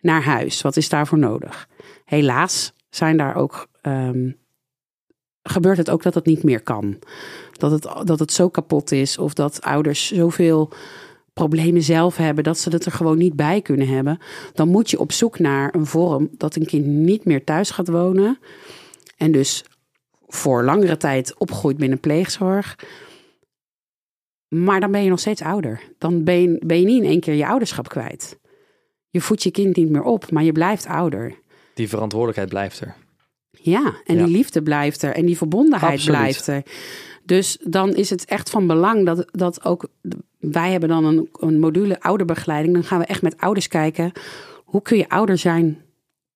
naar 0.00 0.22
huis? 0.22 0.62
Wat 0.62 0.76
is 0.76 0.88
daarvoor 0.88 1.18
nodig? 1.18 1.68
Helaas 2.04 2.72
zijn 2.90 3.16
daar 3.16 3.34
ook, 3.36 3.68
ehm, 3.80 4.30
gebeurt 5.42 5.76
het 5.76 5.90
ook 5.90 6.02
dat 6.02 6.14
het 6.14 6.26
niet 6.26 6.42
meer 6.42 6.62
kan. 6.62 6.98
Dat 7.52 7.70
het, 7.70 8.06
dat 8.06 8.18
het 8.18 8.32
zo 8.32 8.48
kapot 8.48 8.92
is 8.92 9.18
of 9.18 9.34
dat 9.34 9.60
ouders 9.60 10.06
zoveel 10.06 10.72
problemen 11.38 11.82
zelf 11.82 12.16
hebben, 12.16 12.44
dat 12.44 12.58
ze 12.58 12.70
het 12.70 12.84
er 12.84 12.92
gewoon 12.92 13.18
niet 13.18 13.34
bij 13.36 13.60
kunnen 13.62 13.88
hebben, 13.88 14.18
dan 14.54 14.68
moet 14.68 14.90
je 14.90 14.98
op 14.98 15.12
zoek 15.12 15.38
naar 15.38 15.74
een 15.74 15.86
vorm 15.86 16.28
dat 16.32 16.56
een 16.56 16.66
kind 16.66 16.86
niet 16.86 17.24
meer 17.24 17.44
thuis 17.44 17.70
gaat 17.70 17.88
wonen 17.88 18.38
en 19.16 19.32
dus 19.32 19.64
voor 20.26 20.64
langere 20.64 20.96
tijd 20.96 21.38
opgroeit 21.38 21.76
binnen 21.76 22.00
pleegzorg. 22.00 22.76
Maar 24.48 24.80
dan 24.80 24.90
ben 24.90 25.02
je 25.02 25.10
nog 25.10 25.18
steeds 25.20 25.42
ouder. 25.42 25.80
Dan 25.98 26.24
ben 26.24 26.42
je, 26.42 26.62
ben 26.66 26.80
je 26.80 26.86
niet 26.86 27.02
in 27.02 27.08
één 27.08 27.20
keer 27.20 27.34
je 27.34 27.46
ouderschap 27.46 27.88
kwijt. 27.88 28.38
Je 29.10 29.20
voedt 29.20 29.42
je 29.42 29.50
kind 29.50 29.76
niet 29.76 29.90
meer 29.90 30.02
op, 30.02 30.30
maar 30.30 30.44
je 30.44 30.52
blijft 30.52 30.86
ouder. 30.86 31.34
Die 31.74 31.88
verantwoordelijkheid 31.88 32.48
blijft 32.48 32.80
er. 32.80 32.94
Ja, 33.50 33.94
en 34.04 34.16
Ja. 34.16 34.24
die 34.24 34.32
liefde 34.36 34.62
blijft 34.62 35.02
er 35.02 35.14
en 35.14 35.26
die 35.26 35.36
verbondenheid 35.36 35.92
Absoluut. 35.92 36.18
blijft 36.18 36.46
er. 36.46 36.62
Dus 37.24 37.58
dan 37.62 37.94
is 37.94 38.10
het 38.10 38.24
echt 38.24 38.50
van 38.50 38.66
belang 38.66 39.06
dat, 39.06 39.24
dat 39.30 39.64
ook. 39.64 39.88
Wij 40.38 40.70
hebben 40.70 40.88
dan 40.88 41.04
een, 41.04 41.28
een 41.40 41.58
module 41.58 42.00
ouderbegeleiding. 42.00 42.74
Dan 42.74 42.84
gaan 42.84 42.98
we 42.98 43.04
echt 43.06 43.22
met 43.22 43.36
ouders 43.36 43.68
kijken. 43.68 44.12
Hoe 44.64 44.82
kun 44.82 44.96
je 44.96 45.08
ouder 45.08 45.38
zijn 45.38 45.78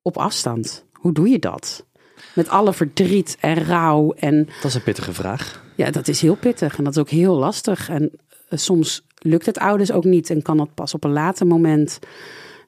op 0.03 0.17
afstand? 0.17 0.85
Hoe 0.93 1.13
doe 1.13 1.29
je 1.29 1.39
dat? 1.39 1.87
Met 2.35 2.49
alle 2.49 2.73
verdriet 2.73 3.37
en 3.41 3.65
rouw. 3.65 4.13
En 4.13 4.45
Dat 4.45 4.65
is 4.65 4.75
een 4.75 4.83
pittige 4.83 5.13
vraag. 5.13 5.65
ja, 5.77 5.91
dat 5.91 6.09
is 6.09 6.21
heel 6.21 6.37
pittig 6.37 6.79
en 6.79 6.85
dat 6.85 6.93
is 6.97 7.01
ook 7.01 7.09
heel 7.09 7.37
lastig. 7.37 7.89
En 7.89 8.11
eh, 8.49 8.59
soms 8.59 9.03
lukt 9.19 9.47
het 9.47 9.59
ouders 9.59 9.93
ook 9.93 10.05
niet 10.05 10.31
en 10.31 10.43
kan 10.43 10.57
dat 10.57 10.75
pas 10.75 10.95
op 10.95 11.05
een 11.05 11.13
later 11.13 11.47
moment. 11.47 11.99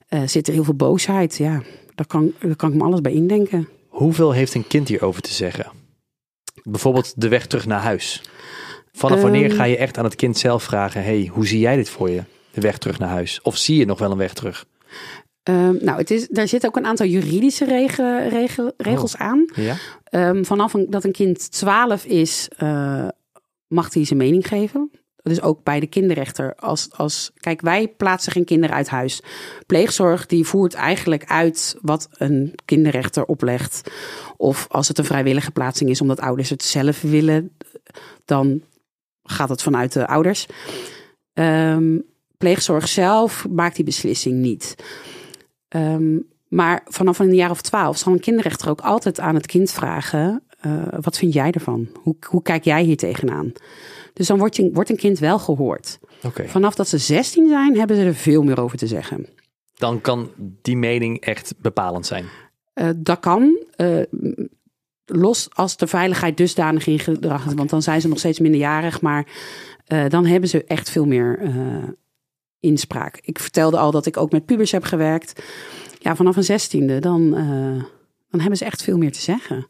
eh 0.08 0.22
zit 0.26 0.46
er 0.46 0.52
heel 0.52 0.64
veel 0.64 0.74
boosheid. 0.74 1.36
Ja, 1.36 1.62
daar 1.94 2.06
kan, 2.06 2.32
daar 2.40 2.56
kan 2.56 2.70
ik 2.72 2.76
me 2.76 2.82
alles 2.84 3.00
bij 3.00 3.12
indenken. 3.12 3.68
Hoeveel 3.88 4.32
heeft 4.32 4.54
een 4.54 4.66
kind 4.66 4.88
hierover 4.88 5.22
te 5.22 5.32
zeggen? 5.32 5.66
Bijvoorbeeld 6.62 7.20
de 7.20 7.28
weg 7.28 7.46
terug 7.46 7.66
naar 7.66 7.80
huis. 7.80 8.22
Vanaf 8.96 9.20
wanneer 9.22 9.44
Ehm. 9.48 9.54
ga 9.56 9.64
je 9.64 9.76
echt 9.76 9.98
aan 9.98 10.04
het 10.04 10.14
kind 10.14 10.38
zelf 10.38 10.62
vragen: 10.62 11.02
hey, 11.04 11.30
hoe 11.32 11.46
zie 11.46 11.58
jij 11.58 11.76
dit 11.76 11.88
voor 11.88 12.10
je? 12.10 12.22
De 12.52 12.60
weg 12.60 12.78
terug 12.78 12.98
naar 12.98 13.08
huis. 13.08 13.40
Of 13.42 13.56
zie 13.56 13.76
je 13.78 13.84
nog 13.86 13.98
wel 13.98 14.10
een 14.10 14.16
weg 14.18 14.32
terug? 14.34 14.64
Ehm, 15.42 15.74
nou, 15.80 15.98
het 15.98 16.10
is, 16.10 16.28
daar 16.28 16.48
zitten 16.48 16.68
ook 16.68 16.76
een 16.76 16.86
aantal 16.86 17.06
juridische 17.06 17.64
rege- 17.64 18.28
regel- 18.28 18.72
regels 18.76 19.16
aan. 19.16 19.44
Ja? 19.54 19.76
Ehm, 20.04 20.44
vanaf 20.44 20.74
een- 20.74 20.86
dat 20.90 21.04
een 21.04 21.12
kind 21.12 21.50
12 21.50 22.04
is, 22.04 22.48
eh, 22.56 23.08
mag 23.66 23.94
hij 23.94 24.04
zijn 24.04 24.18
mening 24.18 24.48
geven. 24.48 24.90
Dus 25.22 25.42
ook 25.42 25.62
bij 25.62 25.80
de 25.80 25.86
kinderrechter. 25.86 26.54
Als, 26.54 26.88
als, 26.92 27.30
kijk, 27.40 27.60
wij 27.60 27.88
plaatsen 27.88 28.32
geen 28.32 28.44
kinderen 28.44 28.76
uit 28.76 28.88
huis. 28.88 29.22
Pleegzorg 29.66 30.26
die 30.26 30.44
voert 30.44 30.74
eigenlijk 30.74 31.24
uit 31.24 31.76
wat 31.80 32.08
een 32.12 32.54
kinderrechter 32.64 33.24
oplegt. 33.24 33.90
Of 34.36 34.66
als 34.70 34.88
het 34.88 34.98
een 34.98 35.04
vrijwillige 35.04 35.50
plaatsing 35.50 35.90
is 35.90 36.00
omdat 36.00 36.20
ouders 36.20 36.50
het 36.50 36.62
zelf 36.62 37.00
willen, 37.00 37.56
dan 38.24 38.62
gaat 39.24 39.48
het 39.48 39.62
vanuit 39.62 39.92
de 39.92 40.06
ouders. 40.06 40.46
Ehm, 41.32 41.98
pleegzorg 42.38 42.88
zelf 42.88 43.46
maakt 43.48 43.76
die 43.76 43.84
beslissing 43.84 44.36
niet. 44.40 44.74
Ehm, 45.68 46.18
maar 46.48 46.82
vanaf 46.84 47.18
een 47.18 47.34
jaar 47.34 47.50
of 47.50 47.60
twaalf 47.60 47.98
zal 47.98 48.12
een 48.12 48.20
kinderrechter 48.20 48.68
ook 48.68 48.80
altijd 48.80 49.20
aan 49.20 49.34
het 49.34 49.46
kind 49.46 49.70
vragen: 49.70 50.42
eh, 50.60 50.82
wat 51.00 51.18
vind 51.18 51.32
jij 51.32 51.50
ervan? 51.50 51.88
Hoe, 52.02 52.16
hoe 52.28 52.42
kijk 52.42 52.64
jij 52.64 52.82
hier 52.82 52.96
tegenaan? 52.96 53.52
Dus 54.12 54.26
dan 54.26 54.38
wordt, 54.38 54.56
je, 54.56 54.70
wordt 54.72 54.90
een 54.90 54.96
kind 54.96 55.18
wel 55.18 55.38
gehoord. 55.38 55.98
Vanaf 56.48 56.74
dat 56.74 56.88
ze 56.88 56.98
16 56.98 57.48
zijn, 57.48 57.78
hebben 57.78 57.96
ze 57.96 58.02
er 58.02 58.14
veel 58.14 58.42
meer 58.42 58.60
over 58.60 58.78
te 58.78 58.86
zeggen. 58.86 59.26
Dan 59.74 60.00
kan 60.00 60.30
die 60.62 60.76
mening 60.76 61.20
echt 61.20 61.54
bepalend 61.58 62.06
zijn. 62.06 62.24
Eh, 62.72 62.88
dat 62.96 63.20
kan. 63.20 63.64
eh, 63.76 64.00
los 65.06 65.48
als 65.52 65.76
de 65.76 65.86
veiligheid 65.86 66.36
dusdanig 66.36 66.86
in 66.86 66.98
gedrag 66.98 67.46
is. 67.46 67.54
Want 67.54 67.70
dan 67.70 67.82
zijn 67.82 68.00
ze 68.00 68.08
nog 68.08 68.18
steeds 68.18 68.38
minderjarig. 68.38 69.00
Maar 69.00 69.26
eh, 69.84 70.08
dan 70.08 70.26
hebben 70.26 70.48
ze 70.48 70.64
echt 70.64 70.90
veel 70.90 71.06
meer 71.06 71.38
eh, 71.38 71.88
inspraak. 72.60 73.18
Ik 73.22 73.38
vertelde 73.38 73.78
al 73.78 73.90
dat 73.90 74.06
ik 74.06 74.16
ook 74.16 74.32
met 74.32 74.46
pubers 74.46 74.70
heb 74.70 74.84
gewerkt. 74.84 75.42
Ja, 75.98 76.16
vanaf 76.16 76.36
een 76.36 76.44
zestiende, 76.44 76.98
dan, 76.98 77.36
eh, 77.36 77.84
dan 78.30 78.40
hebben 78.40 78.56
ze 78.56 78.64
echt 78.64 78.82
veel 78.82 78.98
meer 78.98 79.12
te 79.12 79.20
zeggen. 79.20 79.56
En, 79.56 79.66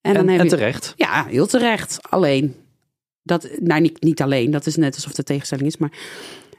En, 0.00 0.14
dan 0.14 0.28
heb 0.28 0.38
en 0.38 0.44
je, 0.44 0.50
terecht. 0.50 0.94
Ja, 0.96 1.24
heel 1.24 1.46
terecht. 1.46 1.98
Alleen, 2.10 2.54
dat, 3.22 3.48
nou 3.60 3.80
niet, 3.80 4.02
niet 4.02 4.22
alleen, 4.22 4.50
dat 4.50 4.66
is 4.66 4.76
net 4.76 4.94
alsof 4.94 5.12
de 5.12 5.22
tegenstelling 5.22 5.66
is, 5.66 5.76
maar 5.76 5.90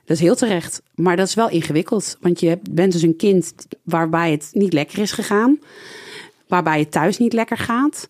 dat 0.06 0.18
is 0.18 0.20
heel 0.20 0.36
terecht. 0.36 0.82
Maar 0.96 1.16
dat 1.16 1.28
is 1.28 1.34
wel 1.34 1.50
ingewikkeld, 1.50 2.18
want 2.22 2.40
je 2.40 2.60
bent 2.72 2.92
dus 2.92 3.02
een 3.02 3.16
kind 3.16 3.54
waarbij 3.84 4.32
het 4.32 4.50
niet 4.52 4.74
lekker 4.74 5.00
is 5.00 5.12
gegaan, 5.12 5.60
waarbij 6.48 6.80
het 6.80 6.92
thuis 6.92 7.18
niet 7.18 7.34
lekker 7.34 7.58
gaat. 7.58 8.10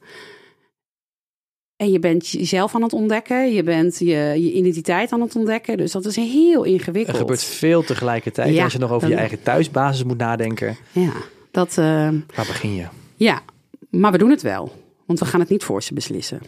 En 1.75 1.91
je 1.91 1.99
bent 1.99 2.27
jezelf 2.29 2.75
aan 2.75 2.81
het 2.81 2.93
ontdekken, 2.93 3.53
je 3.53 3.63
bent 3.63 3.99
je, 3.99 4.05
je 4.15 4.53
identiteit 4.53 5.11
aan 5.11 5.21
het 5.21 5.35
ontdekken. 5.35 5.77
Dus 5.77 5.91
dat 5.91 6.05
is 6.05 6.15
heel 6.15 6.65
Er 6.65 6.71
ingewikkeld. 6.71 7.17
gebeurt 7.17 7.43
veel 7.43 7.83
tegelijkertijd. 7.83 8.53
Ja, 8.53 8.63
Als 8.63 8.73
je 8.73 8.79
nog 8.79 8.91
over 8.91 9.09
je 9.09 9.15
eigen 9.15 9.43
thuisbasis 9.43 10.03
moet 10.03 10.17
nadenken, 10.17 10.77
Ja, 10.91 11.11
dat, 11.51 11.69
eh, 11.69 12.09
waar 12.35 12.45
begin 12.47 12.73
je? 12.75 12.85
ja, 13.15 13.41
maar 13.89 14.11
we 14.11 14.17
doen 14.17 14.29
het 14.29 14.41
wel, 14.41 14.71
want 15.05 15.19
we 15.19 15.25
gaan 15.25 15.39
het 15.39 15.49
niet 15.49 15.63
voor 15.63 15.83
ze 15.83 15.93
beslissen. 15.93 16.41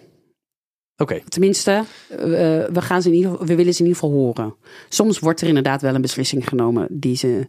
Oké, 0.97 1.21
Tenminste, 1.29 1.71
eh, 2.09 2.17
we, 2.65 2.81
gaan 2.81 3.01
ze 3.01 3.07
in 3.09 3.15
ieder 3.15 3.31
geval, 3.31 3.45
we 3.47 3.55
willen 3.55 3.73
ze 3.73 3.79
in 3.83 3.85
ieder 3.87 4.01
geval 4.01 4.17
horen. 4.17 4.55
Soms 4.89 5.19
wordt 5.19 5.41
er 5.41 5.47
inderdaad 5.47 5.81
wel 5.81 5.95
een 5.95 6.01
beslissing 6.01 6.47
genomen 6.49 6.87
die 6.89 7.15
ze. 7.15 7.47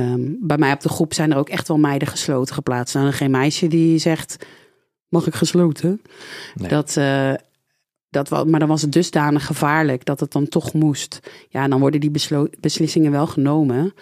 Ehm, 0.00 0.32
bij 0.40 0.58
mij 0.58 0.72
op 0.72 0.80
de 0.80 0.88
groep 0.88 1.14
zijn 1.14 1.32
er 1.32 1.38
ook 1.38 1.48
echt 1.48 1.68
wel 1.68 1.78
meiden 1.78 2.08
gesloten 2.08 2.54
geplaatst. 2.54 2.94
En 2.94 3.12
geen 3.12 3.30
meisje 3.30 3.66
die 3.66 3.98
zegt: 3.98 4.46
Mag 5.08 5.26
ik 5.26 5.34
gesloten? 5.34 6.02
Nee. 6.54 6.68
Dat, 6.68 6.96
eh, 6.96 7.34
dat, 8.10 8.46
maar 8.46 8.60
dan 8.60 8.68
was 8.68 8.82
het 8.82 8.92
dusdanig 8.92 9.46
gevaarlijk 9.46 10.04
dat 10.04 10.20
het 10.20 10.32
dan 10.32 10.48
toch 10.48 10.72
moest. 10.72 11.20
Ja, 11.48 11.62
en 11.62 11.70
dan 11.70 11.80
worden 11.80 12.00
die 12.00 12.12
beslissingen 12.60 13.10
wel 13.10 13.26
genomen. 13.26 13.94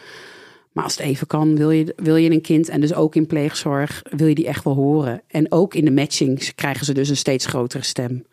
Maar 0.73 0.85
als 0.85 0.97
het 0.97 1.07
even 1.07 1.27
kan, 1.27 1.57
wil 1.57 1.71
je, 1.71 1.93
wil 1.97 2.17
je 2.17 2.31
een 2.31 2.41
kind, 2.41 2.69
en 2.69 2.81
dus 2.81 2.95
ook 2.95 3.15
in 3.15 3.27
pleegzorg, 3.27 4.03
wil 4.11 4.27
je 4.27 4.35
die 4.35 4.47
echt 4.47 4.65
wel 4.65 4.75
horen. 4.75 5.23
En 5.27 5.53
ook 5.53 5.75
in 5.75 5.85
de 5.85 5.91
matchings 5.91 6.55
krijgen 6.55 6.87
ze 6.87 6.95
dus 6.95 7.09
een 7.09 7.17
steeds 7.17 7.47
grotere 7.47 7.85
stem. 7.85 8.25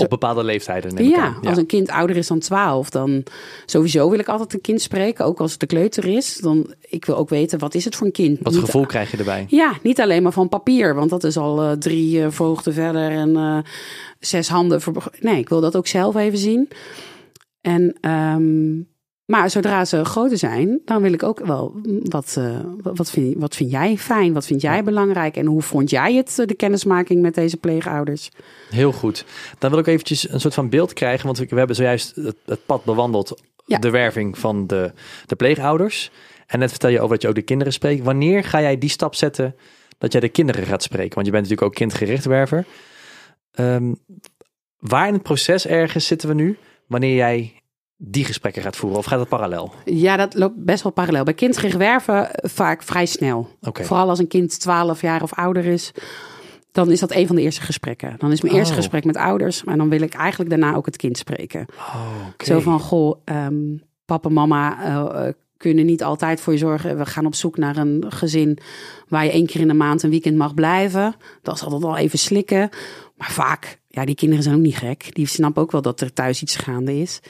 Op 0.00 0.08
bepaalde 0.08 0.44
leeftijden 0.44 0.94
neem 0.94 1.04
ik 1.06 1.14
Ja, 1.14 1.24
aan. 1.24 1.46
als 1.46 1.58
een 1.58 1.66
kind 1.66 1.90
ouder 1.90 2.16
is 2.16 2.26
dan 2.26 2.38
12, 2.38 2.90
dan 2.90 3.22
sowieso 3.66 4.10
wil 4.10 4.18
ik 4.18 4.28
altijd 4.28 4.52
een 4.54 4.60
kind 4.60 4.80
spreken. 4.80 5.24
Ook 5.24 5.40
als 5.40 5.50
het 5.50 5.60
de 5.60 5.66
kleuter 5.66 6.04
is. 6.06 6.36
Dan, 6.36 6.74
ik 6.80 7.04
wil 7.04 7.16
ook 7.16 7.28
weten, 7.28 7.58
wat 7.58 7.74
is 7.74 7.84
het 7.84 7.96
voor 7.96 8.06
een 8.06 8.12
kind? 8.12 8.38
Wat 8.42 8.52
Niet- 8.52 8.62
gevoel 8.64 8.86
krijg 8.86 9.10
je 9.10 9.16
erbij? 9.16 9.44
Ja, 9.48 9.72
niet 9.82 10.00
alleen 10.00 10.22
maar 10.22 10.32
van 10.32 10.48
papier. 10.48 10.94
Want 10.94 11.10
dat 11.10 11.24
is 11.24 11.36
al 11.36 11.62
eh, 11.62 11.72
drie 11.72 12.22
eh, 12.22 12.30
voogden 12.30 12.72
verder 12.74 13.10
en 13.10 13.36
eh, 13.36 13.58
zes 14.18 14.48
handen. 14.48 14.80
Nee, 15.20 15.38
ik 15.38 15.48
wil 15.48 15.60
dat 15.60 15.76
ook 15.76 15.86
zelf 15.86 16.16
even 16.16 16.38
zien. 16.38 16.68
En, 17.60 17.96
ehm, 18.00 18.72
maar 19.30 19.50
zodra 19.50 19.84
ze 19.84 20.04
groter 20.04 20.38
zijn, 20.38 20.80
dan 20.84 21.02
wil 21.02 21.12
ik 21.12 21.22
ook 21.22 21.46
wel, 21.46 21.80
mm, 21.82 22.00
wat, 22.02 22.34
eh, 22.38 22.60
wat, 22.82 22.96
wat, 22.96 23.10
vind, 23.10 23.34
wat 23.38 23.56
vind 23.56 23.70
jij 23.70 23.98
fijn? 23.98 24.32
Wat 24.32 24.46
vind 24.46 24.60
jij 24.60 24.84
belangrijk? 24.84 25.36
En 25.36 25.46
hoe 25.46 25.62
vond 25.62 25.90
jij 25.90 26.14
het, 26.14 26.38
eh, 26.38 26.46
de 26.46 26.54
kennismaking 26.54 27.22
met 27.22 27.34
deze 27.34 27.56
pleegouders? 27.56 28.30
Heel 28.70 28.92
goed. 28.92 29.24
Dan 29.58 29.70
wil 29.70 29.78
ik 29.78 29.86
eventjes 29.86 30.30
een 30.30 30.40
soort 30.40 30.54
van 30.54 30.68
beeld 30.68 30.92
krijgen, 30.92 31.26
want 31.26 31.38
we 31.38 31.56
hebben 31.56 31.76
zojuist 31.76 32.16
het, 32.16 32.36
het 32.46 32.66
pad 32.66 32.84
bewandeld, 32.84 33.40
Ja. 33.66 33.78
de 33.78 33.90
werving 33.90 34.38
van 34.38 34.66
de, 34.66 34.92
de 35.26 35.36
pleegouders. 35.36 36.10
En 36.46 36.58
net 36.58 36.70
vertel 36.70 36.90
je 36.90 36.98
over 37.00 37.10
dat 37.10 37.22
je 37.22 37.28
ook 37.28 37.34
de 37.34 37.42
kinderen 37.42 37.72
spreekt. 37.72 38.04
Wanneer 38.04 38.44
ga 38.44 38.60
jij 38.60 38.78
die 38.78 38.90
stap 38.90 39.14
zetten 39.14 39.54
dat 39.98 40.12
jij 40.12 40.20
de 40.20 40.28
kinderen 40.28 40.66
gaat 40.66 40.82
spreken? 40.82 41.14
Want 41.14 41.26
je 41.26 41.32
bent 41.32 41.44
natuurlijk 41.44 41.70
ook 41.70 41.78
kindgericht 41.78 42.24
werver. 42.24 42.64
Ehm, 43.52 43.92
waar 44.78 45.06
in 45.06 45.12
het 45.14 45.22
proces 45.22 45.66
ergens 45.66 46.06
zitten 46.06 46.28
we 46.28 46.34
nu, 46.34 46.58
wanneer 46.86 47.14
jij 47.14 47.59
die 48.02 48.24
gesprekken 48.24 48.62
gaat 48.62 48.76
voeren? 48.76 48.98
Of 48.98 49.04
gaat 49.04 49.18
het 49.20 49.28
parallel? 49.28 49.72
Ja, 49.84 50.16
dat 50.16 50.34
loopt 50.34 50.64
best 50.64 50.82
wel 50.82 50.92
parallel. 50.92 51.24
Bij 51.24 51.34
kindgericht 51.34 51.76
werven 51.76 52.28
vaak 52.32 52.82
vrij 52.82 53.06
snel. 53.06 53.48
Vooral 53.60 54.08
als 54.08 54.18
een 54.18 54.28
kind 54.28 54.60
12 54.60 55.00
jaar 55.00 55.22
of 55.22 55.34
ouder 55.34 55.64
is. 55.64 55.92
Dan 56.72 56.90
is 56.90 57.00
dat 57.00 57.14
een 57.14 57.26
van 57.26 57.36
de 57.36 57.42
eerste 57.42 57.60
gesprekken. 57.60 58.14
Dan 58.18 58.32
is 58.32 58.40
mijn 58.40 58.54
eerste 58.54 58.72
Oh. 58.72 58.78
gesprek 58.78 59.04
met 59.04 59.16
ouders. 59.16 59.64
Maar 59.64 59.76
dan 59.76 59.88
wil 59.88 60.00
ik 60.00 60.14
eigenlijk 60.14 60.50
daarna 60.50 60.74
ook 60.74 60.86
het 60.86 60.96
kind 60.96 61.18
spreken. 61.18 61.66
Oh. 61.76 62.06
Zo 62.38 62.60
van, 62.60 62.80
goh, 62.80 63.20
ehm, 63.24 63.76
papa, 64.04 64.28
mama 64.28 64.84
eh, 64.84 65.26
eh, 65.26 65.34
kunnen 65.56 65.86
niet 65.86 66.02
altijd 66.02 66.40
voor 66.40 66.52
je 66.52 66.58
zorgen. 66.58 66.98
We 66.98 67.06
gaan 67.06 67.26
op 67.26 67.34
zoek 67.34 67.56
naar 67.56 67.76
een 67.76 68.04
gezin 68.08 68.58
waar 69.08 69.24
je 69.24 69.30
één 69.30 69.46
keer 69.46 69.60
in 69.60 69.68
de 69.68 69.74
maand 69.74 70.02
een 70.02 70.10
weekend 70.10 70.36
mag 70.36 70.54
blijven. 70.54 71.14
Dat 71.42 71.54
is 71.54 71.62
altijd 71.62 71.82
wel 71.82 71.96
even 71.96 72.18
slikken. 72.18 72.68
Maar 73.16 73.30
vaak, 73.30 73.80
ja, 73.88 74.04
die 74.04 74.14
kinderen 74.14 74.42
zijn 74.44 74.56
ook 74.56 74.62
niet 74.62 74.76
gek. 74.76 75.14
Die 75.14 75.26
snappen 75.26 75.62
ook 75.62 75.72
wel 75.72 75.82
dat 75.82 76.00
er 76.00 76.12
thuis 76.12 76.42
iets 76.42 76.56
gaande 76.56 76.98
is. 76.98 77.20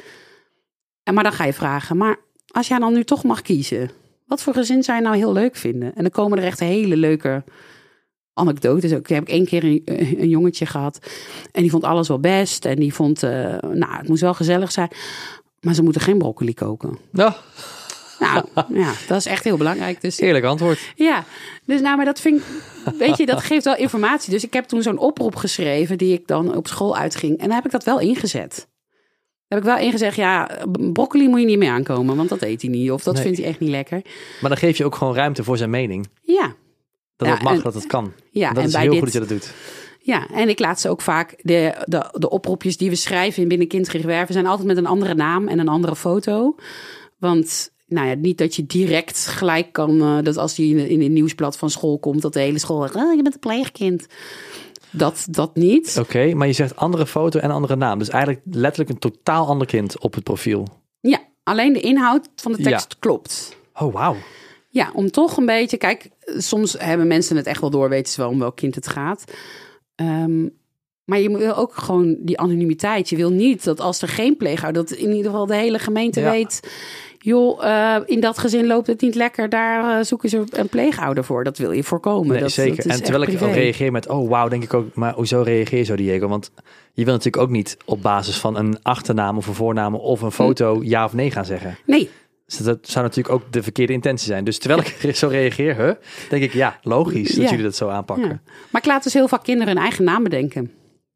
En 1.11 1.17
maar 1.17 1.25
dan 1.25 1.33
ga 1.33 1.45
je 1.45 1.53
vragen, 1.53 1.97
maar 1.97 2.17
als 2.47 2.69
jij 2.69 2.79
dan 2.79 2.93
nu 2.93 3.05
toch 3.05 3.25
mag 3.25 3.43
kiezen, 3.43 3.91
wat 4.27 4.43
voor 4.43 4.55
gezin 4.55 4.83
zou 4.83 4.99
je 4.99 5.05
nou 5.05 5.17
heel 5.17 5.33
leuk 5.33 5.57
vinden? 5.57 5.95
En 5.95 6.03
dan 6.03 6.11
komen 6.11 6.39
er 6.39 6.45
echt 6.45 6.61
hele 6.61 6.97
leuke 6.97 7.45
anekdotes. 8.35 8.93
Ook 8.93 9.09
heb 9.09 9.23
ik 9.23 9.29
één 9.29 9.47
keer 9.47 9.65
een, 9.65 9.83
een 10.21 10.29
jongetje 10.29 10.67
gehad 10.67 10.99
en 11.53 11.63
die 11.63 11.71
vond 11.71 11.85
alles 11.85 12.09
wel 12.09 12.21
best. 12.21 12.65
En 12.65 12.77
die 12.77 12.95
vond, 12.95 13.23
eh, 13.23 13.31
nou, 13.61 13.97
het 13.97 14.09
moest 14.09 14.21
wel 14.21 14.35
gezellig 14.35 14.73
zijn. 14.73 14.89
Maar 15.61 15.75
ze 15.75 15.83
moeten 15.83 16.01
geen 16.01 16.19
broccoli 16.19 16.55
koken. 16.55 16.99
Nou, 17.11 17.33
Nou, 18.19 18.45
ja, 18.69 18.93
dat 19.09 19.19
is 19.19 19.27
echt 19.27 19.45
heel 19.45 19.57
belangrijk. 19.57 20.01
Dus 20.01 20.19
eerlijk 20.19 20.45
antwoord. 20.45 20.79
ja, 20.95 21.25
dus 21.65 21.81
nou, 21.81 21.97
maar 21.97 22.05
dat 22.05 22.21
vind 22.21 22.41
ik, 22.41 22.45
weet 22.99 23.17
je, 23.17 23.27
dat 23.27 23.43
geeft 23.43 23.65
wel 23.65 23.77
informatie. 23.77 24.31
Dus 24.31 24.45
ik 24.45 24.53
heb 24.53 24.65
toen 24.65 24.83
zo'n 24.83 24.99
oproep 24.99 25.37
geschreven 25.37 25.99
die 25.99 26.13
ik 26.13 26.27
dan 26.27 26.57
op 26.57 26.67
school 26.67 26.97
uitging. 26.97 27.39
En 27.39 27.47
daar 27.47 27.57
heb 27.57 27.65
ik 27.65 27.71
dat 27.71 27.85
wel 27.85 28.01
ingezet. 28.01 28.69
Heb 29.51 29.59
ik 29.59 29.65
wel 29.65 29.79
ingezegd, 29.79 30.17
ja, 30.17 30.51
broccoli 30.93 31.29
moet 31.29 31.41
je 31.41 31.47
niet 31.47 31.59
mee 31.59 31.71
aankomen, 31.71 32.17
want 32.17 32.29
dat 32.29 32.43
eet 32.43 32.63
hij 32.63 32.71
niet. 32.71 32.91
Of 32.91 33.03
dat 33.03 33.15
Nee. 33.15 33.23
vindt 33.23 33.39
hij 33.39 33.47
echt 33.47 33.61
niet 33.61 33.71
lekker. 33.71 34.03
Maar 34.41 34.51
dan 34.51 34.59
geef 34.59 34.77
je 34.79 34.85
ook 34.85 34.95
gewoon 34.95 35.15
ruimte 35.15 35.45
voor 35.45 35.57
zijn 35.57 35.71
mening. 35.71 36.09
Ja, 36.23 36.55
Dat 37.17 37.29
Ja, 37.29 37.35
het 37.35 37.43
mag, 37.45 37.53
en- 37.53 37.61
dat 37.63 37.75
het 37.75 37.87
kan. 37.87 38.13
ja 38.31 38.49
dat 38.49 38.59
en 38.59 38.65
is 38.67 38.73
bij 38.73 38.81
heel 38.83 38.91
dit, 38.91 39.01
goed 39.03 39.13
dat 39.13 39.23
je 39.23 39.29
dat 39.29 39.39
doet. 39.39 39.53
Ja, 40.03 40.29
en 40.31 40.49
ik 40.49 40.59
laat 40.59 40.81
ze 40.81 40.89
ook 40.89 41.01
vaak, 41.01 41.35
de, 41.43 41.75
de, 41.85 42.09
de 42.19 42.31
oproepjes 42.31 42.77
die 42.77 42.89
we 42.91 42.97
schrijven 42.97 43.43
in 43.43 43.49
binnen 43.49 43.69
kindgericht 43.69 44.05
werven, 44.05 44.35
zijn 44.35 44.47
altijd 44.47 44.67
met 44.69 44.77
een 44.77 44.87
andere 44.87 45.15
naam 45.15 45.49
en 45.49 45.59
een 45.59 45.69
andere 45.69 45.97
foto. 45.97 46.55
Want, 47.19 47.71
nou 47.87 48.07
ja, 48.09 48.15
niet 48.15 48.39
dat 48.39 48.57
je 48.57 48.67
direct 48.67 49.27
gelijk 49.27 49.73
kan, 49.73 50.01
eh, 50.01 50.19
dat 50.23 50.37
als 50.37 50.55
die 50.55 50.77
in, 50.77 50.89
in 50.89 51.01
het 51.03 51.11
nieuwsblad 51.11 51.57
van 51.59 51.71
school 51.71 51.99
komt, 51.99 52.23
dat 52.23 52.33
de 52.33 52.41
hele 52.41 52.59
school 52.59 52.83
oh, 52.83 53.15
je 53.15 53.23
bent 53.23 53.35
een 53.35 53.41
pleegkind. 53.41 54.07
Dat, 54.91 55.27
dat 55.31 55.55
niet. 55.57 55.97
Oké, 56.01 56.35
maar 56.35 56.47
je 56.47 56.53
zegt 56.53 56.77
andere 56.77 57.07
foto 57.07 57.39
en 57.39 57.51
andere 57.51 57.77
naam. 57.77 57.99
Dus 57.99 58.09
eigenlijk 58.09 58.43
letterlijk 58.51 58.91
een 58.91 58.99
totaal 58.99 59.47
ander 59.47 59.67
kind 59.67 59.99
op 60.01 60.15
het 60.15 60.25
profiel. 60.25 60.67
Ja, 61.01 61.19
alleen 61.43 61.73
de 61.73 61.81
inhoud 61.81 62.29
van 62.35 62.53
de 62.53 62.63
tekst 62.63 62.97
klopt. 62.99 63.57
Oh, 63.75 63.93
wauw. 63.93 64.17
Ja, 64.69 64.91
om 64.95 65.11
toch 65.11 65.37
een 65.37 65.47
beetje. 65.47 65.77
Kijk, 65.77 66.09
soms 66.21 66.75
hebben 66.79 67.07
mensen 67.07 67.37
het 67.37 67.47
echt 67.47 67.61
wel 67.61 67.71
door, 67.71 67.89
weten 67.89 68.13
ze 68.13 68.21
wel 68.21 68.31
om 68.31 68.39
welk 68.39 68.57
kind 68.57 68.75
het 68.75 68.87
gaat. 68.89 69.25
Ehm, 69.95 70.49
maar 71.05 71.19
je 71.19 71.39
wil 71.39 71.55
ook 71.57 71.75
gewoon 71.75 72.17
die 72.21 72.39
anonimiteit. 72.39 73.09
Je 73.09 73.17
wil 73.17 73.31
niet 73.31 73.65
dat 73.65 73.81
als 73.81 74.03
er 74.03 74.09
geen 74.09 74.37
pleegouder, 74.37 74.87
dat 74.87 74.99
in 74.99 75.11
ieder 75.11 75.31
geval 75.31 75.47
de 75.47 75.55
hele 75.55 75.79
gemeente 75.79 76.21
Ja. 76.21 76.31
weet. 76.31 76.61
Joh, 77.23 77.65
eh, 77.65 77.97
in 78.07 78.21
dat 78.21 78.39
gezin 78.39 78.67
loopt 78.67 78.87
het 78.87 79.01
niet 79.01 79.15
lekker. 79.15 79.49
Daar 79.49 79.99
eh, 79.99 80.05
zoeken 80.05 80.29
ze 80.29 80.43
een 80.51 80.69
pleegouder 80.69 81.25
voor. 81.25 81.45
Dat 81.45 81.59
wil 81.59 81.73
je 81.73 81.83
voorkomen. 81.85 82.29
Nee, 82.33 82.41
dat, 82.41 82.51
zeker. 82.51 82.77
dat 82.77 82.87
en 82.97 83.03
terwijl 83.03 83.23
ik 83.23 83.31
ook 83.31 83.37
privé. 83.37 83.53
reageer 83.55 83.93
met, 83.93 84.09
oh 84.09 84.29
wauw, 84.29 84.49
denk 84.49 84.63
ik 84.63 84.75
ook, 84.75 84.95
maar 84.95 85.15
hoezo 85.15 85.43
reageer 85.43 85.79
je 85.79 85.85
zo, 85.85 85.97
Diego? 85.97 86.29
Want 86.29 86.51
je 86.93 87.05
wil 87.05 87.15
natuurlijk 87.15 87.43
ook 87.43 87.51
niet 87.51 87.77
op 87.85 88.03
basis 88.03 88.37
van 88.39 88.57
een 88.57 88.83
achternaam 88.83 89.37
of 89.37 89.47
een 89.47 89.55
voornaam 89.55 89.95
of 89.95 90.21
een 90.23 90.33
foto 90.33 90.81
ja 90.83 91.05
of 91.05 91.13
nee 91.13 91.31
gaan 91.31 91.45
zeggen. 91.45 91.77
Nee, 91.87 92.11
Dus 92.47 92.57
dat 92.57 92.79
zou 92.83 93.05
natuurlijk 93.05 93.35
ook 93.35 93.53
de 93.53 93.63
verkeerde 93.63 93.93
intentie 93.93 94.27
zijn. 94.27 94.45
Dus 94.45 94.59
terwijl 94.59 94.81
ik 94.81 95.15
zo 95.17 95.29
reageer, 95.29 95.77
huh, 95.77 95.93
denk 96.29 96.43
ik, 96.43 96.53
ja, 96.53 96.79
logisch 96.83 97.29
dat 97.35 97.45
Ja. 97.45 97.51
jullie 97.51 97.65
dat 97.65 97.77
zo 97.77 97.89
aanpakken. 97.89 98.29
ja. 98.29 98.41
maar 98.71 98.81
ik 98.81 98.87
laat 98.89 99.03
dus 99.03 99.15
heel 99.15 99.29
vaak 99.29 99.43
kinderen 99.43 99.73
hun 99.75 99.83
eigen 99.83 100.05
naam 100.05 100.23
bedenken. 100.23 100.71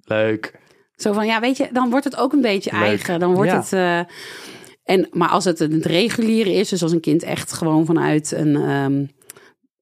Leuk. 0.04 0.52
Zo 0.96 1.12
van, 1.12 1.26
ja, 1.26 1.40
weet 1.40 1.56
je, 1.56 1.68
dan 1.72 1.90
wordt 1.90 2.04
het 2.04 2.16
ook 2.16 2.32
een 2.32 2.40
beetje 2.40 2.70
Leuk. 2.72 2.82
eigen. 2.82 3.20
Dan 3.20 3.34
wordt 3.34 3.50
Ja. 3.50 3.56
het... 3.58 3.72
eh, 3.72 4.14
en, 4.84 5.08
maar 5.12 5.28
als 5.28 5.44
het 5.44 5.58
het 5.58 5.86
reguliere 5.86 6.52
is, 6.52 6.68
dus 6.68 6.82
als 6.82 6.92
een 6.92 7.00
kind 7.00 7.22
echt 7.22 7.52
gewoon 7.52 7.86
vanuit 7.86 8.32
een, 8.32 8.56
ehm, 8.56 9.04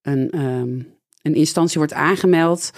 een, 0.03 0.30
ehm, 0.30 0.80
een 1.22 1.34
instantie 1.34 1.78
wordt 1.78 1.92
aangemeld... 1.92 2.70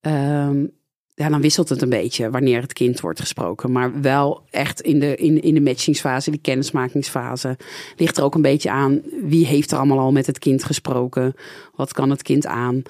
ehm, 0.00 0.66
ja, 1.14 1.28
dan 1.28 1.40
wisselt 1.40 1.68
het 1.68 1.82
een 1.82 1.88
beetje 1.88 2.30
wanneer 2.30 2.60
het 2.60 2.72
kind 2.72 3.00
wordt 3.00 3.20
gesproken. 3.20 3.72
Maar 3.72 4.00
wel 4.00 4.42
echt 4.50 4.80
in 4.80 5.00
de, 5.00 5.16
in, 5.16 5.42
in 5.42 5.54
de 5.54 5.60
matchingsfase, 5.60 6.30
die 6.30 6.40
kennismakingsfase... 6.40 7.56
ligt 7.96 8.16
er 8.16 8.24
ook 8.24 8.34
een 8.34 8.42
beetje 8.42 8.70
aan 8.70 9.02
wie 9.22 9.46
heeft 9.46 9.70
er 9.70 9.78
allemaal 9.78 9.98
al 9.98 10.12
met 10.12 10.26
het 10.26 10.38
kind 10.38 10.64
gesproken. 10.64 11.34
Wat 11.74 11.92
kan 11.92 12.10
het 12.10 12.22
kind 12.22 12.46
aan? 12.46 12.82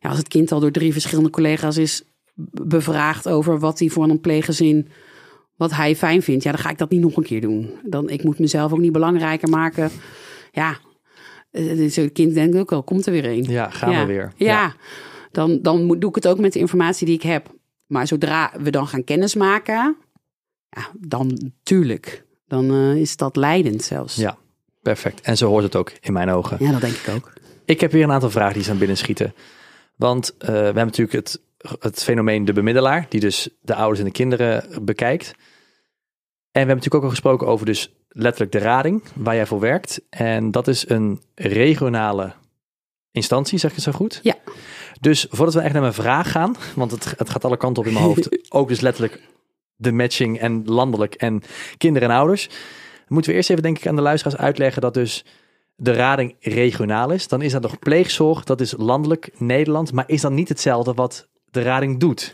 Ja, 0.00 0.08
als 0.08 0.18
het 0.18 0.28
kind 0.28 0.52
al 0.52 0.60
door 0.60 0.70
drie 0.70 0.92
verschillende 0.92 1.30
collega's 1.30 1.76
is 1.76 2.02
bevraagd 2.50 3.28
over 3.28 3.58
wat 3.58 3.78
hij 3.78 3.88
voor 3.88 4.08
een 4.08 4.20
pleeggezin, 4.20 4.88
wat 5.58 5.74
hij 5.74 5.96
fijn 5.96 6.22
vindt, 6.22 6.44
ja, 6.44 6.50
dan 6.50 6.60
ga 6.60 6.70
ik 6.70 6.78
dat 6.78 6.90
niet 6.90 7.00
nog 7.00 7.16
een 7.16 7.22
keer 7.22 7.40
doen. 7.40 7.70
Dan, 7.82 8.10
ik 8.10 8.24
moet 8.24 8.38
mezelf 8.38 8.72
ook 8.72 8.78
niet 8.78 8.92
belangrijker 8.92 9.48
maken. 9.48 9.90
Ja, 10.52 10.78
zo'n 11.88 12.12
kind 12.12 12.34
denkt 12.34 12.56
ook 12.56 12.70
wel, 12.70 12.82
komt 12.82 13.06
er 13.06 13.12
weer 13.12 13.24
een. 13.24 13.42
Ja, 13.42 13.70
gaan 13.70 13.90
ja. 13.90 14.00
we 14.00 14.06
weer. 14.06 14.32
Ja, 14.36 14.74
dan, 15.32 15.62
dan 15.62 15.84
moet, 15.84 16.00
doe 16.00 16.10
ik 16.10 16.14
het 16.14 16.28
ook 16.28 16.38
met 16.38 16.52
de 16.52 16.58
informatie 16.58 17.06
die 17.06 17.14
ik 17.14 17.22
heb. 17.22 17.56
Maar 17.86 18.06
zodra 18.06 18.52
we 18.60 18.70
dan 18.70 18.86
gaan 18.86 19.04
kennismaken, 19.04 19.96
ja, 20.68 20.90
dan 20.98 21.52
tuurlijk. 21.62 22.24
Dan 22.46 22.70
eh, 22.70 22.96
is 22.96 23.16
dat 23.16 23.36
leidend 23.36 23.82
zelfs. 23.82 24.16
Ja, 24.16 24.36
perfect. 24.82 25.20
En 25.20 25.36
zo 25.36 25.48
hoort 25.48 25.62
het 25.62 25.76
ook 25.76 25.92
in 26.00 26.12
mijn 26.12 26.30
ogen. 26.30 26.56
ja, 26.60 26.72
dat 26.72 26.80
denk 26.80 26.94
ik 26.94 27.08
ook. 27.14 27.32
Ik 27.64 27.80
heb 27.80 27.92
weer 27.92 28.02
een 28.02 28.12
aantal 28.12 28.30
vragen 28.30 28.54
die 28.54 28.62
zijn 28.62 28.78
binnen 28.78 28.96
schieten. 28.96 29.34
Want 29.96 30.34
eh, 30.38 30.48
we 30.48 30.54
hebben 30.54 30.84
natuurlijk 30.84 31.12
het, 31.12 31.40
het 31.58 32.02
fenomeen 32.02 32.44
de 32.44 32.52
bemiddelaar, 32.52 33.06
die 33.08 33.20
dus 33.20 33.48
de 33.60 33.74
ouders 33.74 33.98
en 33.98 34.04
de 34.04 34.10
kinderen 34.10 34.84
bekijkt. 34.84 35.26
En 35.26 36.64
we 36.64 36.68
hebben 36.68 36.76
natuurlijk 36.76 36.94
ook 36.94 37.02
al 37.02 37.16
gesproken 37.16 37.46
over 37.46 37.66
dus 37.66 37.92
letterlijk 38.08 38.52
de 38.52 38.58
rading, 38.58 39.02
waar 39.14 39.34
jij 39.34 39.46
voor 39.46 39.60
werkt. 39.60 40.00
En 40.10 40.50
dat 40.50 40.68
is 40.68 40.88
een 40.88 41.22
regionale 41.34 42.32
instantie, 43.10 43.58
zeg 43.58 43.70
ik 43.70 43.76
het 43.76 43.84
zo 43.84 43.92
goed? 43.92 44.20
Ja. 44.22 44.34
Dus 45.00 45.26
voordat 45.30 45.54
we 45.54 45.60
echt 45.60 45.72
naar 45.72 45.82
mijn 45.82 45.94
vraag 45.94 46.30
gaan, 46.30 46.56
want 46.74 46.90
het, 46.90 47.14
het 47.18 47.30
gaat 47.30 47.44
alle 47.44 47.56
kanten 47.56 47.82
op 47.82 47.88
in 47.88 47.94
mijn 47.94 48.04
hoofd. 48.04 48.28
ook 48.52 48.68
dus 48.68 48.80
letterlijk 48.80 49.20
de 49.76 49.92
matching 49.92 50.38
en 50.38 50.62
landelijk 50.64 51.14
en 51.14 51.42
kinderen 51.76 52.10
en 52.10 52.16
ouders. 52.16 52.48
Moeten 53.08 53.30
we 53.30 53.36
eerst 53.36 53.50
even 53.50 53.62
denk 53.62 53.78
ik 53.78 53.86
aan 53.86 53.96
de 53.96 54.02
luisteraars 54.02 54.40
uitleggen 54.40 54.82
dat 54.82 54.94
dus 54.94 55.24
de 55.76 55.92
rading 55.92 56.36
regionaal 56.40 57.10
is. 57.10 57.28
Dan 57.28 57.42
is 57.42 57.52
dat 57.52 57.62
nog 57.62 57.78
pleegzorg, 57.78 58.44
dat 58.44 58.60
is 58.60 58.74
landelijk 58.76 59.30
Nederland. 59.36 59.92
Maar 59.92 60.08
is 60.08 60.20
dan 60.20 60.34
niet 60.34 60.48
hetzelfde 60.48 60.94
wat 60.94 61.28
de 61.50 61.62
rading 61.62 62.00
doet? 62.00 62.32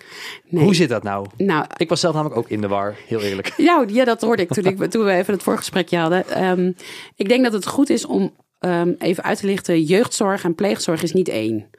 Nee. 0.48 0.64
Hoe 0.64 0.74
zit 0.74 0.88
dat 0.88 1.02
nou? 1.02 1.26
Nou, 1.36 1.66
Ik 1.76 1.88
was 1.88 2.00
zelf 2.00 2.14
namelijk 2.14 2.38
ook 2.38 2.48
in 2.48 2.60
de 2.60 2.68
war, 2.68 2.94
heel 3.06 3.20
eerlijk. 3.20 3.52
Ja, 3.56 3.84
ja, 3.86 4.04
dat 4.04 4.20
hoorde 4.20 4.42
ik 4.42 4.52
toen, 4.52 4.64
ik 4.64 4.90
toen 4.90 5.04
we 5.04 5.12
even 5.12 5.34
het 5.34 5.42
voorgesprekje 5.42 5.98
hadden. 5.98 6.28
Ehm, 6.28 6.72
ik 7.16 7.28
denk 7.28 7.44
dat 7.44 7.52
het 7.52 7.66
goed 7.66 7.90
is 7.90 8.06
om 8.06 8.34
ehm, 8.58 8.92
even 8.98 9.24
uit 9.24 9.38
te 9.38 9.46
lichten. 9.46 9.82
Jeugdzorg 9.82 10.44
en 10.44 10.54
pleegzorg 10.54 11.02
is 11.02 11.12
niet 11.12 11.28
één. 11.28 11.70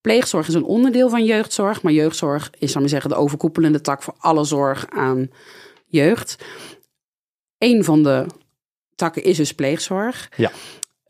Pleegzorg 0.00 0.48
is 0.48 0.54
een 0.54 0.64
onderdeel 0.64 1.08
van 1.08 1.24
jeugdzorg. 1.24 1.82
Maar 1.82 1.92
jeugdzorg 1.92 2.50
is, 2.58 2.72
zal 2.72 2.82
ik 2.82 2.88
zeggen, 2.88 3.10
de 3.10 3.16
overkoepelende 3.16 3.80
tak 3.80 4.02
voor 4.02 4.14
alle 4.18 4.44
zorg 4.44 4.86
aan 4.88 5.30
jeugd. 5.86 6.44
Eén 7.58 7.84
van 7.84 8.02
de 8.02 8.26
takken 8.94 9.22
is 9.22 9.36
dus 9.36 9.54
pleegzorg. 9.54 10.28
Ja. 10.36 10.50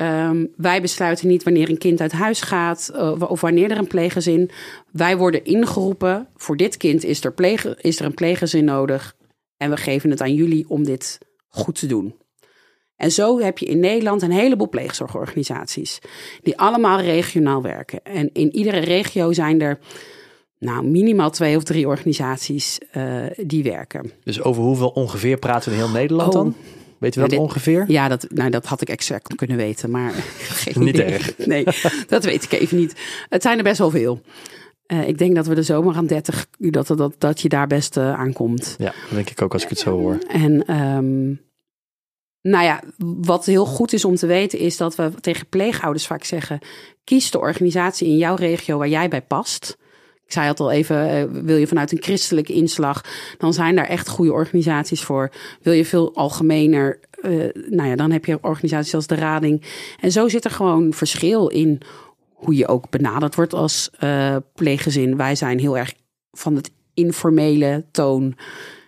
Ehm, 0.02 0.46
wij 0.56 0.80
besluiten 0.80 1.28
niet 1.28 1.42
wanneer 1.42 1.68
een 1.70 1.78
kind 1.78 2.00
uit 2.00 2.12
huis 2.12 2.40
gaat 2.40 2.90
eh, 2.94 3.30
of 3.30 3.40
wanneer 3.40 3.70
er 3.70 3.78
een 3.78 3.86
pleeggezin. 3.86 4.50
Wij 4.90 5.16
worden 5.16 5.44
ingeroepen. 5.44 6.28
Voor 6.36 6.56
dit 6.56 6.76
kind 6.76 7.04
is 7.04 7.24
er, 7.24 7.32
pleeg, 7.32 7.76
is 7.76 7.98
er 7.98 8.04
een 8.04 8.14
pleeggezin 8.14 8.64
nodig. 8.64 9.16
En 9.56 9.70
we 9.70 9.76
geven 9.76 10.10
het 10.10 10.20
aan 10.20 10.34
jullie 10.34 10.64
om 10.68 10.84
dit 10.84 11.18
goed 11.48 11.78
te 11.78 11.86
doen. 11.86 12.14
En 12.96 13.12
zo 13.12 13.40
heb 13.40 13.58
je 13.58 13.66
in 13.66 13.80
Nederland 13.80 14.22
een 14.22 14.30
heleboel 14.30 14.68
pleegzorgorganisaties. 14.68 15.98
Die 16.42 16.58
allemaal 16.58 17.00
regionaal 17.00 17.62
werken. 17.62 18.02
En 18.02 18.30
in 18.32 18.54
iedere 18.54 18.78
regio 18.78 19.32
zijn 19.32 19.60
er 19.60 19.78
nou, 20.58 20.86
minimaal 20.86 21.30
twee 21.30 21.56
of 21.56 21.62
drie 21.62 21.86
organisaties 21.86 22.78
eh, 22.90 23.24
die 23.36 23.62
werken. 23.62 24.10
Dus 24.24 24.42
over 24.42 24.62
hoeveel 24.62 24.88
ongeveer 24.88 25.38
praten 25.38 25.70
we 25.70 25.76
in 25.76 25.82
heel 25.82 25.92
Nederland 25.92 26.34
Oh. 26.34 26.42
dan? 26.42 26.54
Weten 27.02 27.22
we 27.22 27.28
dat 27.28 27.38
ongeveer? 27.38 27.84
Ja, 27.88 28.08
dat, 28.08 28.26
nou, 28.28 28.50
dat 28.50 28.66
had 28.66 28.80
ik 28.80 28.88
exact 28.88 29.34
kunnen 29.34 29.56
weten, 29.56 29.90
maar 29.90 30.12
geen 30.62 30.84
Niet 30.84 30.94
idee. 30.94 31.06
erg. 31.06 31.36
Nee, 31.46 31.64
dat 32.06 32.24
weet 32.24 32.44
ik 32.44 32.52
even 32.52 32.76
niet. 32.76 32.94
Het 33.28 33.42
zijn 33.42 33.58
er 33.58 33.64
best 33.64 33.78
wel 33.78 33.90
veel. 33.90 34.20
Eh, 34.86 35.08
ik 35.08 35.18
denk 35.18 35.34
dat 35.34 35.46
we 35.46 35.54
er 35.54 35.64
zomaar 35.64 35.94
aan 35.94 36.06
30, 36.06 36.46
dat, 36.58 36.86
dat, 36.86 37.14
dat 37.18 37.40
je 37.40 37.48
daar 37.48 37.66
best 37.66 37.96
eh, 37.96 38.14
aankomt. 38.14 38.74
Ja, 38.78 38.84
dat 38.84 39.10
denk 39.10 39.30
ik 39.30 39.42
ook 39.42 39.52
als 39.52 39.62
ik 39.62 39.68
het 39.68 39.78
zo 39.78 39.98
hoor. 39.98 40.18
En 40.28 40.64
ehm, 40.66 41.28
nou 42.40 42.64
ja, 42.64 42.82
wat 43.20 43.46
heel 43.46 43.66
goed 43.66 43.92
is 43.92 44.04
om 44.04 44.14
te 44.14 44.26
weten 44.26 44.58
is 44.58 44.76
dat 44.76 44.94
we 44.94 45.10
tegen 45.20 45.46
pleegouders 45.46 46.06
vaak 46.06 46.24
zeggen: 46.24 46.58
kies 47.04 47.30
de 47.30 47.38
organisatie 47.38 48.08
in 48.08 48.16
jouw 48.16 48.34
regio 48.34 48.78
waar 48.78 48.88
jij 48.88 49.08
bij 49.08 49.22
past. 49.22 49.76
Ik 50.32 50.38
zei 50.38 50.50
het 50.50 50.60
al 50.60 50.70
even, 50.70 51.08
eh, 51.08 51.24
wil 51.42 51.56
je 51.56 51.66
vanuit 51.66 51.92
een 51.92 52.02
christelijke 52.02 52.52
inslag, 52.52 53.04
dan 53.38 53.52
zijn 53.52 53.76
daar 53.76 53.86
echt 53.86 54.08
goede 54.08 54.32
organisaties 54.32 55.02
voor. 55.02 55.32
Wil 55.62 55.72
je 55.72 55.84
veel 55.84 56.14
algemener, 56.14 57.00
eh, 57.22 57.30
nou 57.68 57.88
ja, 57.88 57.96
dan 57.96 58.10
heb 58.10 58.24
je 58.24 58.38
organisaties 58.42 58.94
als 58.94 59.06
de 59.06 59.14
Rading. 59.14 59.62
En 60.00 60.12
zo 60.12 60.28
zit 60.28 60.44
er 60.44 60.50
gewoon 60.50 60.92
verschil 60.92 61.48
in 61.48 61.80
hoe 62.32 62.56
je 62.56 62.68
ook 62.68 62.90
benaderd 62.90 63.34
wordt 63.34 63.54
als 63.54 63.90
eh, 63.98 64.36
pleeggezin. 64.54 65.16
Wij 65.16 65.34
zijn 65.34 65.58
heel 65.58 65.78
erg 65.78 65.94
van 66.30 66.56
het 66.56 66.70
informele 66.94 67.84
toon, 67.90 68.36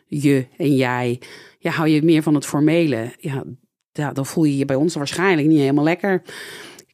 je 0.06 0.46
en 0.56 0.74
jij. 0.74 1.20
Ja, 1.58 1.70
hou 1.70 1.88
je 1.88 2.02
meer 2.02 2.22
van 2.22 2.34
het 2.34 2.46
formele, 2.46 3.14
ja, 3.18 3.44
ja, 3.92 4.12
dan 4.12 4.26
voel 4.26 4.44
je 4.44 4.56
je 4.56 4.64
bij 4.64 4.76
ons 4.76 4.94
waarschijnlijk 4.94 5.48
niet 5.48 5.58
helemaal 5.58 5.84
lekker. 5.84 6.22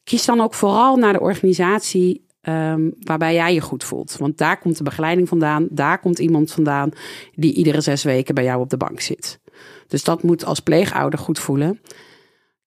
Kies 0.05 0.25
dan 0.25 0.41
ook 0.41 0.55
vooral 0.55 0.97
naar 0.97 1.13
de 1.13 1.21
organisatie 1.21 2.29
ehm, 2.41 2.91
waarbij 3.01 3.35
jij 3.35 3.55
je 3.55 3.61
goed 3.61 3.85
voelt. 3.85 4.17
Want 4.17 4.39
daar 4.39 4.59
komt 4.59 4.77
de 4.77 4.83
begeleiding 4.83 5.29
vandaan. 5.29 5.67
Daar 5.71 6.01
komt 6.01 6.19
iemand 6.19 6.53
vandaan 6.53 6.91
die 7.35 7.55
iedere 7.55 7.81
zes 7.81 8.03
weken 8.03 8.35
bij 8.35 8.45
jou 8.45 8.61
op 8.61 8.71
de 8.71 8.77
bank 8.77 9.01
zit. 9.01 9.41
Dus 9.87 10.05
dat 10.05 10.23
moet 10.23 10.45
als 10.45 10.61
pleegouder 10.61 11.19
goed 11.19 11.39
voelen. 11.39 11.81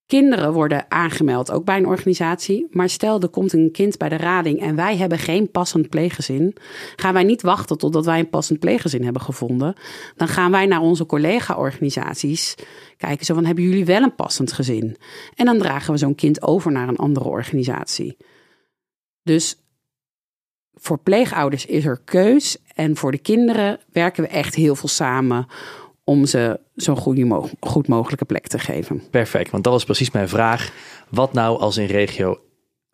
Kinderen 0.05 0.53
worden 0.53 0.91
aangemeld, 0.91 1.51
ook 1.51 1.65
bij 1.65 1.77
een 1.77 1.87
organisatie. 1.87 2.67
Maar 2.71 2.89
stel, 2.89 3.21
er 3.21 3.29
komt 3.29 3.53
een 3.53 3.71
kind 3.71 3.97
bij 3.97 4.09
de 4.09 4.17
rading 4.17 4.59
en 4.59 4.75
wij 4.75 4.97
hebben 4.97 5.17
geen 5.17 5.51
passend 5.51 5.89
pleeggezin. 5.89 6.55
Gaan 6.95 7.13
wij 7.13 7.23
niet 7.23 7.41
wachten 7.41 7.77
totdat 7.77 8.05
wij 8.05 8.19
een 8.19 8.29
passend 8.29 8.59
pleeggezin 8.59 9.03
hebben 9.03 9.21
gevonden. 9.21 9.75
Dan 10.15 10.27
gaan 10.27 10.51
wij 10.51 10.65
naar 10.65 10.81
onze 10.81 11.05
collega-organisaties 11.05 12.55
kijken. 12.97 13.25
Zo 13.25 13.33
van, 13.33 13.45
hebben 13.45 13.63
jullie 13.63 13.85
wel 13.85 14.01
een 14.01 14.15
passend 14.15 14.51
gezin? 14.51 14.97
En 15.35 15.45
dan 15.45 15.57
dragen 15.57 15.91
we 15.93 15.99
zo'n 15.99 16.15
kind 16.15 16.41
over 16.41 16.71
naar 16.71 16.87
een 16.87 16.97
andere 16.97 17.29
organisatie. 17.29 18.17
Dus 19.23 19.62
voor 20.75 20.97
pleegouders 20.97 21.65
is 21.65 21.85
er 21.85 22.01
keus. 22.05 22.57
En 22.75 22.95
voor 22.95 23.11
de 23.11 23.17
kinderen 23.17 23.79
werken 23.91 24.23
we 24.23 24.29
echt 24.29 24.55
heel 24.55 24.75
veel 24.75 24.89
samen 24.89 25.47
om 26.03 26.25
ze 26.25 26.59
zo'n 26.75 26.97
goed 27.59 27.87
mogelijke 27.87 28.25
plek 28.25 28.47
te 28.47 28.59
geven. 28.59 29.03
Perfect, 29.09 29.51
want 29.51 29.63
dat 29.63 29.73
was 29.73 29.83
precies 29.83 30.11
mijn 30.11 30.29
vraag. 30.29 30.71
Wat 31.09 31.33
nou 31.33 31.59
als 31.59 31.77
in 31.77 31.85
regio 31.85 32.39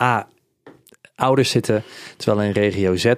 A 0.01 0.27
ouders 1.15 1.49
zitten, 1.49 1.83
terwijl 2.17 2.47
in 2.47 2.53
regio 2.53 2.95
Z 2.95 3.13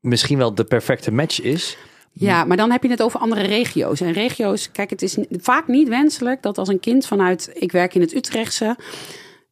misschien 0.00 0.38
wel 0.38 0.54
de 0.54 0.64
perfecte 0.64 1.12
match 1.12 1.40
is? 1.40 1.76
Ja, 2.12 2.44
maar 2.44 2.56
dan 2.56 2.70
heb 2.70 2.82
je 2.82 2.90
het 2.90 3.02
over 3.02 3.20
andere 3.20 3.42
regio's. 3.42 4.00
En 4.00 4.12
regio's, 4.12 4.72
kijk, 4.72 4.90
het 4.90 5.02
is 5.02 5.18
vaak 5.30 5.68
niet 5.68 5.88
wenselijk 5.88 6.42
dat 6.42 6.58
als 6.58 6.68
een 6.68 6.80
kind 6.80 7.06
vanuit, 7.06 7.50
ik 7.54 7.72
werk 7.72 7.94
in 7.94 8.00
het 8.00 8.14
Utrechtse, 8.14 8.76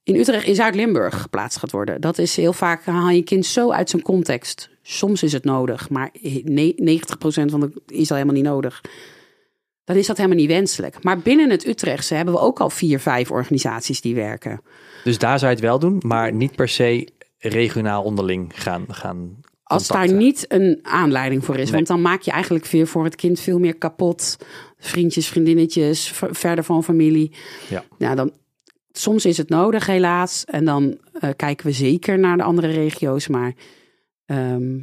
in 0.04 0.16
Utrecht, 0.16 0.46
in 0.46 0.54
Zuid-Limburg 0.54 1.20
geplaatst 1.20 1.58
gaat 1.58 1.70
worden. 1.70 2.00
Dat 2.00 2.18
is 2.18 2.36
heel 2.36 2.52
vaak, 2.52 2.84
haal 2.84 3.08
je 3.10 3.22
kind 3.22 3.46
zo 3.46 3.70
uit 3.70 3.90
zijn 3.90 4.02
context. 4.02 4.70
Soms 4.82 5.22
is 5.22 5.32
het 5.32 5.44
nodig, 5.44 5.90
maar 5.90 6.10
ne- 6.44 6.74
90% 6.76 7.50
van 7.50 7.60
de 7.60 7.82
is 7.86 8.10
al 8.10 8.16
helemaal 8.16 8.36
niet 8.36 8.44
nodig. 8.44 8.80
Dan 9.84 9.96
is 9.96 10.06
dat 10.06 10.16
helemaal 10.16 10.38
niet 10.38 10.48
wenselijk. 10.48 11.02
Maar 11.02 11.18
binnen 11.18 11.50
het 11.50 11.66
Utrechtse 11.66 12.14
hebben 12.14 12.34
we 12.34 12.40
ook 12.40 12.60
al 12.60 12.70
vier, 12.70 13.00
vijf 13.00 13.30
organisaties 13.30 14.00
die 14.00 14.14
werken. 14.14 14.60
Dus 15.04 15.18
daar 15.18 15.38
zou 15.38 15.50
je 15.50 15.56
het 15.56 15.66
wel 15.66 15.78
doen, 15.78 16.00
maar 16.06 16.32
niet 16.32 16.56
per 16.56 16.68
se 16.68 17.08
regionaal 17.38 18.02
onderling 18.02 18.52
gaan. 18.54 18.84
gaan 18.88 19.40
Als 19.62 19.88
daar 19.88 20.12
niet 20.12 20.44
een 20.48 20.78
aanleiding 20.82 21.44
voor 21.44 21.56
is. 21.56 21.64
Nee. 21.64 21.72
Want 21.74 21.86
dan 21.86 22.00
maak 22.02 22.22
je 22.22 22.30
eigenlijk 22.30 22.66
weer 22.66 22.86
voor 22.86 23.04
het 23.04 23.16
kind 23.16 23.40
veel 23.40 23.58
meer 23.58 23.76
kapot. 23.76 24.36
Vriendjes, 24.78 25.28
vriendinnetjes, 25.28 26.08
ver- 26.08 26.34
verder 26.34 26.64
van 26.64 26.84
familie. 26.84 27.32
Ja. 27.68 27.84
Nou, 27.98 28.16
dan, 28.16 28.32
soms 28.92 29.24
is 29.26 29.36
het 29.36 29.48
nodig, 29.48 29.86
helaas. 29.86 30.44
En 30.44 30.64
dan 30.64 30.98
eh, 31.12 31.30
kijken 31.36 31.66
we 31.66 31.72
zeker 31.72 32.18
naar 32.18 32.36
de 32.36 32.42
andere 32.42 32.70
regio's. 32.70 33.28
Maar 33.28 33.54
ehm, 34.26 34.80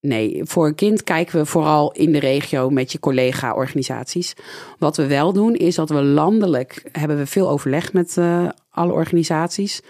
nee, 0.00 0.40
voor 0.44 0.66
een 0.66 0.74
kind 0.74 1.02
kijken 1.02 1.38
we 1.38 1.46
vooral 1.46 1.92
in 1.92 2.12
de 2.12 2.18
regio 2.18 2.70
met 2.70 2.92
je 2.92 3.00
collega-organisaties. 3.00 4.34
Wat 4.78 4.96
we 4.96 5.06
wel 5.06 5.32
doen, 5.32 5.54
is 5.54 5.74
dat 5.74 5.88
we 5.88 6.02
landelijk 6.02 6.88
hebben 6.92 7.16
we 7.16 7.26
veel 7.26 7.48
overleg 7.48 7.92
met 7.92 8.16
eh, 8.16 8.48
alle 8.70 8.92
organisaties. 8.92 9.82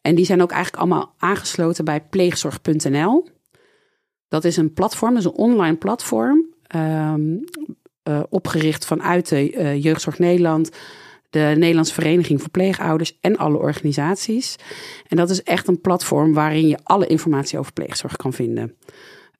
En 0.00 0.14
die 0.14 0.24
zijn 0.24 0.42
ook 0.42 0.50
eigenlijk 0.50 0.82
allemaal 0.82 1.14
aangesloten 1.18 1.84
bij 1.84 2.00
pleegzorg.nl. 2.00 3.28
Dat 4.28 4.44
is 4.44 4.56
een 4.56 4.72
platform, 4.72 5.14
dat 5.14 5.22
is 5.22 5.28
een 5.28 5.36
online 5.36 5.76
platform. 5.76 6.54
ehm, 6.66 7.36
eh, 8.02 8.22
opgericht 8.28 8.84
vanuit 8.84 9.28
de 9.28 9.78
Jeugdzorg 9.80 10.18
Nederland, 10.18 10.70
de 11.30 11.54
Nederlandse 11.56 11.94
Vereniging 11.94 12.40
voor 12.40 12.50
Pleegouders 12.50 13.18
en 13.20 13.36
alle 13.36 13.58
organisaties. 13.58 14.56
En 15.08 15.16
dat 15.16 15.30
is 15.30 15.42
echt 15.42 15.68
een 15.68 15.80
platform 15.80 16.32
waarin 16.32 16.68
je 16.68 16.78
alle 16.82 17.06
informatie 17.06 17.58
over 17.58 17.72
pleegzorg 17.72 18.16
kan 18.16 18.32
vinden. 18.32 18.74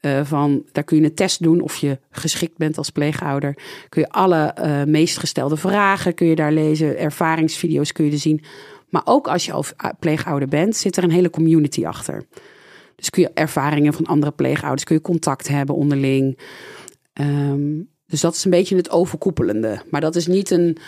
Eh, 0.00 0.20
van, 0.24 0.62
daar 0.72 0.84
kun 0.84 0.96
je 0.96 1.04
een 1.04 1.14
test 1.14 1.42
doen 1.42 1.60
of 1.60 1.76
je 1.76 1.98
geschikt 2.10 2.56
bent 2.56 2.78
als 2.78 2.90
pleegouder. 2.90 3.58
Kun 3.88 4.02
je 4.02 4.08
alle 4.08 4.46
eh, 4.46 4.82
meest 4.82 5.18
gestelde 5.18 5.56
vragen 5.56 6.14
kun 6.14 6.26
je 6.26 6.34
daar 6.34 6.52
lezen. 6.52 6.98
Ervaringsvideo's 6.98 7.92
kun 7.92 8.04
je 8.04 8.10
er 8.10 8.18
zien. 8.18 8.42
Maar 8.88 9.02
ook 9.04 9.28
als 9.28 9.46
je 9.46 9.52
al 9.52 9.64
pleegouder 9.98 10.48
bent, 10.48 10.76
zit 10.76 10.96
er 10.96 11.04
een 11.04 11.10
hele 11.10 11.30
community 11.30 11.86
achter. 11.86 12.24
Dus 12.96 13.10
kun 13.10 13.22
je 13.22 13.30
ervaringen 13.34 13.92
van 13.92 14.06
andere 14.06 14.32
pleegouders, 14.32 14.84
kun 14.84 14.96
je 14.96 15.02
contact 15.02 15.48
hebben 15.48 15.74
onderling. 15.74 16.38
Ehm, 17.12 17.80
dus 18.06 18.20
dat 18.20 18.34
is 18.34 18.44
een 18.44 18.50
beetje 18.50 18.76
het 18.76 18.90
overkoepelende. 18.90 19.82
Maar 19.90 20.00
dat 20.00 20.16
is 20.16 20.26
niet 20.26 20.50
een 20.50 20.78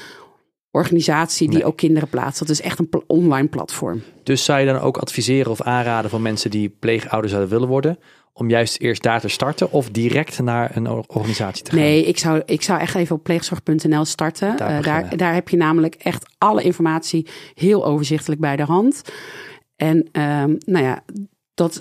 organisatie 0.70 1.48
die 1.48 1.56
Nee. 1.58 1.66
ook 1.66 1.76
kinderen 1.76 2.08
plaatst. 2.08 2.38
Dat 2.38 2.48
is 2.48 2.60
echt 2.60 2.78
een 2.78 2.88
pl- 2.88 2.98
online 3.06 3.48
platform. 3.48 4.02
Dus 4.22 4.44
zou 4.44 4.60
je 4.60 4.66
dan 4.66 4.78
ook 4.80 4.96
adviseren 4.96 5.50
of 5.50 5.62
aanraden 5.62 6.10
van 6.10 6.22
mensen 6.22 6.50
die 6.50 6.68
pleegouder 6.68 7.30
zouden 7.30 7.50
willen 7.50 7.68
worden, 7.68 7.98
om 8.32 8.50
juist 8.50 8.78
eerst 8.80 9.02
daar 9.02 9.20
te 9.20 9.28
starten 9.28 9.72
of 9.72 9.90
direct 9.90 10.38
naar 10.40 10.76
een 10.76 10.88
or- 10.90 11.04
organisatie 11.06 11.64
te 11.64 11.70
gaan? 11.70 11.80
Nee, 11.80 12.04
ik 12.04 12.18
zou, 12.18 12.42
ik 12.46 12.62
zou 12.62 12.80
echt 12.80 12.94
even 12.94 13.16
op 13.16 13.22
pleegzorg.nl 13.22 14.04
starten. 14.04 14.56
Daar 14.56 14.84
Eh, 14.84 15.18
daar 15.18 15.34
heb 15.34 15.48
je 15.48 15.56
namelijk 15.56 15.94
echt 15.94 16.26
alle 16.38 16.62
informatie 16.62 17.26
heel 17.54 17.84
overzichtelijk 17.86 18.40
bij 18.40 18.56
de 18.56 18.62
hand. 18.64 19.02
En 19.76 20.08
ehm, 20.12 20.54
nou 20.66 20.84
ja, 20.84 21.00
dat 21.54 21.80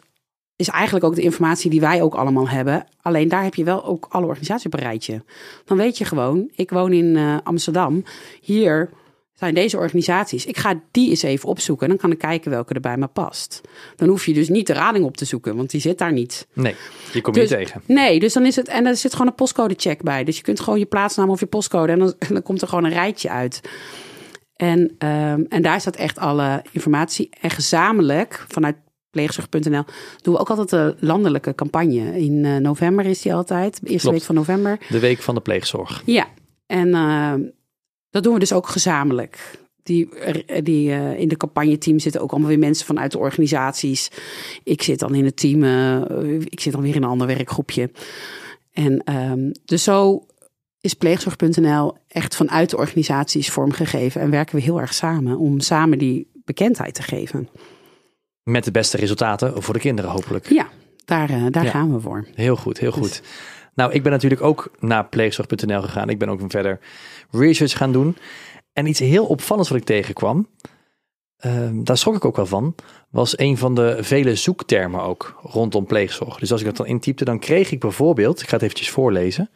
is 0.57 0.67
eigenlijk 0.67 1.05
ook 1.05 1.15
de 1.15 1.21
informatie 1.21 1.69
die 1.69 1.79
wij 1.79 2.01
ook 2.01 2.15
allemaal 2.15 2.49
hebben. 2.49 2.85
Alleen 3.01 3.27
daar 3.27 3.43
heb 3.43 3.55
je 3.55 3.63
wel 3.63 3.85
ook 3.85 4.05
alle 4.09 4.25
organisaties 4.25 4.65
op 4.65 4.73
een 4.73 4.79
rijtje. 4.79 5.23
Dan 5.65 5.77
weet 5.77 5.97
je 5.97 6.05
gewoon, 6.05 6.49
ik 6.55 6.69
woon 6.69 6.93
in 6.93 7.15
eh, 7.15 7.37
Amsterdam. 7.43 8.03
Hier 8.41 8.89
zijn 9.33 9.53
deze 9.53 9.77
organisaties. 9.77 10.45
Ik 10.45 10.57
ga 10.57 10.81
die 10.91 11.09
eens 11.09 11.21
even 11.21 11.49
opzoeken. 11.49 11.83
En 11.83 11.89
dan 11.91 12.01
kan 12.01 12.11
ik 12.11 12.17
kijken 12.17 12.51
welke 12.51 12.73
er 12.73 12.79
bij 12.79 12.97
me 12.97 13.07
past. 13.07 13.61
Dan 13.95 14.07
hoef 14.07 14.25
je 14.25 14.33
dus 14.33 14.49
niet 14.49 14.67
de 14.67 14.73
rading 14.73 15.05
op 15.05 15.17
te 15.17 15.25
zoeken, 15.25 15.55
want 15.55 15.69
die 15.69 15.81
zit 15.81 15.97
daar 15.97 16.13
niet. 16.13 16.47
Nee, 16.53 16.75
je 17.13 17.21
komt 17.21 17.35
je 17.35 17.41
Dus- 17.41 17.49
niet 17.49 17.59
tegen. 17.59 17.81
Nee, 17.85 18.19
dus 18.19 18.33
dan 18.33 18.45
is 18.45 18.55
het. 18.55 18.67
En 18.67 18.85
er 18.85 18.95
zit 18.95 19.11
gewoon 19.11 19.27
een 19.27 19.35
postcode-check 19.35 20.01
bij. 20.01 20.23
Dus 20.23 20.37
je 20.37 20.43
kunt 20.43 20.59
gewoon 20.59 20.79
je 20.79 20.85
plaatsnaam 20.85 21.29
of 21.29 21.39
je 21.39 21.45
postcode. 21.45 21.91
En 21.91 21.99
dan, 21.99 22.13
en 22.27 22.33
dan 22.33 22.43
komt 22.43 22.61
er 22.61 22.67
gewoon 22.67 22.83
een 22.83 22.91
rijtje 22.91 23.29
uit. 23.29 23.61
En, 24.55 24.95
ehm, 24.97 25.43
en 25.49 25.61
daar 25.61 25.79
staat 25.79 25.95
echt 25.95 26.17
alle 26.17 26.63
informatie. 26.71 27.29
En 27.41 27.49
gezamenlijk 27.49 28.45
vanuit 28.47 28.75
pleegzorg.nl 29.17 29.83
doen 30.21 30.33
we 30.33 30.39
ook 30.39 30.49
altijd 30.49 30.71
een 30.71 30.95
landelijke 30.99 31.55
campagne. 31.55 32.19
In 32.19 32.45
eh, 32.45 32.55
november 32.55 33.05
is 33.05 33.21
die 33.21 33.33
altijd. 33.33 33.79
De 33.81 33.89
eerste 33.89 34.07
Klopt. 34.07 34.15
week 34.17 34.25
van 34.25 34.35
november. 34.35 34.79
De 34.89 34.99
week 34.99 35.21
van 35.21 35.35
de 35.35 35.41
pleegzorg. 35.41 36.01
Ja, 36.05 36.27
en 36.65 36.93
ehm, 36.93 37.41
dat 38.09 38.23
doen 38.23 38.33
we 38.33 38.39
dus 38.39 38.53
ook 38.53 38.67
gezamenlijk. 38.67 39.59
Die, 39.83 40.09
die, 40.63 40.91
eh, 40.91 41.19
in 41.19 41.27
de 41.27 41.37
campagneteam 41.37 41.99
zitten 41.99 42.21
ook 42.21 42.31
allemaal 42.31 42.49
weer 42.49 42.59
mensen 42.59 42.85
vanuit 42.85 43.11
de 43.11 43.17
organisaties. 43.17 44.11
Ik 44.63 44.81
zit 44.81 44.99
dan 44.99 45.15
in 45.15 45.25
het 45.25 45.37
team, 45.37 45.63
eh, 45.63 46.39
ik 46.39 46.59
zit 46.59 46.73
dan 46.73 46.81
weer 46.81 46.95
in 46.95 47.03
een 47.03 47.09
ander 47.09 47.27
werkgroepje. 47.27 47.91
En 48.71 49.03
ehm, 49.03 49.51
dus 49.65 49.83
zo 49.83 50.25
is 50.81 50.93
pleegzorg.nl 50.93 51.95
echt 52.07 52.35
vanuit 52.35 52.69
de 52.69 52.77
organisaties 52.77 53.49
vormgegeven. 53.49 54.21
En 54.21 54.29
werken 54.29 54.55
we 54.55 54.61
heel 54.61 54.81
erg 54.81 54.93
samen 54.93 55.37
om 55.37 55.59
samen 55.59 55.97
die 55.97 56.27
bekendheid 56.45 56.93
te 56.93 57.01
geven. 57.01 57.49
Met 58.47 58.63
de 58.63 58.71
beste 58.71 58.97
resultaten 58.97 59.63
voor 59.63 59.73
de 59.73 59.79
kinderen 59.79 60.11
hopelijk. 60.11 60.49
Ja, 60.49 60.67
daar, 61.05 61.29
eh, 61.29 61.45
daar 61.49 61.63
Ja. 61.63 61.69
gaan 61.69 61.93
we 61.93 61.99
voor. 61.99 62.27
Heel 62.35 62.55
goed, 62.55 62.77
heel 62.79 62.91
Dus- 62.91 62.99
goed. 62.99 63.21
Nou, 63.75 63.91
ik 63.91 64.03
ben 64.03 64.11
natuurlijk 64.11 64.41
ook 64.41 64.71
naar 64.79 65.07
pleegzorg.nl 65.07 65.81
gegaan. 65.81 66.09
Ik 66.09 66.17
ben 66.17 66.29
ook 66.29 66.41
verder 66.47 66.79
research 67.31 67.77
gaan 67.77 67.91
doen. 67.91 68.17
En 68.73 68.85
iets 68.85 68.99
heel 68.99 69.25
opvallends 69.25 69.69
wat 69.69 69.77
ik 69.77 69.83
tegenkwam, 69.85 70.47
ehm, 71.37 71.83
daar 71.83 71.97
schrok 71.97 72.15
ik 72.15 72.25
ook 72.25 72.35
wel 72.35 72.45
van, 72.45 72.75
was 73.09 73.37
een 73.39 73.57
van 73.57 73.75
de 73.75 73.97
vele 73.99 74.35
zoektermen 74.35 75.01
ook 75.01 75.39
rondom 75.43 75.85
pleegzorg. 75.85 76.39
Dus 76.39 76.51
als 76.51 76.59
ik 76.59 76.65
dat 76.67 76.77
dan 76.77 76.85
intypte, 76.85 77.25
dan 77.25 77.39
kreeg 77.39 77.71
ik 77.71 77.79
bijvoorbeeld, 77.79 78.41
ik 78.41 78.47
ga 78.47 78.53
het 78.53 78.63
eventjes 78.63 78.89
voorlezen, 78.89 79.49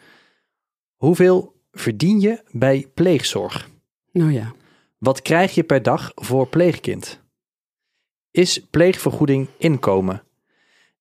hoeveel 0.96 1.56
verdien 1.72 2.20
je 2.20 2.44
bij 2.52 2.88
pleegzorg? 2.94 3.70
Nou 4.12 4.32
ja. 4.32 4.52
Wat 4.98 5.22
krijg 5.22 5.56
je 5.56 5.64
per 5.64 5.82
dag 5.84 6.12
voor 6.16 6.48
pleegkind? 6.48 7.21
Is 8.32 8.60
pleegvergoeding 8.70 9.48
inkomen? 9.58 10.24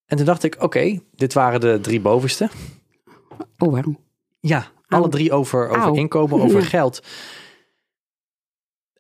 En 0.06 0.16
toen 0.16 0.26
dacht 0.26 0.42
ik, 0.42 0.56
oké, 0.58 1.00
dit 1.14 1.32
waren 1.32 1.60
de 1.60 1.78
drie 1.82 2.00
bovenste. 2.00 2.48
Oh, 3.58 3.72
waarom? 3.72 3.98
Ja, 4.40 4.66
alle 4.86 5.00
Auw. 5.02 5.10
drie 5.10 5.32
over, 5.32 5.68
over 5.68 5.96
inkomen, 5.96 6.40
over 6.40 6.60
Ja. 6.60 6.66
geld. 6.78 7.02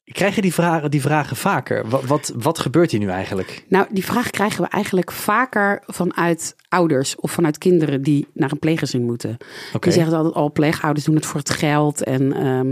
Krijg 0.04 0.34
je 0.34 0.40
die 0.40 0.54
vragen, 0.54 0.90
die 0.90 1.00
vragen 1.00 1.36
vaker? 1.36 1.88
Wat, 1.88 2.04
wat, 2.04 2.32
wat 2.36 2.58
gebeurt 2.58 2.90
hier 2.90 3.00
nu 3.00 3.08
eigenlijk? 3.08 3.64
Nou, 3.68 3.86
die 3.90 4.04
vraag 4.04 4.30
krijgen 4.30 4.62
we 4.62 4.68
eigenlijk 4.68 5.12
vaker 5.12 5.82
vanuit 5.86 6.56
ouders 6.68 7.16
of 7.16 7.30
vanuit 7.30 7.58
kinderen 7.58 8.02
die 8.02 8.26
naar 8.34 8.52
een 8.52 8.58
pleeggezin 8.58 9.02
moeten. 9.04 9.36
Oké, 9.74 9.78
Die 9.78 9.92
zeggen 9.92 10.14
altijd 10.16 10.34
al, 10.34 10.52
pleegouders 10.52 11.04
doen 11.06 11.14
het 11.14 11.26
voor 11.26 11.40
het 11.40 11.50
geld. 11.50 12.04
En 12.04 12.32
ehm, 12.32 12.66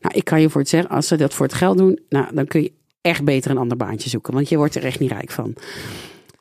nou, 0.00 0.14
ik 0.14 0.24
kan 0.24 0.40
je 0.40 0.50
voor 0.50 0.60
het 0.60 0.70
zeggen, 0.70 0.90
als 0.90 1.06
ze 1.08 1.16
dat 1.16 1.34
voor 1.34 1.46
het 1.46 1.54
geld 1.54 1.78
doen, 1.78 2.00
nou, 2.08 2.34
dan 2.34 2.46
kun 2.46 2.62
je 2.62 2.72
echt 3.00 3.24
beter 3.24 3.50
een 3.50 3.58
ander 3.58 3.76
baantje 3.76 4.08
zoeken. 4.08 4.34
Want 4.34 4.48
je 4.48 4.56
wordt 4.56 4.74
er 4.74 4.84
echt 4.84 5.00
niet 5.00 5.10
rijk 5.12 5.30
van. 5.30 5.54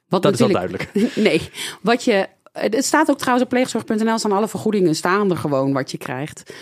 Wat 0.07 0.21
dat 0.21 0.33
is 0.33 0.39
wel 0.39 0.49
duidelijk. 0.49 0.91
Nee, 1.15 1.41
wat 1.81 2.03
je. 2.03 2.27
Het 2.51 2.85
staat 2.85 3.09
ook 3.09 3.17
trouwens 3.17 3.45
op 3.45 3.51
pleegzorg.nl 3.53 4.17
staan 4.17 4.31
alle 4.31 4.47
vergoedingen 4.47 4.95
staan 4.95 5.31
er 5.31 5.37
gewoon 5.37 5.73
wat 5.73 5.91
je 5.91 5.97
krijgt. 5.97 6.53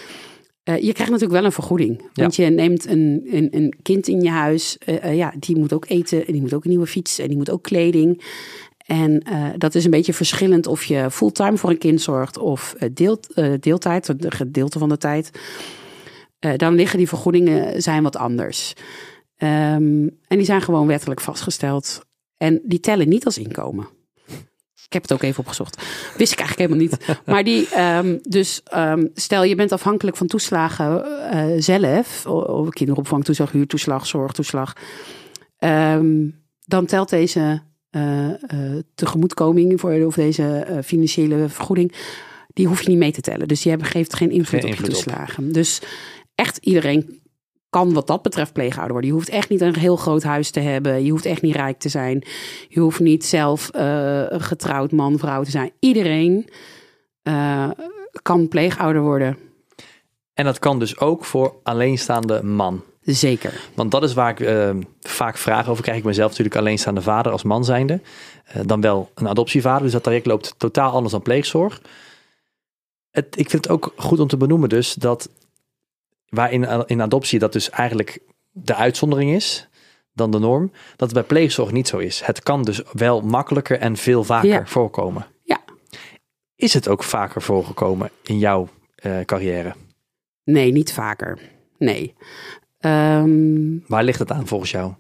Eh, 0.68 0.76
je 0.76 0.94
krijgt 0.94 1.12
natuurlijk 1.12 1.40
wel 1.40 1.46
een 1.46 1.52
vergoeding. 1.52 2.10
Want 2.14 2.36
je 2.36 2.46
neemt 2.46 2.88
een, 2.88 3.28
een, 3.32 3.48
een 3.52 3.74
kind 3.82 4.08
in 4.08 4.22
je 4.22 4.30
huis. 4.30 4.78
eh, 4.78 5.04
eh, 5.04 5.16
ja, 5.16 5.34
die 5.40 5.58
moet 5.58 5.74
ook 5.74 5.86
eten. 5.90 6.26
En 6.26 6.34
die 6.34 6.42
moet 6.42 6.54
ook 6.54 6.64
een 6.64 6.70
nieuwe 6.70 6.88
fiets. 6.88 7.20
En 7.20 7.28
die 7.28 7.38
moet 7.38 7.52
ook 7.52 7.64
kleding. 7.64 8.24
En 8.86 9.24
dat 9.58 9.76
is 9.76 9.86
een 9.86 9.92
beetje 9.92 10.14
verschillend 10.14 10.68
of 10.68 10.84
je 10.84 11.12
fulltime 11.12 11.58
voor 11.58 11.70
een 11.70 11.78
kind 11.78 12.02
zorgt. 12.02 12.38
Of 12.38 12.76
deel, 12.94 13.20
deeltijd, 13.60 14.08
een 14.08 14.32
gedeelte 14.32 14.80
van 14.80 14.90
de 14.90 14.98
tijd. 14.98 15.32
Dan 16.56 16.76
liggen 16.76 16.98
die 16.98 17.08
vergoedingen 17.08 17.82
zijn 17.82 18.04
wat 18.04 18.16
anders. 18.16 18.74
Ehm, 19.38 20.08
en 20.28 20.38
die 20.38 20.44
zijn 20.44 20.62
gewoon 20.62 20.88
wettelijk 20.88 21.22
vastgesteld. 21.22 22.06
En 22.38 22.62
die 22.64 22.80
tellen 22.80 23.10
niet 23.10 23.26
als 23.26 23.38
inkomen. 23.38 23.88
Ik 24.86 24.94
heb 24.94 25.02
het 25.02 25.14
ook 25.14 25.22
even 25.22 25.40
opgezocht. 25.40 25.82
Wist 26.18 26.32
ik 26.32 26.40
eigenlijk 26.40 26.70
helemaal 26.70 26.98
niet. 26.98 27.18
Maar 27.32 27.44
die, 27.44 27.70
ehm, 27.70 28.18
dus 28.22 28.62
ehm, 28.64 29.06
stel 29.14 29.44
je 29.44 29.56
bent 29.56 29.72
afhankelijk 29.72 30.18
van 30.18 30.28
toeslagen 30.28 31.04
eh, 31.32 31.46
zelf, 31.58 32.26
of 32.26 32.70
kinderopvangtoeslag, 32.70 33.52
huurtoeslag, 33.52 34.06
zorgtoeslag, 34.06 34.74
dan 36.66 36.86
telt 36.86 37.10
deze 37.10 37.62
eh, 37.90 38.30
eh, 38.30 38.84
tegemoetkoming 38.96 39.80
voor 39.80 40.06
of 40.06 40.16
deze 40.16 40.82
financiële 40.84 41.50
vergoeding 41.50 41.94
die 42.58 42.68
hoef 42.68 42.82
je 42.82 42.90
niet 42.90 42.98
mee 42.98 43.12
te 43.12 43.22
tellen. 43.22 43.48
Dus 43.48 43.62
die 43.62 43.72
hebben, 43.72 43.90
geeft 43.90 44.16
geen 44.16 44.32
invloed 44.32 44.62
Geen 44.62 44.72
op 44.72 44.78
je 44.78 44.84
op. 44.84 44.90
toeslagen. 44.90 45.52
Dus 45.52 45.82
echt 46.36 46.58
iedereen 46.58 47.22
kan 47.70 47.94
wat 47.94 48.08
dat 48.08 48.22
betreft 48.22 48.54
pleegouder 48.54 48.92
worden. 48.92 49.10
Je 49.10 49.16
hoeft 49.16 49.30
echt 49.30 49.50
niet 49.50 49.62
een 49.62 49.76
heel 49.76 49.96
groot 49.96 50.24
huis 50.24 50.50
te 50.50 50.60
hebben. 50.60 51.04
Je 51.04 51.12
hoeft 51.12 51.26
echt 51.26 51.42
niet 51.42 51.56
rijk 51.56 51.80
te 51.80 51.90
zijn. 51.90 52.24
Je 52.68 52.80
hoeft 52.80 53.00
niet 53.00 53.26
zelf 53.26 53.70
eh, 53.70 54.24
getrouwd 54.30 54.92
man, 54.92 55.18
vrouw 55.18 55.44
te 55.44 55.52
zijn. 55.52 55.72
Iedereen 55.80 56.50
eh, 57.22 57.70
kan 58.22 58.48
pleegouder 58.48 59.02
worden. 59.02 59.38
En 60.34 60.46
dat 60.46 60.60
kan 60.60 60.80
dus 60.80 61.00
ook 61.00 61.26
voor 61.26 61.56
alleenstaande 61.64 62.44
man. 62.44 62.84
Zeker. 63.02 63.62
Want 63.74 63.92
dat 63.92 64.04
is 64.04 64.14
waar 64.14 64.30
ik 64.30 64.40
eh, 64.40 64.70
vaak 65.00 65.38
vragen 65.38 65.72
over 65.72 65.84
krijg. 65.84 65.98
Ik 65.98 66.04
ben 66.04 66.14
zelf 66.14 66.30
natuurlijk 66.30 66.58
alleenstaande 66.58 67.02
vader 67.02 67.32
als 67.32 67.44
man 67.44 67.66
zijnde. 67.66 68.02
Dan 68.66 68.82
wel 68.82 69.12
een 69.16 69.28
adoptievader. 69.28 69.84
Dus 69.84 69.92
dat 69.92 70.04
traject 70.04 70.26
loopt 70.26 70.54
totaal 70.58 70.92
anders 70.92 71.12
dan 71.12 71.22
pleegzorg. 71.22 71.82
Het, 73.12 73.38
ik 73.38 73.50
vind 73.50 73.64
het 73.64 73.74
ook 73.74 73.94
goed 73.96 74.20
om 74.20 74.28
te 74.28 74.38
benoemen 74.38 74.70
dus 74.70 74.94
dat 74.94 75.30
waar 76.30 76.52
in, 76.88 77.02
adoptie 77.02 77.40
dat 77.40 77.54
dus 77.54 77.70
eigenlijk 77.70 78.20
de 78.52 78.76
uitzondering 78.76 79.32
is 79.32 79.70
dan 80.14 80.32
de 80.32 80.40
norm. 80.40 80.72
Dat 80.96 81.10
het 81.10 81.14
bij 81.14 81.24
pleegzorg 81.24 81.72
niet 81.72 81.88
zo 81.88 81.98
is. 81.98 82.22
Het 82.22 82.44
kan 82.44 82.64
dus 82.64 82.82
wel 82.92 83.22
makkelijker 83.22 83.80
en 83.80 83.98
veel 83.98 84.24
vaker 84.24 84.50
Ja. 84.50 84.66
voorkomen. 84.66 85.26
Ja. 85.44 85.60
Is 86.56 86.74
het 86.74 86.88
ook 86.88 87.04
vaker 87.04 87.42
voorgekomen 87.42 88.10
in 88.24 88.38
jouw 88.38 88.68
eh, 88.96 89.20
carrière? 89.22 89.76
Nee, 90.44 90.72
niet 90.72 90.94
vaker. 90.94 91.40
Nee. 91.78 92.14
Ehm, 92.80 93.78
Waar 93.88 94.04
ligt 94.04 94.20
het 94.20 94.32
aan 94.32 94.48
volgens 94.48 94.72
jou? 94.72 94.94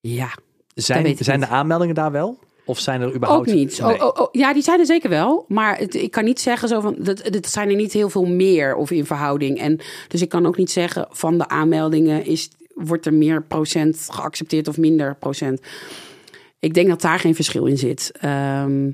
ja, 0.00 0.28
Zijn, 0.74 1.16
zijn 1.16 1.40
de 1.40 1.46
aanmeldingen 1.46 1.94
daar 1.94 2.12
wel? 2.12 2.38
Of 2.66 2.78
zijn 2.78 3.00
er 3.00 3.14
überhaupt... 3.14 3.48
ook 3.48 3.54
niet. 3.54 3.80
Nee. 3.80 3.94
Oh, 3.94 4.06
oh, 4.06 4.20
oh, 4.22 4.28
ja, 4.32 4.52
die 4.52 4.62
zijn 4.62 4.80
er 4.80 4.86
zeker 4.86 5.10
wel. 5.10 5.44
Maar 5.48 5.78
het, 5.78 5.94
ik 5.94 6.10
kan 6.10 6.24
niet 6.24 6.40
zeggen 6.40 6.68
zo 6.68 6.80
van. 6.80 6.96
Dat, 6.98 7.28
dat 7.30 7.46
zijn 7.46 7.68
er 7.68 7.76
niet 7.76 7.92
heel 7.92 8.10
veel 8.10 8.24
meer 8.24 8.74
of 8.74 8.90
in 8.90 9.06
verhouding. 9.06 9.58
En 9.58 9.80
dus 10.08 10.22
ik 10.22 10.28
kan 10.28 10.46
ook 10.46 10.56
niet 10.56 10.70
zeggen 10.70 11.06
van 11.10 11.38
de 11.38 11.48
aanmeldingen 11.48 12.24
is, 12.24 12.50
wordt 12.74 13.06
er 13.06 13.14
meer 13.14 13.42
procent 13.42 14.08
geaccepteerd 14.10 14.68
of 14.68 14.76
minder 14.76 15.16
procent. 15.16 15.60
Ik 16.58 16.74
denk 16.74 16.88
dat 16.88 17.00
daar 17.00 17.18
geen 17.18 17.34
verschil 17.34 17.66
in 17.66 17.78
zit. 17.78 18.12
Ehm, 18.20 18.90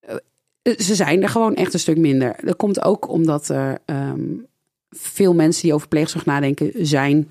eh, 0.00 0.78
ze 0.78 0.94
zijn 0.94 1.22
er 1.22 1.28
gewoon 1.28 1.54
echt 1.54 1.74
een 1.74 1.80
stuk 1.80 1.98
minder. 1.98 2.36
Dat 2.44 2.56
komt 2.56 2.84
ook 2.84 3.08
omdat 3.08 3.48
er 3.48 3.78
ehm, 3.84 4.36
veel 4.90 5.34
mensen 5.34 5.62
die 5.62 5.74
over 5.74 5.88
pleegzorg 5.88 6.24
nadenken 6.24 6.86
zijn 6.86 7.30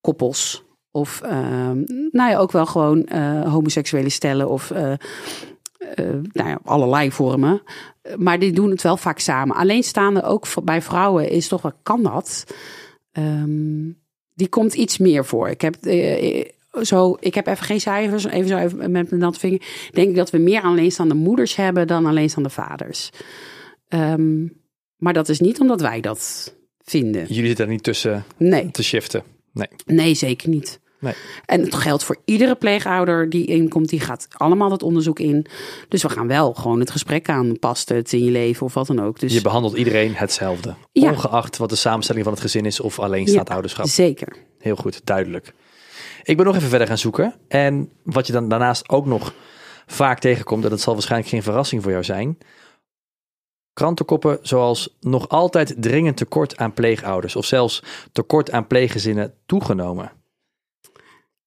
koppels. 0.00 0.65
Of 0.96 1.20
ehm, 1.20 1.82
nou 2.10 2.30
ja, 2.30 2.36
ook 2.36 2.52
wel 2.52 2.66
gewoon 2.66 3.04
eh, 3.04 3.52
homoseksuele 3.52 4.08
stellen 4.08 4.48
of 4.48 4.70
eh, 4.70 4.92
eh, 4.92 4.98
nou 6.32 6.48
ja, 6.48 6.58
allerlei 6.64 7.12
vormen. 7.12 7.62
Maar 8.16 8.38
die 8.38 8.52
doen 8.52 8.70
het 8.70 8.82
wel 8.82 8.96
vaak 8.96 9.18
samen. 9.18 9.56
Alleenstaande 9.56 10.22
ook 10.22 10.46
bij 10.64 10.82
vrouwen 10.82 11.30
is 11.30 11.48
toch 11.48 11.62
wel, 11.62 11.72
kan 11.82 12.02
dat? 12.02 12.44
Ehm, 13.12 13.90
die 14.34 14.48
komt 14.48 14.74
iets 14.74 14.98
meer 14.98 15.24
voor. 15.24 15.48
Ik 15.48 15.60
heb, 15.60 15.74
eh, 15.76 16.44
zo, 16.82 17.16
ik 17.20 17.34
heb 17.34 17.46
even 17.46 17.64
geen 17.64 17.80
cijfers, 17.80 18.24
even 18.24 18.48
zo 18.48 18.56
even 18.56 18.78
met 18.78 19.10
mijn 19.10 19.20
natte 19.20 19.38
vinger. 19.38 19.62
Denk 19.92 20.08
ik 20.08 20.16
dat 20.16 20.30
we 20.30 20.38
meer 20.38 20.62
alleenstaande 20.62 21.14
moeders 21.14 21.56
hebben 21.56 21.86
dan 21.86 22.06
alleenstaande 22.06 22.50
vaders. 22.50 23.10
Ehm, 23.88 24.46
maar 24.96 25.12
dat 25.12 25.28
is 25.28 25.40
niet 25.40 25.60
omdat 25.60 25.80
wij 25.80 26.00
dat 26.00 26.54
vinden. 26.82 27.26
Jullie 27.26 27.46
zitten 27.46 27.64
er 27.64 27.70
niet 27.70 27.82
tussen 27.82 28.24
Nee. 28.36 28.70
te 28.70 28.82
shiften. 28.82 29.22
Nee. 29.52 29.68
Nee, 29.86 30.14
zeker 30.14 30.48
niet. 30.48 30.80
Nee. 30.98 31.14
En 31.46 31.60
het 31.60 31.74
geldt 31.74 32.04
voor 32.04 32.16
iedere 32.24 32.54
pleegouder 32.54 33.30
die 33.30 33.46
inkomt, 33.46 33.88
die 33.88 34.00
gaat 34.00 34.28
allemaal 34.32 34.68
dat 34.68 34.82
onderzoek 34.82 35.18
in. 35.18 35.46
Dus 35.88 36.02
we 36.02 36.08
gaan 36.08 36.26
wel 36.26 36.54
gewoon 36.54 36.80
het 36.80 36.90
gesprek 36.90 37.28
aan. 37.28 37.58
Past 37.58 37.88
het 37.88 38.12
in 38.12 38.24
je 38.24 38.30
leven 38.30 38.66
of 38.66 38.74
wat 38.74 38.86
dan 38.86 39.02
ook. 39.02 39.20
Dus 39.20 39.32
Je 39.32 39.40
behandelt 39.40 39.76
iedereen 39.76 40.14
hetzelfde. 40.14 40.74
Ja. 40.92 41.10
Ongeacht 41.10 41.56
wat 41.56 41.68
de 41.68 41.76
samenstelling 41.76 42.24
van 42.24 42.32
het 42.32 42.42
gezin 42.42 42.66
is 42.66 42.80
of 42.80 42.98
alleenstaand 42.98 43.50
ouderschap. 43.50 43.86
zeker. 43.86 44.36
Heel 44.58 44.76
goed, 44.76 45.00
duidelijk. 45.04 45.52
Ik 46.22 46.36
ben 46.36 46.46
nog 46.46 46.56
even 46.56 46.68
verder 46.68 46.86
gaan 46.86 46.98
zoeken. 46.98 47.34
En 47.48 47.90
wat 48.02 48.26
je 48.26 48.32
dan 48.32 48.48
daarnaast 48.48 48.88
ook 48.88 49.06
nog 49.06 49.34
vaak 49.86 50.18
tegenkomt, 50.18 50.64
en 50.64 50.70
dat 50.70 50.80
zal 50.80 50.92
waarschijnlijk 50.92 51.30
geen 51.30 51.42
verrassing 51.42 51.82
voor 51.82 51.90
jou 51.90 52.04
zijn. 52.04 52.38
Krantenkoppen 53.72 54.38
zoals 54.42 54.96
nog 55.00 55.28
altijd 55.28 55.74
dringend 55.78 56.16
tekort 56.16 56.56
aan 56.56 56.72
pleegouders 56.72 57.36
of 57.36 57.44
zelfs 57.44 57.82
tekort 58.12 58.50
aan 58.50 58.66
pleeggezinnen 58.66 59.34
toegenomen. 59.46 60.12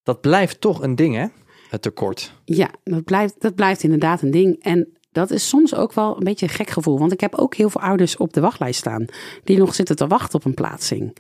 Dat 0.10 0.22
blijft 0.22 0.62
toch 0.62 0.82
een 0.82 0.96
ding, 0.96 1.16
hè? 1.16 1.26
Het 1.70 1.82
tekort. 1.82 2.34
Ja, 2.46 2.70
dat 2.84 3.04
blijft, 3.04 3.42
dat 3.42 3.56
blijft 3.56 3.84
inderdaad 3.84 4.22
een 4.22 4.32
ding. 4.32 4.64
En 4.64 4.98
dat 5.12 5.32
is 5.32 5.50
soms 5.50 5.76
ook 5.76 5.94
wel 5.94 6.18
een 6.18 6.24
beetje 6.24 6.46
een 6.46 6.52
gek 6.52 6.70
gevoel. 6.70 7.00
Want 7.00 7.12
ik 7.12 7.20
heb 7.20 7.36
ook 7.36 7.56
heel 7.56 7.70
veel 7.70 7.82
ouders 7.82 8.18
op 8.18 8.34
de 8.34 8.42
wachtlijst 8.42 8.80
staan. 8.80 9.06
Die 9.44 9.58
nog 9.58 9.76
zitten 9.76 9.96
te 9.96 10.08
wachten 10.08 10.40
op 10.40 10.46
een 10.46 10.54
plaatsing. 10.54 11.18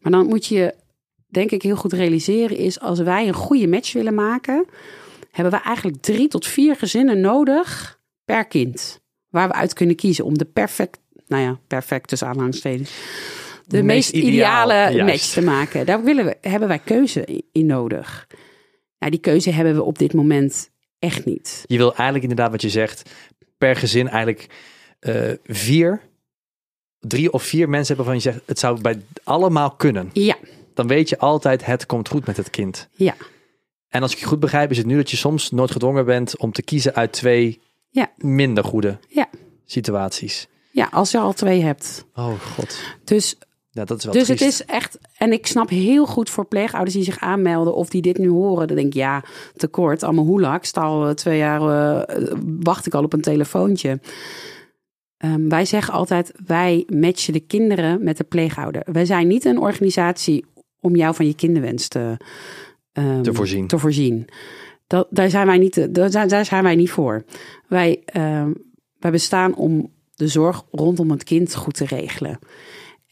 Maar 0.00 0.12
dan 0.12 0.26
moet 0.26 0.46
je, 0.46 0.74
denk 1.26 1.50
ik, 1.50 1.62
heel 1.62 1.76
goed 1.76 1.92
realiseren. 1.92 2.56
Is 2.56 2.80
als 2.80 3.00
wij 3.00 3.28
een 3.28 3.34
goede 3.34 3.68
match 3.68 3.92
willen 3.92 4.14
maken. 4.14 4.66
Hebben 5.30 5.52
we 5.52 5.60
eigenlijk 5.60 6.02
drie 6.02 6.28
tot 6.28 6.46
vier 6.46 6.76
gezinnen 6.76 7.20
nodig 7.20 8.00
per 8.24 8.44
kind. 8.44 9.00
Waar 9.28 9.48
we 9.48 9.54
uit 9.54 9.72
kunnen 9.72 9.96
kiezen 9.96 10.24
om 10.24 10.38
de 10.38 10.44
perfect, 10.44 11.00
nou 11.26 11.42
ja, 11.42 11.58
perfect 11.66 12.08
tussen 12.08 12.28
aanhalingstekens. 12.28 12.90
De 13.66 13.82
Meest 13.82 14.10
ideale 14.10 15.04
match 15.04 15.32
te 15.32 15.42
maken. 15.42 15.86
Daar 15.86 16.02
willen 16.04 16.24
we, 16.24 16.36
hebben 16.40 16.68
wij 16.68 16.78
keuze 16.78 17.42
in- 17.52 17.66
nodig. 17.66 18.26
Nou, 18.98 19.10
die 19.12 19.20
keuze 19.20 19.50
hebben 19.50 19.74
we 19.74 19.82
op 19.82 19.98
dit 19.98 20.12
moment 20.14 20.70
echt 20.98 21.24
niet. 21.24 21.64
Je 21.66 21.76
wil 21.76 21.88
eigenlijk 21.94 22.22
inderdaad 22.22 22.50
wat 22.50 22.62
je 22.62 22.70
zegt, 22.70 23.10
per 23.58 23.76
gezin 23.76 24.08
eigenlijk 24.08 24.46
eh, 25.00 25.30
vier, 25.44 26.00
drie 27.00 27.32
of 27.32 27.42
vier 27.42 27.68
mensen 27.68 27.96
hebben 27.96 28.04
waarvan 28.14 28.22
je 28.24 28.30
zegt, 28.38 28.48
het 28.48 28.58
zou 28.58 28.80
bij 28.80 29.02
allemaal 29.24 29.70
kunnen. 29.70 30.10
Ja, 30.12 30.36
Dan 30.74 30.86
weet 30.86 31.08
je 31.08 31.18
altijd, 31.18 31.64
het 31.66 31.86
komt 31.86 32.08
goed 32.08 32.26
met 32.26 32.36
het 32.36 32.50
kind. 32.50 32.88
ja, 32.92 33.14
En 33.88 34.02
als 34.02 34.12
ik 34.12 34.18
je 34.18 34.24
goed 34.26 34.40
begrijp, 34.40 34.70
is 34.70 34.76
het 34.78 34.86
nu 34.86 34.96
dat 34.96 35.10
je 35.10 35.16
soms 35.16 35.50
nooit 35.50 35.70
gedwongen 35.70 36.04
bent 36.04 36.36
om 36.38 36.52
te 36.52 36.62
kiezen 36.62 36.94
uit 36.94 37.12
twee 37.12 37.60
Ja. 37.90 38.10
minder 38.16 38.64
goede 38.64 38.98
Ja. 39.08 39.28
situaties. 39.66 40.46
ja, 40.70 40.88
als 40.92 41.10
je 41.10 41.18
al 41.18 41.32
twee 41.32 41.62
hebt. 41.62 42.04
Oh 42.14 42.40
god, 42.40 42.80
Dus, 43.04 43.36
ja, 43.74 43.84
dat 43.84 43.98
is 43.98 44.04
wel 44.04 44.12
dus 44.14 44.24
triest. 44.24 44.40
het 44.40 44.48
is 44.48 44.64
echt, 44.64 44.98
en 45.16 45.32
ik 45.32 45.46
snap 45.46 45.68
heel 45.68 46.06
goed 46.06 46.30
voor 46.30 46.46
pleegouders 46.46 46.94
die 46.94 47.04
zich 47.04 47.18
aanmelden 47.18 47.74
of 47.74 47.88
die 47.88 48.02
dit 48.02 48.18
nu 48.18 48.28
horen. 48.28 48.66
Dan 48.66 48.76
denk 48.76 48.88
ik, 48.88 48.94
ja, 48.94 49.24
tekort, 49.56 50.02
allemaal 50.02 50.24
hoelak. 50.24 50.64
Sta 50.64 50.80
al 50.80 51.08
eh, 51.08 51.14
twee 51.14 51.38
jaar, 51.38 51.60
eh, 51.60 52.26
wacht 52.60 52.86
ik 52.86 52.94
al 52.94 53.04
op 53.04 53.12
een 53.12 53.20
telefoontje. 53.20 54.00
Ehm, 55.16 55.48
wij 55.48 55.64
zeggen 55.64 55.94
altijd, 55.94 56.32
wij 56.46 56.86
matchen 56.88 57.32
de 57.32 57.40
kinderen 57.40 58.04
met 58.04 58.16
de 58.16 58.24
pleegouder. 58.24 58.82
Wij 58.92 59.04
zijn 59.04 59.26
niet 59.26 59.44
een 59.44 59.58
organisatie 59.58 60.44
om 60.80 60.96
jou 60.96 61.14
van 61.14 61.26
je 61.26 61.34
kinderwens 61.34 61.88
te, 61.88 62.16
ehm, 62.92 63.22
Te 63.22 63.34
voorzien. 63.34 63.66
Te 63.66 63.78
voorzien. 63.78 64.28
Dat, 64.86 65.06
daar, 65.10 65.30
zijn 65.30 65.46
wij 65.46 65.58
niet, 65.58 65.94
daar 65.94 66.44
zijn 66.44 66.62
wij 66.62 66.76
niet 66.76 66.90
voor. 66.90 67.24
Wij, 67.68 68.02
ehm, 68.04 68.52
wij 68.98 69.10
bestaan 69.10 69.54
om 69.54 69.92
de 70.14 70.28
zorg 70.28 70.64
rondom 70.70 71.10
het 71.10 71.24
kind 71.24 71.54
goed 71.54 71.74
te 71.74 71.84
regelen. 71.84 72.38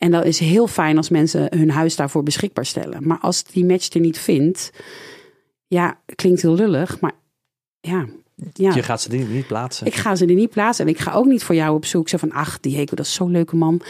En 0.01 0.11
dat 0.11 0.25
is 0.25 0.39
heel 0.39 0.67
fijn 0.67 0.97
als 0.97 1.09
mensen 1.09 1.59
hun 1.59 1.71
huis 1.71 1.97
daarvoor 1.97 2.23
beschikbaar 2.23 2.67
stellen. 2.67 3.07
Maar 3.07 3.19
als 3.19 3.45
die 3.45 3.65
match 3.65 3.95
er 3.95 4.01
niet 4.01 4.19
vindt, 4.19 4.71
ja, 5.67 5.99
klinkt 6.15 6.43
heel 6.43 6.55
lullig, 6.55 7.01
maar 7.01 7.13
ja. 7.81 8.07
ja. 8.53 8.75
Je 8.75 8.83
gaat 8.83 9.03
ze 9.03 9.11
niet, 9.11 9.31
niet 9.31 9.47
plaatsen. 9.47 9.87
Ik 9.87 9.95
ga 9.95 10.15
ze 10.17 10.27
er 10.27 10.35
niet 10.35 10.51
plaatsen. 10.51 10.87
En 10.87 10.91
ik 10.91 10.99
ga 10.99 11.13
ook 11.13 11.27
niet 11.27 11.43
voor 11.43 11.55
jou 11.55 11.75
op 11.75 11.85
zoek. 11.85 12.09
Zo 12.09 12.17
van, 12.17 12.33
ach, 12.33 12.61
die 12.61 12.77
Heko, 12.77 12.97
dat 12.97 13.07
is 13.07 13.15
zo'n 13.15 13.31
leuke 13.31 13.57
man. 13.57 13.81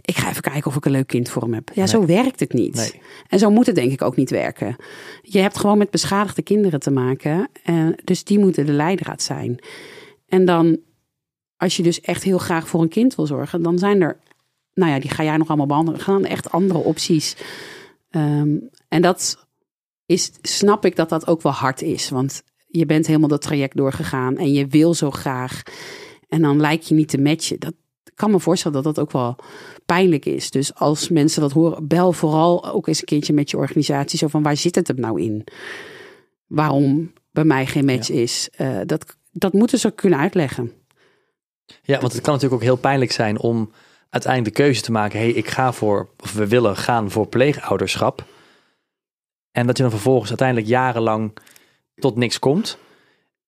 Ik 0.00 0.16
ga 0.16 0.28
even 0.30 0.42
kijken 0.42 0.66
of 0.66 0.76
ik 0.76 0.84
een 0.84 0.90
leuk 0.90 1.06
kind 1.06 1.28
voor 1.28 1.42
hem 1.42 1.54
heb. 1.54 1.70
Ja, 1.74 1.86
zo 1.86 2.06
werkt 2.06 2.40
het 2.40 2.52
niet. 2.52 2.74
Nee. 2.74 3.00
En 3.28 3.38
zo 3.38 3.50
moet 3.50 3.66
het 3.66 3.74
denk 3.74 3.92
ik 3.92 4.02
ook 4.02 4.16
niet 4.16 4.30
werken. 4.30 4.76
Je 5.22 5.38
hebt 5.38 5.58
gewoon 5.58 5.78
met 5.78 5.90
beschadigde 5.90 6.42
kinderen 6.42 6.80
te 6.80 6.90
maken. 6.90 7.48
En 7.62 7.96
dus 8.04 8.24
die 8.24 8.38
moeten 8.38 8.66
de 8.66 8.72
leidraad 8.72 9.22
zijn. 9.22 9.58
En 10.28 10.44
dan, 10.44 10.78
als 11.56 11.76
je 11.76 11.82
dus 11.82 12.00
echt 12.00 12.22
heel 12.22 12.38
graag 12.38 12.68
voor 12.68 12.82
een 12.82 12.88
kind 12.88 13.14
wil 13.14 13.26
zorgen, 13.26 13.62
dan 13.62 13.78
zijn 13.78 14.00
er, 14.00 14.18
nou 14.80 14.92
ja, 14.92 15.00
die 15.00 15.10
ga 15.10 15.22
jij 15.22 15.36
nog 15.36 15.48
allemaal 15.48 15.66
behandelen. 15.66 16.00
Gaan 16.00 16.24
echt 16.24 16.50
andere 16.50 16.78
opties. 16.78 17.36
Ehm, 18.10 18.56
en 18.88 19.02
dat 19.02 19.46
is, 20.06 20.32
snap 20.42 20.84
ik 20.84 20.96
dat 20.96 21.08
dat 21.08 21.26
ook 21.26 21.42
wel 21.42 21.52
hard 21.52 21.82
is. 21.82 22.08
Want 22.08 22.42
je 22.66 22.86
bent 22.86 23.06
helemaal 23.06 23.28
dat 23.28 23.42
traject 23.42 23.76
doorgegaan 23.76 24.36
en 24.36 24.52
je 24.52 24.66
wil 24.66 24.94
zo 24.94 25.10
graag. 25.10 25.62
En 26.28 26.42
dan 26.42 26.60
lijkt 26.60 26.88
je 26.88 26.94
niet 26.94 27.08
te 27.08 27.20
matchen. 27.20 27.60
Dat 27.60 27.74
kan 28.14 28.30
me 28.30 28.40
voorstellen 28.40 28.82
dat 28.82 28.94
dat 28.94 29.04
ook 29.04 29.12
wel 29.12 29.36
pijnlijk 29.86 30.24
is. 30.26 30.50
Dus 30.50 30.74
als 30.74 31.08
mensen 31.08 31.40
dat 31.40 31.52
horen, 31.52 31.86
bel 31.86 32.12
vooral 32.12 32.70
ook 32.72 32.86
eens 32.86 33.00
een 33.00 33.06
keertje 33.06 33.32
met 33.32 33.50
je 33.50 33.56
organisatie. 33.56 34.18
Zo 34.18 34.28
van 34.28 34.42
waar 34.42 34.56
zit 34.56 34.74
het 34.74 34.86
hem 34.86 35.00
nou 35.00 35.20
in? 35.20 35.44
Waarom 36.46 37.12
bij 37.30 37.44
mij 37.44 37.66
geen 37.66 37.84
match 37.84 38.10
is. 38.10 38.48
Eh, 38.52 38.80
dat, 38.86 39.16
dat 39.32 39.52
moeten 39.52 39.78
ze 39.78 39.90
kunnen 39.90 40.18
uitleggen. 40.18 40.72
Ja, 41.82 42.00
want 42.00 42.12
het 42.12 42.22
kan 42.22 42.34
natuurlijk 42.34 42.62
ook 42.62 42.68
heel 42.68 42.76
pijnlijk 42.76 43.12
zijn 43.12 43.38
om 43.38 43.70
uiteindelijk 44.10 44.56
de 44.56 44.62
keuze 44.62 44.82
te 44.82 44.92
maken. 44.92 45.18
hey, 45.18 45.30
ik 45.30 45.48
ga 45.48 45.72
voor, 45.72 46.08
of 46.22 46.32
we 46.32 46.46
willen 46.48 46.76
gaan 46.76 47.10
voor 47.10 47.26
pleegouderschap. 47.26 48.24
En 49.52 49.66
dat 49.66 49.76
je 49.76 49.82
dan 49.82 49.92
vervolgens 49.92 50.28
uiteindelijk 50.28 50.68
jarenlang 50.68 51.36
tot 51.94 52.16
niks 52.16 52.38
komt. 52.38 52.78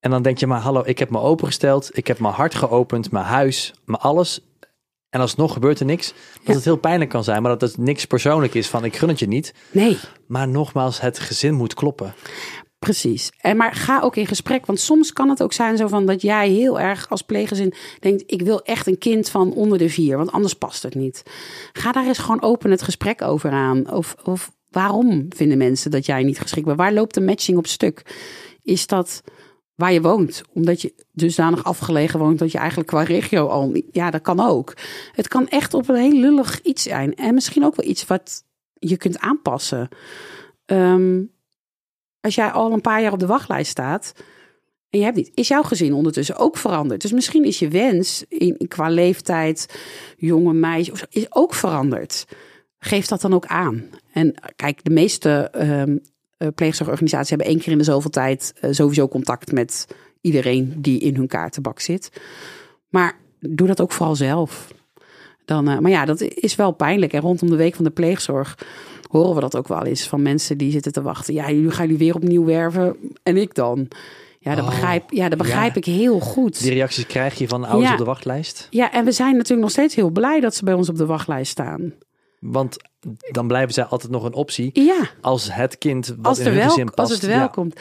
En 0.01 0.11
dan 0.11 0.23
denk 0.23 0.39
je 0.39 0.47
maar, 0.47 0.61
hallo, 0.61 0.83
ik 0.85 0.99
heb 0.99 1.11
me 1.11 1.19
opengesteld. 1.19 1.97
Ik 1.97 2.07
heb 2.07 2.19
mijn 2.19 2.35
hart 2.35 2.55
geopend, 2.55 3.11
mijn 3.11 3.25
huis, 3.25 3.75
mijn 3.85 4.01
alles. 4.01 4.41
En 5.11 5.21
alsnog 5.21 5.53
gebeurt 5.53 5.81
er 5.81 5.87
niks. 5.87 6.07
Dat 6.09 6.41
Ja. 6.45 6.53
het 6.55 6.65
heel 6.65 6.77
pijnlijk 6.77 7.11
kan 7.11 7.25
zijn, 7.25 7.43
maar 7.43 7.51
dat 7.59 7.71
het 7.71 7.79
niks 7.79 8.05
persoonlijk 8.05 8.55
is 8.55 8.69
van 8.69 8.85
ik 8.85 8.97
gun 8.97 9.09
het 9.09 9.19
je 9.19 9.27
niet. 9.29 9.55
Nee, 9.71 9.99
Maar 10.27 10.49
nogmaals, 10.49 11.01
het 11.01 11.19
gezin 11.19 11.55
moet 11.55 11.75
kloppen. 11.75 12.15
Precies. 12.83 13.33
En 13.41 13.57
maar 13.57 13.75
ga 13.75 14.01
ook 14.01 14.17
in 14.17 14.27
gesprek, 14.27 14.67
want 14.67 14.81
soms 14.81 15.13
kan 15.13 15.29
het 15.29 15.43
ook 15.43 15.53
zijn 15.53 15.77
zo 15.77 15.89
van 15.89 16.07
dat 16.07 16.23
jij 16.23 16.49
heel 16.49 16.81
erg 16.81 17.11
als 17.11 17.23
pleeggezin 17.23 17.75
denkt: 18.01 18.23
ik 18.27 18.43
wil 18.43 18.63
echt 18.63 18.87
een 18.87 18.99
kind 18.99 19.29
van 19.29 19.53
onder 19.53 19.79
de 19.79 19.89
vier, 19.89 20.17
want 20.17 20.33
anders 20.33 20.55
past 20.55 20.83
het 20.83 20.95
niet. 20.95 21.23
Ga 21.73 21.93
daar 21.93 22.07
eens 22.07 22.19
gewoon 22.19 22.43
open 22.43 22.71
het 22.71 22.83
gesprek 22.83 23.23
over 23.23 23.51
aan. 23.51 23.91
Of, 23.91 24.15
of 24.25 24.53
waarom 24.69 25.27
vinden 25.29 25.59
mensen 25.59 25.91
dat 25.91 26.07
jij 26.07 26.23
niet 26.23 26.41
geschikt 26.41 26.67
bent? 26.67 26.79
Waar 26.79 26.93
loopt 26.93 27.15
de 27.15 27.21
matching 27.21 27.59
op 27.59 27.67
stuk? 27.67 28.03
Is 28.63 28.87
dat 28.87 29.23
waar 29.75 29.93
je 29.93 30.01
woont. 30.01 30.43
Omdat 30.53 30.83
je 30.83 30.95
dusdanig 31.13 31.65
afgelegen 31.65 32.19
woont 32.19 32.39
dat 32.39 32.53
je 32.53 32.59
eigenlijk 32.59 32.89
qua 32.89 33.03
regio 33.03 33.47
al. 33.47 33.77
Ja, 33.91 34.11
dat 34.11 34.21
kan 34.21 34.41
ook. 34.41 34.75
Het 35.13 35.29
kan 35.29 35.49
echt 35.49 35.75
op 35.75 35.89
een 35.89 35.97
heel 35.97 36.19
lullig 36.21 36.61
iets 36.61 36.83
zijn. 36.83 37.15
En 37.15 37.35
misschien 37.35 37.65
ook 37.65 37.77
wel 37.77 37.89
iets 37.89 38.07
wat 38.07 38.45
je 38.79 38.97
kunt 38.97 39.19
aanpassen. 39.19 39.89
Ehm, 40.65 41.23
als 42.23 42.35
jij 42.35 42.51
al 42.51 42.73
een 42.73 42.81
paar 42.81 43.03
jaar 43.03 43.13
op 43.13 43.19
de 43.19 43.27
wachtlijst 43.27 43.71
staat... 43.71 44.13
En 44.93 44.99
je 44.99 45.05
hebt 45.05 45.17
niet. 45.17 45.31
Is 45.35 45.49
jouw 45.49 45.63
gezin 45.63 45.93
ondertussen 45.93 46.37
ook 46.37 46.57
veranderd? 46.57 47.01
Dus 47.01 47.13
misschien 47.13 47.45
is 47.45 47.59
je 47.59 47.69
wens 47.69 48.25
in, 48.29 48.57
qua 48.69 48.89
leeftijd, 48.89 49.79
jonge 50.17 50.53
meisje, 50.53 50.93
is 51.11 51.27
ook 51.35 51.55
veranderd. 51.55 52.27
Geef 52.79 53.07
dat 53.07 53.21
dan 53.21 53.35
ook 53.35 53.47
aan. 53.47 53.85
En 54.13 54.35
kijk, 54.57 54.85
de 54.85 54.91
meeste 54.91 55.51
eh, 56.43 56.49
pleegzorgorganisaties 56.55 57.29
hebben 57.29 57.47
één 57.47 57.59
keer 57.59 57.73
in 57.73 57.79
de 57.79 57.85
zoveel 57.85 58.11
tijd 58.11 58.55
eh, 58.61 58.71
sowieso 58.73 59.09
contact 59.09 59.53
met 59.53 59.87
iedereen 60.21 60.75
die 60.79 61.01
in 61.01 61.15
hun 61.15 61.27
kaartenbak 61.27 61.81
zit. 61.81 62.21
Maar 62.89 63.19
doe 63.41 63.67
dat 63.67 63.81
ook 63.81 63.93
vooral 63.93 64.17
zelf. 64.17 64.73
Dan, 65.45 65.69
eh, 65.69 65.79
maar 65.79 65.91
ja, 65.91 66.05
dat 66.05 66.21
is 66.21 66.55
wel 66.55 66.73
pijnlijk. 66.73 67.13
En 67.13 67.21
rondom 67.21 67.51
de 67.51 67.57
week 67.57 67.75
van 67.75 67.85
de 67.85 67.91
pleegzorg 67.91 68.59
horen 69.13 69.35
we 69.35 69.41
dat 69.41 69.57
ook 69.57 69.69
wel 69.69 69.85
eens 69.85 70.07
van 70.09 70.23
mensen 70.23 70.59
die 70.59 70.71
zitten 70.71 70.93
te 70.93 71.03
wachten. 71.03 71.35
Ja, 71.35 71.51
jullie 71.51 71.71
gaan 71.71 71.85
jullie 71.87 71.99
weer 72.07 72.15
opnieuw 72.15 72.45
werven 72.45 72.97
en 73.23 73.37
ik 73.37 73.55
dan. 73.55 73.89
Ja, 74.39 74.55
dat 74.55 74.65
Oh, 74.65 74.71
begrijp, 74.71 75.11
ja, 75.11 75.29
dat 75.29 75.39
begrijp 75.39 75.71
ja. 75.75 75.77
ik 75.77 75.85
heel 75.85 76.21
goed. 76.21 76.63
Die 76.63 76.73
reacties 76.73 77.07
krijg 77.07 77.39
je 77.39 77.49
van 77.49 77.65
ouders 77.65 77.87
Ja. 77.87 77.93
op 77.93 77.99
de 77.99 78.05
wachtlijst. 78.05 78.67
Ja, 78.71 78.93
en 78.93 79.05
we 79.05 79.13
zijn 79.13 79.33
natuurlijk 79.33 79.61
nog 79.61 79.71
steeds 79.71 79.95
heel 79.95 80.11
blij 80.11 80.41
dat 80.41 80.55
ze 80.55 80.65
bij 80.65 80.75
ons 80.75 80.89
op 80.89 80.97
de 80.97 81.07
wachtlijst 81.07 81.51
staan. 81.51 81.93
Want 82.41 82.77
dan 83.31 83.47
blijven 83.47 83.75
zij 83.75 83.85
altijd 83.85 84.13
nog 84.13 84.25
een 84.25 84.35
optie 84.35 84.71
Ja. 84.73 85.09
als 85.21 85.55
het 85.55 85.79
kind 85.79 86.07
wat 86.17 86.27
als, 86.27 86.39
in 86.39 86.45
er 86.45 86.51
hun 86.51 86.61
wel, 86.61 86.69
gezin 86.71 86.85
past. 86.85 86.99
als 86.99 87.11
het 87.11 87.31
wel 87.31 87.39
Ja. 87.39 87.47
komt. 87.47 87.81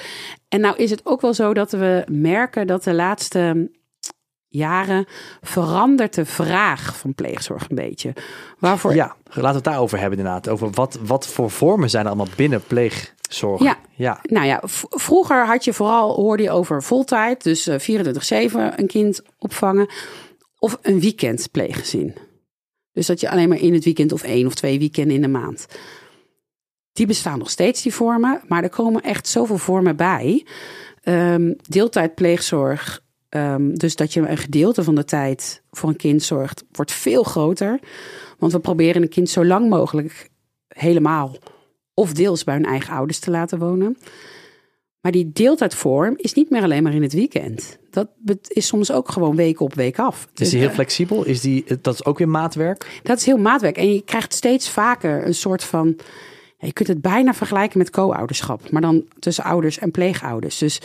En 0.50 0.60
nou 0.62 0.76
is 0.78 0.90
het 0.90 1.02
ook 1.06 1.22
wel 1.22 1.34
zo 1.34 1.54
dat 1.54 1.72
we 1.72 2.04
merken 2.12 2.68
dat 2.68 2.84
de 2.84 2.94
laatste 2.94 3.72
jaren 4.52 5.06
verandert 5.41 6.14
de 6.14 6.26
vraag 6.26 6.97
van 6.97 7.14
pleegzorg 7.14 7.70
een 7.70 7.76
beetje. 7.76 8.14
Waarvoor 8.60 8.95
Ja, 8.95 9.16
laten 9.24 9.41
we 9.41 9.56
het 9.56 9.64
daarover 9.64 9.99
hebben 9.99 10.18
inderdaad. 10.18 10.49
Over 10.49 10.70
wat, 10.72 10.99
wat 11.06 11.28
voor 11.28 11.52
vormen 11.52 11.89
zijn 11.89 12.04
er 12.04 12.10
allemaal 12.10 12.34
binnen 12.36 12.64
pleegzorg. 12.68 13.62
Ja. 13.62 13.78
ja. 13.95 14.20
Nou 14.24 14.45
ja, 14.45 14.62
vroeger 14.89 15.45
had 15.45 15.64
je 15.64 15.74
vooral, 15.74 16.16
hoorde 16.16 16.43
je 16.43 16.52
over 16.52 16.84
voltijd, 16.84 17.43
dus 17.43 17.68
eh, 17.68 18.49
24-7 18.49 18.76
een 18.76 18.88
kind 18.88 19.22
opvangen. 19.38 19.88
Of 20.58 20.78
een 20.82 20.99
weekend 20.99 21.52
pleeggezin. 21.52 22.16
Dus 22.91 23.06
dat 23.06 23.20
je 23.20 23.30
alleen 23.30 23.49
maar 23.49 23.60
in 23.60 23.74
het 23.74 23.84
weekend 23.84 24.12
of 24.12 24.24
één 24.24 24.45
of 24.45 24.56
twee 24.56 24.80
weekenden 24.80 25.16
in 25.16 25.22
de 25.22 25.28
maand. 25.28 25.68
Die 26.93 27.06
bestaan 27.06 27.39
nog 27.39 27.49
steeds, 27.49 27.82
die 27.82 27.93
vormen. 27.93 28.41
Maar 28.47 28.64
er 28.64 28.70
komen 28.70 29.02
echt 29.02 29.28
zoveel 29.28 29.58
vormen 29.58 29.95
bij. 29.95 30.45
Ehm 31.02 31.54
deeltijd 31.70 32.16
ehm, 33.32 33.74
dus 33.74 33.96
dat 33.96 34.14
je 34.14 34.20
een 34.20 34.38
gedeelte 34.38 34.84
van 34.84 34.96
de 34.96 35.06
tijd 35.06 35.64
voor 35.72 35.90
een 35.90 35.96
kind 35.96 36.24
zorgt, 36.24 36.64
wordt 36.72 36.92
veel 36.92 37.24
groter. 37.24 37.80
Want 38.40 38.52
we 38.52 38.60
proberen 38.60 39.02
een 39.02 39.10
kind 39.10 39.30
zo 39.30 39.46
lang 39.46 39.70
mogelijk 39.70 40.30
helemaal 40.68 41.36
of 41.94 42.14
deels 42.14 42.44
bij 42.44 42.56
hun 42.56 42.66
eigen 42.66 42.94
ouders 42.94 43.20
te 43.20 43.32
laten 43.32 43.60
wonen. 43.60 43.98
Maar 45.02 45.12
die 45.12 45.32
deeltijdvorm 45.34 46.14
is 46.18 46.34
niet 46.34 46.50
meer 46.50 46.64
alleen 46.64 46.84
maar 46.84 46.94
in 46.94 47.02
het 47.02 47.14
weekend. 47.14 47.78
Dat 47.90 48.10
is 48.48 48.68
soms 48.68 48.92
ook 48.92 49.12
gewoon 49.12 49.36
week 49.36 49.60
op 49.60 49.74
week 49.74 50.00
af. 50.00 50.24
Is 50.24 50.30
Dus, 50.34 50.50
die 50.50 50.60
heel 50.60 50.68
eh, 50.68 50.74
flexibel? 50.74 51.26
Is 51.26 51.42
die, 51.42 51.66
dat 51.82 51.94
is 51.94 52.06
ook 52.06 52.18
weer 52.18 52.30
maatwerk? 52.30 53.00
dat 53.04 53.18
is 53.18 53.26
heel 53.26 53.38
maatwerk. 53.38 53.78
En 53.78 53.94
je 53.94 54.02
krijgt 54.02 54.34
steeds 54.34 54.70
vaker 54.70 55.26
een 55.26 55.34
soort 55.34 55.64
van. 55.64 56.00
je 56.58 56.74
kunt 56.74 56.88
het 56.88 57.02
bijna 57.02 57.34
vergelijken 57.34 57.78
met 57.78 57.90
co-ouderschap, 57.90 58.72
maar 58.72 58.82
dan 58.82 59.06
tussen 59.20 59.44
ouders 59.44 59.80
en 59.80 59.92
pleegouders. 59.92 60.58
Dus 60.58 60.82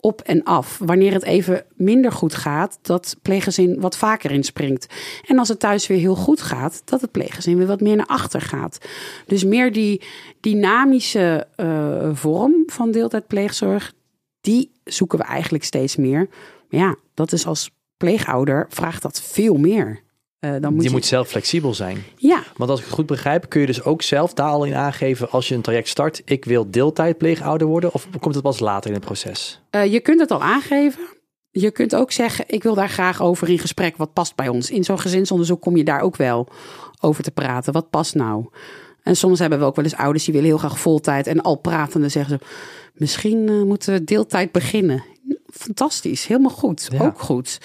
op 0.00 0.20
en 0.20 0.42
af. 0.42 0.78
Wanneer 0.78 1.12
het 1.12 1.22
even 1.22 1.64
minder 1.74 2.12
goed 2.12 2.34
gaat, 2.34 2.78
dat 2.82 3.16
pleeggezin 3.22 3.80
wat 3.80 3.96
vaker 3.96 4.30
inspringt. 4.30 4.86
En 5.26 5.38
als 5.38 5.48
het 5.48 5.60
thuis 5.60 5.86
weer 5.86 5.98
heel 5.98 6.14
goed 6.16 6.40
gaat, 6.42 6.82
dat 6.84 7.00
het 7.00 7.10
pleeggezin 7.10 7.56
weer 7.56 7.66
wat 7.66 7.80
meer 7.80 7.96
naar 7.96 8.06
achter 8.06 8.40
gaat. 8.40 8.78
Dus 9.26 9.44
meer 9.44 9.72
die 9.72 10.02
dynamische 10.40 11.46
eh, 11.56 12.10
vorm 12.12 12.62
van 12.66 12.90
deeltijdpleegzorg, 12.90 13.92
die 14.40 14.72
zoeken 14.84 15.18
we 15.18 15.24
eigenlijk 15.24 15.64
steeds 15.64 15.96
meer. 15.96 16.28
Maar 16.68 16.80
ja, 16.80 16.96
dat 17.14 17.32
is 17.32 17.46
als 17.46 17.70
pleegouder 17.96 18.66
vraagt 18.68 19.02
dat 19.02 19.22
veel 19.22 19.56
meer. 19.56 20.02
Eh, 20.40 20.50
dan 20.60 20.72
moet 20.72 20.82
je 20.82 20.88
je, 20.88 20.94
moet 20.94 21.04
zelf 21.06 21.28
flexibel 21.28 21.74
zijn. 21.74 22.04
ja, 22.16 22.42
Want 22.56 22.70
als 22.70 22.78
ik 22.78 22.84
het 22.84 22.94
goed 22.94 23.06
begrijp, 23.06 23.48
kun 23.48 23.60
je 23.60 23.66
dus 23.66 23.82
ook 23.82 24.02
zelf 24.02 24.34
daar 24.34 24.48
al 24.48 24.64
in 24.64 24.74
aangeven 24.74 25.30
als 25.30 25.48
je 25.48 25.54
een 25.54 25.62
traject 25.62 25.88
start. 25.88 26.22
Ik 26.24 26.44
wil 26.44 26.70
deeltijd 26.70 27.18
pleegouder 27.18 27.66
worden 27.66 27.94
of 27.94 28.08
komt 28.20 28.34
het 28.34 28.44
pas 28.44 28.58
later 28.58 28.90
in 28.90 28.96
het 28.96 29.04
proces? 29.04 29.60
Eh, 29.70 29.92
je 29.92 30.00
kunt 30.00 30.20
het 30.20 30.30
al 30.30 30.42
aangeven. 30.42 31.02
Je 31.50 31.70
kunt 31.70 31.94
ook 31.94 32.12
zeggen, 32.12 32.44
ik 32.48 32.62
wil 32.62 32.74
daar 32.74 32.88
graag 32.88 33.22
over 33.22 33.48
in 33.48 33.58
gesprek. 33.58 33.96
Wat 33.96 34.12
past 34.12 34.36
bij 34.36 34.48
ons? 34.48 34.70
In 34.70 34.84
zo'n 34.84 34.98
gezinsonderzoek 34.98 35.60
kom 35.60 35.76
je 35.76 35.84
daar 35.84 36.00
ook 36.00 36.16
wel 36.16 36.48
over 37.00 37.22
te 37.22 37.30
praten. 37.30 37.72
Wat 37.72 37.90
past 37.90 38.14
nou? 38.14 38.46
En 39.02 39.16
soms 39.16 39.38
hebben 39.38 39.58
we 39.58 39.64
ook 39.64 39.76
wel 39.76 39.84
eens 39.84 39.96
ouders 39.96 40.24
die 40.24 40.34
willen 40.34 40.48
heel 40.48 40.58
graag 40.58 40.78
voltijd. 40.78 41.26
En 41.26 41.40
al 41.40 41.56
pratende 41.56 42.08
zeggen 42.08 42.38
ze, 42.38 42.46
misschien 42.94 43.48
eh, 43.48 43.62
moeten 43.62 43.92
we 43.92 44.04
deeltijd 44.04 44.52
beginnen. 44.52 45.04
Fantastisch, 45.46 46.26
helemaal 46.26 46.50
goed. 46.50 46.88
Ja. 46.92 47.04
Ook 47.04 47.20
goed. 47.20 47.58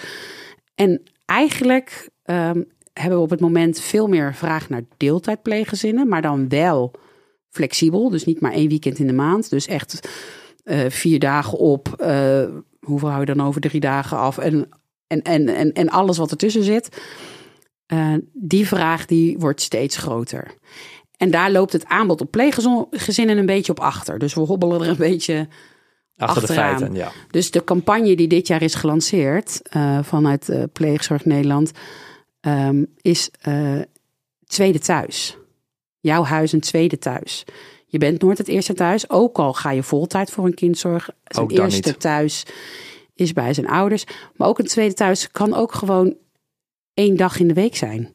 En 0.76 1.02
eigenlijk 1.26 2.10
ehm, 2.26 2.62
hebben 2.94 3.18
we 3.18 3.24
op 3.24 3.30
het 3.30 3.40
moment 3.40 3.80
veel 3.80 4.08
meer 4.08 4.36
vraag 4.36 4.70
naar 4.70 4.84
deeltijdpleeggezinnen. 4.98 6.08
Maar 6.08 6.22
dan 6.22 6.50
wel 6.50 6.92
flexibel. 7.50 8.10
Dus 8.10 8.26
niet 8.26 8.42
maar 8.42 8.52
één 8.52 8.70
weekend 8.70 9.00
in 9.00 9.08
de 9.08 9.14
maand. 9.14 9.50
Dus 9.50 9.68
echt 9.68 10.10
eh, 10.64 10.90
vier 10.90 11.20
dagen 11.20 11.58
op. 11.58 11.88
eh, 11.98 12.46
hoeveel 12.80 13.08
hou 13.10 13.20
je 13.20 13.34
dan 13.34 13.48
over? 13.48 13.62
Drie 13.62 13.80
dagen 13.80 14.18
af. 14.18 14.38
En, 14.38 14.70
en, 15.08 15.22
en, 15.22 15.48
en, 15.48 15.74
en 15.74 15.90
alles 15.90 16.18
wat 16.18 16.32
ertussen 16.32 16.64
zit. 16.64 17.02
Eh, 17.86 18.14
die 18.34 18.68
vraag 18.68 19.06
die 19.06 19.38
wordt 19.38 19.62
steeds 19.62 19.98
groter. 19.98 20.56
En 21.18 21.32
daar 21.32 21.52
loopt 21.52 21.74
het 21.74 21.86
aanbod 21.86 22.22
op 22.22 22.32
pleeggezinnen 22.32 23.38
een 23.38 23.46
beetje 23.46 23.72
op 23.72 23.80
achter. 23.80 24.20
Dus 24.20 24.34
we 24.34 24.40
hobbelen 24.42 24.82
er 24.82 24.88
een 24.90 24.96
beetje 24.96 25.48
Achter 26.18 26.42
de 26.42 26.48
Achteraan. 26.48 26.78
feiten, 26.78 26.96
ja. 26.98 27.12
dus 27.32 27.52
de 27.52 27.64
campagne 27.64 28.16
die 28.16 28.28
dit 28.28 28.48
jaar 28.48 28.62
is 28.62 28.76
gelanceerd 28.76 29.62
vanuit 30.02 30.68
Pleegzorg 30.74 31.26
Nederland 31.26 31.72
ehm, 32.46 32.84
is 33.02 33.30
eh, 33.42 33.82
Tweede 34.48 34.80
Thuis. 34.80 35.38
Jouw 36.00 36.24
huis 36.24 36.52
een 36.52 36.60
tweede 36.60 36.98
thuis. 36.98 37.44
Je 37.86 37.98
bent 37.98 38.22
nooit 38.22 38.38
het 38.38 38.48
eerste 38.48 38.74
thuis, 38.74 39.10
ook 39.10 39.38
al 39.38 39.54
ga 39.54 39.72
je 39.72 39.84
voltijd 39.84 40.32
voor 40.32 40.46
een 40.46 40.54
kind 40.54 40.78
zorgen. 40.78 41.14
Zijn 41.24 41.50
eerste 41.50 41.90
niet. 41.90 42.00
thuis 42.00 42.46
is 43.14 43.34
bij 43.34 43.54
zijn 43.54 43.68
ouders. 43.68 44.04
Maar 44.36 44.48
ook 44.48 44.60
een 44.60 44.66
tweede 44.66 44.94
thuis 44.94 45.32
kan 45.32 45.54
ook 45.54 45.74
gewoon 45.74 46.16
één 46.94 47.18
dag 47.18 47.40
in 47.40 47.48
de 47.48 47.54
week 47.54 47.76
zijn. 47.76 48.14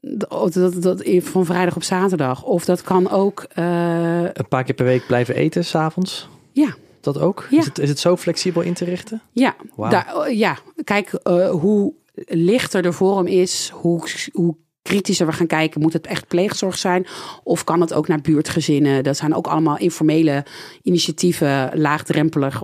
Dat, 0.00 0.52
dat, 0.52 0.82
dat, 0.82 1.02
van 1.18 1.44
vrijdag 1.44 1.76
op 1.76 1.82
zaterdag. 1.82 2.42
Of 2.42 2.64
dat 2.64 2.82
kan 2.82 3.10
ook 3.10 3.46
eh, 3.54 4.22
Een 4.22 4.48
paar 4.48 4.64
keer 4.64 4.74
per 4.74 4.84
week 4.84 5.06
blijven 5.06 5.34
eten, 5.34 5.64
s'avonds? 5.64 6.28
Ja. 6.52 6.74
Dat 7.00 7.18
ook? 7.18 7.46
Ja. 7.50 7.58
Is, 7.58 7.64
het, 7.64 7.78
is 7.78 7.88
het 7.88 7.98
zo 7.98 8.16
flexibel 8.16 8.62
in 8.62 8.74
te 8.74 8.84
richten? 8.84 9.22
Ja, 9.32 9.56
daar, 9.76 10.16
eh, 10.16 10.38
ja. 10.38 10.58
kijk 10.84 11.12
eh, 11.12 11.50
hoe 11.50 11.94
lichter 12.14 12.82
de 12.82 12.92
vorm 12.92 13.26
is, 13.26 13.70
hoe, 13.74 14.02
hoe 14.32 14.56
kritischer 14.82 15.26
we 15.26 15.32
gaan 15.32 15.46
kijken. 15.46 15.80
Moet 15.80 15.92
het 15.92 16.06
echt 16.06 16.28
pleegzorg 16.28 16.78
zijn? 16.78 17.06
Of 17.42 17.64
kan 17.64 17.80
het 17.80 17.94
ook 17.94 18.08
naar 18.08 18.20
buurtgezinnen? 18.20 19.04
Dat 19.04 19.16
zijn 19.16 19.34
ook 19.34 19.46
allemaal 19.46 19.78
informele 19.78 20.44
initiatieven, 20.82 21.70
laagdrempelig, 21.74 22.62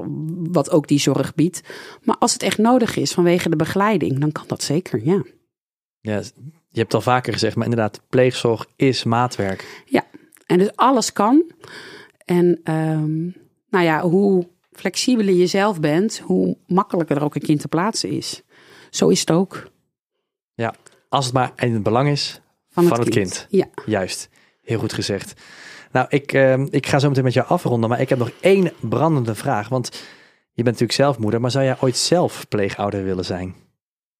wat 0.51 0.70
ook 0.70 0.88
die 0.88 0.99
zorg 0.99 1.34
biedt. 1.34 1.61
Maar 2.03 2.16
als 2.18 2.32
het 2.32 2.42
echt 2.42 2.59
nodig 2.59 2.97
is 2.97 3.12
vanwege 3.12 3.49
de 3.49 3.57
begeleiding, 3.57 4.18
dan 4.18 4.32
kan 4.32 4.44
dat 4.47 4.62
zeker, 4.62 5.01
ja. 5.05 5.22
Ja, 6.01 6.22
je 6.68 6.80
hebt 6.80 6.94
al 6.94 7.01
vaker 7.01 7.32
gezegd, 7.32 7.57
maar 7.57 7.64
inderdaad, 7.64 8.01
pleegzorg 8.09 8.66
is 8.76 9.05
maatwerk. 9.05 9.84
En 10.47 10.59
dus 10.59 10.76
alles 10.76 11.12
kan. 11.12 11.51
En 12.24 12.61
ehm, 12.64 13.22
nou 13.70 13.84
ja, 13.84 14.01
hoe 14.01 14.49
flexibeler 14.72 15.34
je 15.34 15.47
zelf 15.47 15.80
bent, 15.80 16.18
hoe 16.18 16.57
makkelijker 16.66 17.16
er 17.16 17.24
ook 17.24 17.34
een 17.34 17.40
kind 17.40 17.61
te 17.61 17.68
plaatsen 17.68 18.11
is. 18.11 18.42
Zo 18.97 19.09
is 19.09 19.20
het 19.20 19.30
ook. 19.30 19.70
Als 21.09 21.24
het 21.24 21.34
maar 21.34 21.53
in 21.57 21.72
het 21.72 21.82
belang 21.82 22.09
is 22.09 22.40
van, 22.70 22.92
het, 22.92 23.09
kind. 23.09 23.47
Ja. 23.51 23.66
Juist, 23.86 24.28
heel 24.62 24.78
goed 24.78 24.92
gezegd. 24.92 25.40
Nou, 25.92 26.07
ik, 26.09 26.32
eh, 26.32 26.64
ik 26.70 26.86
ga 26.86 26.99
zo 26.99 27.09
meteen 27.09 27.24
met 27.24 27.32
jou 27.32 27.49
afronden, 27.49 27.88
maar 27.88 28.01
ik 28.01 28.09
heb 28.09 28.18
nog 28.18 28.30
één 28.40 28.72
brandende 28.80 29.34
vraag. 29.34 29.68
Want 29.68 29.86
Je 30.53 30.62
bent 30.62 30.78
natuurlijk 30.78 30.92
zelf 30.92 31.18
moeder, 31.18 31.40
maar 31.40 31.51
zou 31.51 31.64
jij 31.64 31.76
ooit 31.80 31.97
zelf 31.97 32.49
pleegouder 32.49 33.05
willen 33.05 33.24
zijn? 33.24 33.55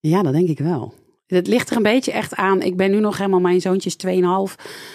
Ja, 0.00 0.22
dat 0.22 0.32
denk 0.32 0.48
ik 0.48 0.58
wel. 0.58 0.94
Het 1.26 1.46
ligt 1.46 1.70
er 1.70 1.76
een 1.76 1.82
beetje 1.82 2.12
echt 2.12 2.34
aan. 2.34 2.62
Ik 2.62 2.76
ben 2.76 2.90
nu 2.90 3.00
nog 3.00 3.16
helemaal, 3.18 3.40
mijn 3.40 3.60
zoontje 3.60 3.88
is 3.88 3.96
2,5. 4.50 4.54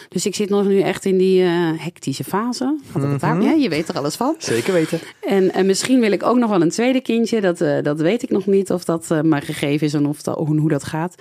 Dus 0.09 0.25
ik 0.25 0.36
zit 0.36 0.49
nog 0.49 0.67
nu 0.67 0.79
echt 0.79 1.05
in 1.05 1.17
die 1.17 1.41
uh, 1.43 1.71
hectische 1.77 2.23
fase. 2.23 2.77
Wat 2.91 3.01
het 3.03 3.21
Mhm. 3.21 3.41
ja, 3.41 3.51
je 3.51 3.69
weet 3.69 3.88
er 3.88 3.97
alles 3.97 4.15
van. 4.15 4.36
Zeker 4.38 4.73
weten. 4.73 4.99
En, 5.21 5.53
en 5.53 5.65
misschien 5.65 5.99
wil 5.99 6.11
ik 6.11 6.23
ook 6.23 6.38
nog 6.38 6.49
wel 6.49 6.61
een 6.61 6.69
tweede 6.69 7.01
kindje. 7.01 7.41
Dat, 7.41 7.61
eh, 7.61 7.84
dat 7.84 7.99
weet 8.01 8.23
ik 8.23 8.29
nog 8.29 8.45
niet 8.45 8.71
of 8.71 8.84
dat 8.86 9.11
eh, 9.11 9.21
maar 9.21 9.41
gegeven 9.41 9.88
is 9.88 9.93
en 9.93 10.07
of 10.07 10.21
dat, 10.21 10.36
hoe, 10.38 10.69
dat 10.69 10.84
gaat. 10.84 11.15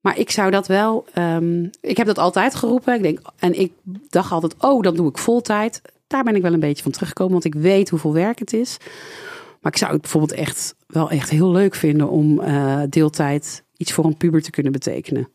Maar 0.00 0.18
ik 0.18 0.30
zou 0.30 0.50
dat 0.50 0.66
wel. 0.66 1.04
ehm, 1.14 1.64
ik 1.80 1.96
heb 1.96 2.06
dat 2.06 2.18
altijd 2.18 2.54
geroepen. 2.54 2.94
Ik 2.94 3.02
denk, 3.02 3.18
en 3.38 3.60
ik 3.60 3.72
dacht 4.08 4.30
altijd, 4.32 4.54
oh, 4.60 4.82
dan 4.82 4.96
doe 4.96 5.08
ik 5.08 5.18
voltijd. 5.18 5.80
Daar 6.06 6.24
ben 6.24 6.36
ik 6.36 6.42
wel 6.42 6.52
een 6.52 6.60
beetje 6.60 6.82
van 6.82 6.92
teruggekomen, 6.92 7.32
want 7.32 7.44
ik 7.44 7.54
weet 7.54 7.88
hoeveel 7.88 8.12
werk 8.12 8.38
het 8.38 8.52
is. 8.52 8.76
Maar 9.60 9.72
ik 9.72 9.78
zou 9.78 9.92
het 9.92 10.00
bijvoorbeeld 10.00 10.32
echt 10.40 10.74
wel 10.86 11.10
echt 11.10 11.30
heel 11.30 11.50
leuk 11.50 11.74
vinden 11.74 12.08
om 12.08 12.40
eh, 12.40 12.80
deeltijd 12.88 13.64
iets 13.76 13.92
voor 13.92 14.04
een 14.04 14.16
puber 14.16 14.42
te 14.42 14.50
kunnen 14.50 14.72
betekenen. 14.72 15.28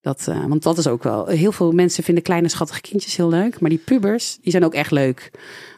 Dat, 0.00 0.26
eh, 0.28 0.46
want 0.46 0.62
dat 0.62 0.78
is 0.78 0.86
ook 0.86 1.02
wel. 1.02 1.26
Heel 1.26 1.52
veel 1.52 1.72
mensen 1.72 2.04
vinden 2.04 2.22
kleine 2.22 2.48
schattige 2.48 2.80
kindjes 2.80 3.16
heel 3.16 3.28
leuk. 3.28 3.60
Maar 3.60 3.70
die 3.70 3.82
pubers, 3.84 4.38
die 4.42 4.50
zijn 4.50 4.64
ook 4.64 4.74
echt 4.74 4.90
leuk. 4.90 5.30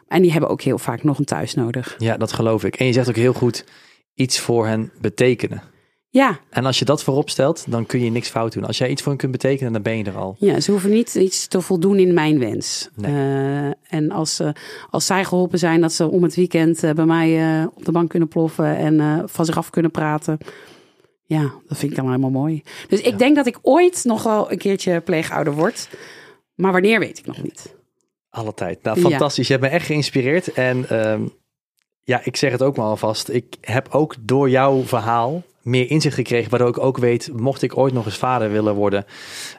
En 0.07 0.21
die 0.21 0.31
hebben 0.31 0.49
ook 0.49 0.61
heel 0.61 0.77
vaak 0.77 1.03
nog 1.03 1.19
een 1.19 1.25
thuis 1.25 1.53
nodig. 1.53 1.95
Ja, 1.97 2.17
dat 2.17 2.33
geloof 2.33 2.63
ik. 2.63 2.75
En 2.75 2.85
je 2.85 2.93
zegt 2.93 3.09
ook 3.09 3.15
heel 3.15 3.33
goed 3.33 3.65
iets 4.13 4.39
voor 4.39 4.67
hen 4.67 4.91
betekenen. 5.01 5.61
Ja, 6.09 6.39
En 6.49 6.65
als 6.65 6.79
je 6.79 6.85
dat 6.85 7.03
voorop 7.03 7.29
stelt, 7.29 7.65
dan 7.67 7.85
kun 7.85 8.03
je 8.03 8.09
niks 8.09 8.29
fout 8.29 8.53
doen. 8.53 8.65
Als 8.65 8.77
jij 8.77 8.89
iets 8.89 9.01
voor 9.01 9.11
hen 9.11 9.19
kunt 9.19 9.31
betekenen, 9.31 9.73
dan 9.73 9.81
ben 9.81 9.97
je 9.97 10.03
er 10.03 10.17
al. 10.17 10.35
ja, 10.39 10.59
ze 10.59 10.71
hoeven 10.71 10.89
niet 10.89 11.15
iets 11.15 11.47
te 11.47 11.61
voldoen 11.61 11.97
in 11.97 12.13
mijn 12.13 12.39
wens. 12.39 12.89
Nee. 12.95 13.11
Eh, 13.11 13.65
en 13.87 14.11
als, 14.11 14.35
ze 14.35 14.53
als 14.89 15.05
zij 15.05 15.25
geholpen 15.25 15.59
zijn 15.59 15.81
dat 15.81 15.93
ze 15.93 16.07
om 16.07 16.23
het 16.23 16.35
weekend 16.35 16.83
eh, 16.83 16.91
bij 16.91 17.05
mij 17.05 17.59
eh, 17.59 17.67
op 17.75 17.85
de 17.85 17.91
bank 17.91 18.09
kunnen 18.09 18.27
ploffen 18.27 18.77
en 18.77 18.99
eh, 18.99 19.19
van 19.25 19.45
zich 19.45 19.57
af 19.57 19.69
kunnen 19.69 19.91
praten. 19.91 20.37
Ja, 21.29 21.41
dat 21.67 21.77
vind 21.77 21.91
ik 21.91 21.97
dan 21.97 22.05
helemaal 22.05 22.29
mooi. 22.29 22.63
Dus 22.87 23.01
ik 23.01 23.17
denk 23.17 23.35
dat 23.35 23.45
ik 23.47 23.59
ooit 23.61 24.03
nog 24.03 24.23
wel 24.23 24.51
een 24.51 24.57
keertje 24.57 25.01
pleegouder 25.01 25.53
word. 25.53 25.89
Maar 26.55 26.71
wanneer 26.71 26.99
weet 26.99 27.17
ik 27.19 27.25
nog 27.25 27.43
niet. 27.43 27.75
Alle 28.29 28.53
tijd. 28.53 28.83
Nou, 28.83 28.99
Ja. 29.01 29.09
fantastisch. 29.09 29.47
Je 29.47 29.53
hebt 29.53 29.65
me 29.65 29.71
echt 29.71 29.85
geïnspireerd. 29.85 30.53
En 30.53 30.89
ehm, 30.89 31.21
ja, 32.03 32.21
ik 32.23 32.35
zeg 32.35 32.51
het 32.51 32.63
ook 32.63 32.77
maar 32.77 32.85
alvast. 32.85 33.29
Ik 33.29 33.55
heb 33.61 33.87
ook 33.91 34.15
door 34.19 34.49
jouw 34.49 34.83
verhaal 34.83 35.43
meer 35.61 35.89
inzicht 35.89 36.15
gekregen. 36.15 36.49
Waardoor 36.49 36.69
ik 36.69 36.79
ook 36.79 36.97
weet, 36.97 37.29
mocht 37.33 37.61
ik 37.61 37.77
ooit 37.77 37.93
nog 37.93 38.05
eens 38.05 38.17
vader 38.17 38.51
willen 38.51 38.75
worden. 38.75 39.05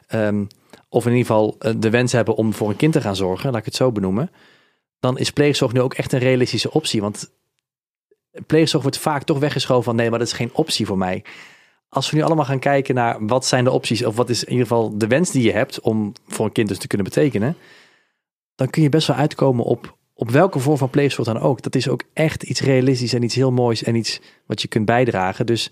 ehm, 0.07 0.43
of 0.89 1.05
in 1.05 1.11
ieder 1.11 1.25
geval 1.25 1.55
eh, 1.59 1.73
de 1.77 1.89
wens 1.89 2.11
hebben 2.11 2.35
om 2.35 2.53
voor 2.53 2.69
een 2.69 2.75
kind 2.75 2.93
te 2.93 3.01
gaan 3.01 3.15
zorgen. 3.15 3.49
Laat 3.49 3.59
ik 3.59 3.65
het 3.65 3.75
zo 3.75 3.91
benoemen. 3.91 4.31
Dan 4.99 5.17
is 5.17 5.31
pleegzorg 5.31 5.73
nu 5.73 5.81
ook 5.81 5.93
echt 5.93 6.13
een 6.13 6.19
realistische 6.19 6.71
optie. 6.71 7.01
Want 7.01 7.31
pleegzorg 8.45 8.83
wordt 8.83 8.97
vaak 8.97 9.23
toch 9.23 9.39
weggeschoven 9.39 9.83
van 9.83 9.95
nee, 9.95 10.09
maar 10.09 10.19
dat 10.19 10.27
is 10.27 10.33
geen 10.33 10.53
optie 10.53 10.85
voor 10.85 10.97
mij. 10.97 11.23
Als 11.89 12.09
we 12.09 12.17
nu 12.17 12.23
allemaal 12.23 12.45
gaan 12.45 12.59
kijken 12.59 12.95
naar 12.95 13.25
wat 13.25 13.45
zijn 13.45 13.63
de 13.63 13.71
opties, 13.71 14.05
of 14.05 14.15
wat 14.15 14.29
is 14.29 14.43
in 14.43 14.51
ieder 14.51 14.67
geval 14.67 14.97
de 14.97 15.07
wens 15.07 15.31
die 15.31 15.43
je 15.43 15.51
hebt 15.51 15.79
om 15.79 16.13
voor 16.27 16.45
een 16.45 16.51
kind 16.51 16.67
dus 16.67 16.77
te 16.77 16.87
kunnen 16.87 17.07
betekenen, 17.07 17.55
dan 18.55 18.69
kun 18.69 18.81
je 18.81 18.89
best 18.89 19.07
wel 19.07 19.17
uitkomen 19.17 19.65
op, 19.65 19.97
op 20.13 20.31
welke 20.31 20.59
vorm 20.59 20.77
van 20.77 20.89
pleegzorg 20.89 21.27
dan 21.27 21.39
ook. 21.39 21.61
Dat 21.61 21.75
is 21.75 21.87
ook 21.87 22.03
echt 22.13 22.43
iets 22.43 22.61
realistisch 22.61 23.13
en 23.13 23.23
iets 23.23 23.35
heel 23.35 23.51
moois 23.51 23.83
en 23.83 23.95
iets 23.95 24.19
wat 24.45 24.61
je 24.61 24.67
kunt 24.67 24.85
bijdragen. 24.85 25.45
Dus 25.45 25.71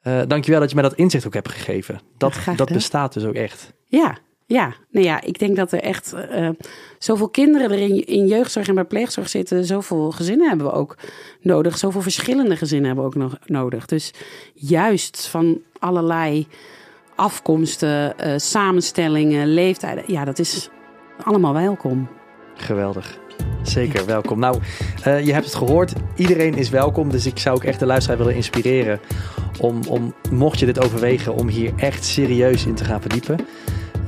eh 0.00 0.22
dankjewel 0.26 0.60
dat 0.60 0.68
je 0.68 0.74
mij 0.74 0.84
dat 0.84 0.98
inzicht 0.98 1.26
ook 1.26 1.34
hebt 1.34 1.48
gegeven. 1.48 2.00
Dat, 2.18 2.32
Graag 2.32 2.56
dat 2.56 2.72
bestaat 2.72 3.12
dus 3.12 3.24
ook 3.24 3.34
echt. 3.34 3.72
Ja, 3.84 4.18
ja. 4.46 4.74
Nou 4.90 5.06
ja, 5.06 5.20
ik 5.22 5.38
denk 5.38 5.56
dat 5.56 5.72
er 5.72 5.80
echt 5.80 6.12
eh, 6.12 6.48
zoveel 6.98 7.28
kinderen 7.28 7.70
er 7.70 7.78
in, 7.78 8.06
in 8.06 8.26
jeugdzorg 8.26 8.68
en 8.68 8.74
bij 8.74 8.84
pleegzorg 8.84 9.28
zitten. 9.28 9.64
Zoveel 9.64 10.10
gezinnen 10.10 10.48
hebben 10.48 10.66
we 10.66 10.72
ook 10.72 10.96
nodig. 11.40 11.78
Zoveel 11.78 12.02
verschillende 12.02 12.56
gezinnen 12.56 12.86
hebben 12.86 13.04
we 13.04 13.10
ook 13.10 13.22
nog 13.22 13.38
nodig. 13.44 13.86
Dus 13.86 14.12
juist 14.54 15.26
van 15.26 15.60
allerlei 15.78 16.46
afkomsten, 17.14 18.18
eh, 18.18 18.32
samenstellingen, 18.36 19.46
leeftijden. 19.46 20.04
Ja, 20.06 20.24
dat 20.24 20.38
is 20.38 20.70
allemaal 21.22 21.52
welkom. 21.52 22.08
Geweldig. 22.54 23.18
Zeker, 23.62 24.06
welkom. 24.06 24.38
Nou, 24.38 24.58
eh, 25.02 25.26
je 25.26 25.32
hebt 25.32 25.44
het 25.44 25.54
gehoord. 25.54 25.92
Iedereen 26.16 26.54
is 26.54 26.70
welkom. 26.70 27.10
Dus 27.10 27.26
ik 27.26 27.38
zou 27.38 27.56
ook 27.56 27.64
echt 27.64 27.78
de 27.78 27.86
luisteraar 27.86 28.18
willen 28.18 28.34
inspireren. 28.34 29.00
Om, 29.60 29.80
om, 29.88 30.14
mocht 30.30 30.58
je 30.58 30.66
dit 30.66 30.84
overwegen, 30.84 31.34
om 31.34 31.48
hier 31.48 31.72
echt 31.76 32.04
serieus 32.04 32.66
in 32.66 32.74
te 32.74 32.84
gaan 32.84 33.00
verdiepen. 33.00 33.38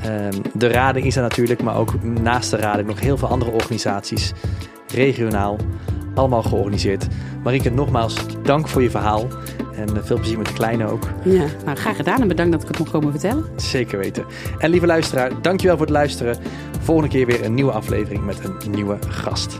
Ehm, 0.02 0.40
de 0.54 0.68
rading 0.68 1.06
is 1.06 1.16
er 1.16 1.22
natuurlijk, 1.22 1.62
maar 1.62 1.76
ook 1.76 2.02
naast 2.02 2.50
de 2.50 2.56
rading 2.56 2.88
nog 2.88 3.00
heel 3.00 3.16
veel 3.16 3.28
andere 3.28 3.50
organisaties. 3.50 4.32
Regionaal, 4.94 5.56
allemaal 6.14 6.42
georganiseerd. 6.42 7.06
Marike, 7.42 7.70
nogmaals, 7.70 8.16
dank 8.42 8.68
voor 8.68 8.82
je 8.82 8.90
verhaal. 8.90 9.26
En 9.74 9.96
eh, 9.96 10.02
veel 10.02 10.16
plezier 10.16 10.38
met 10.38 10.46
de 10.46 10.52
kleine 10.52 10.86
ook. 10.86 11.02
Ja, 11.24 11.44
nou 11.64 11.76
graag 11.76 11.96
gedaan 11.96 12.20
en 12.20 12.28
bedankt 12.28 12.52
dat 12.52 12.62
ik 12.62 12.68
het 12.68 12.78
mocht 12.78 12.90
komen 12.90 13.10
vertellen. 13.10 13.44
Zeker 13.56 13.98
weten. 13.98 14.24
En 14.58 14.70
lieve 14.70 14.86
luisteraar, 14.86 15.42
dankjewel 15.42 15.76
voor 15.76 15.86
het 15.86 15.94
luisteren. 15.94 16.36
Volgende 16.80 17.10
keer 17.10 17.26
weer 17.26 17.44
een 17.44 17.54
nieuwe 17.54 17.72
aflevering 17.72 18.24
met 18.24 18.44
een 18.44 18.70
nieuwe 18.70 18.98
gast. 19.08 19.56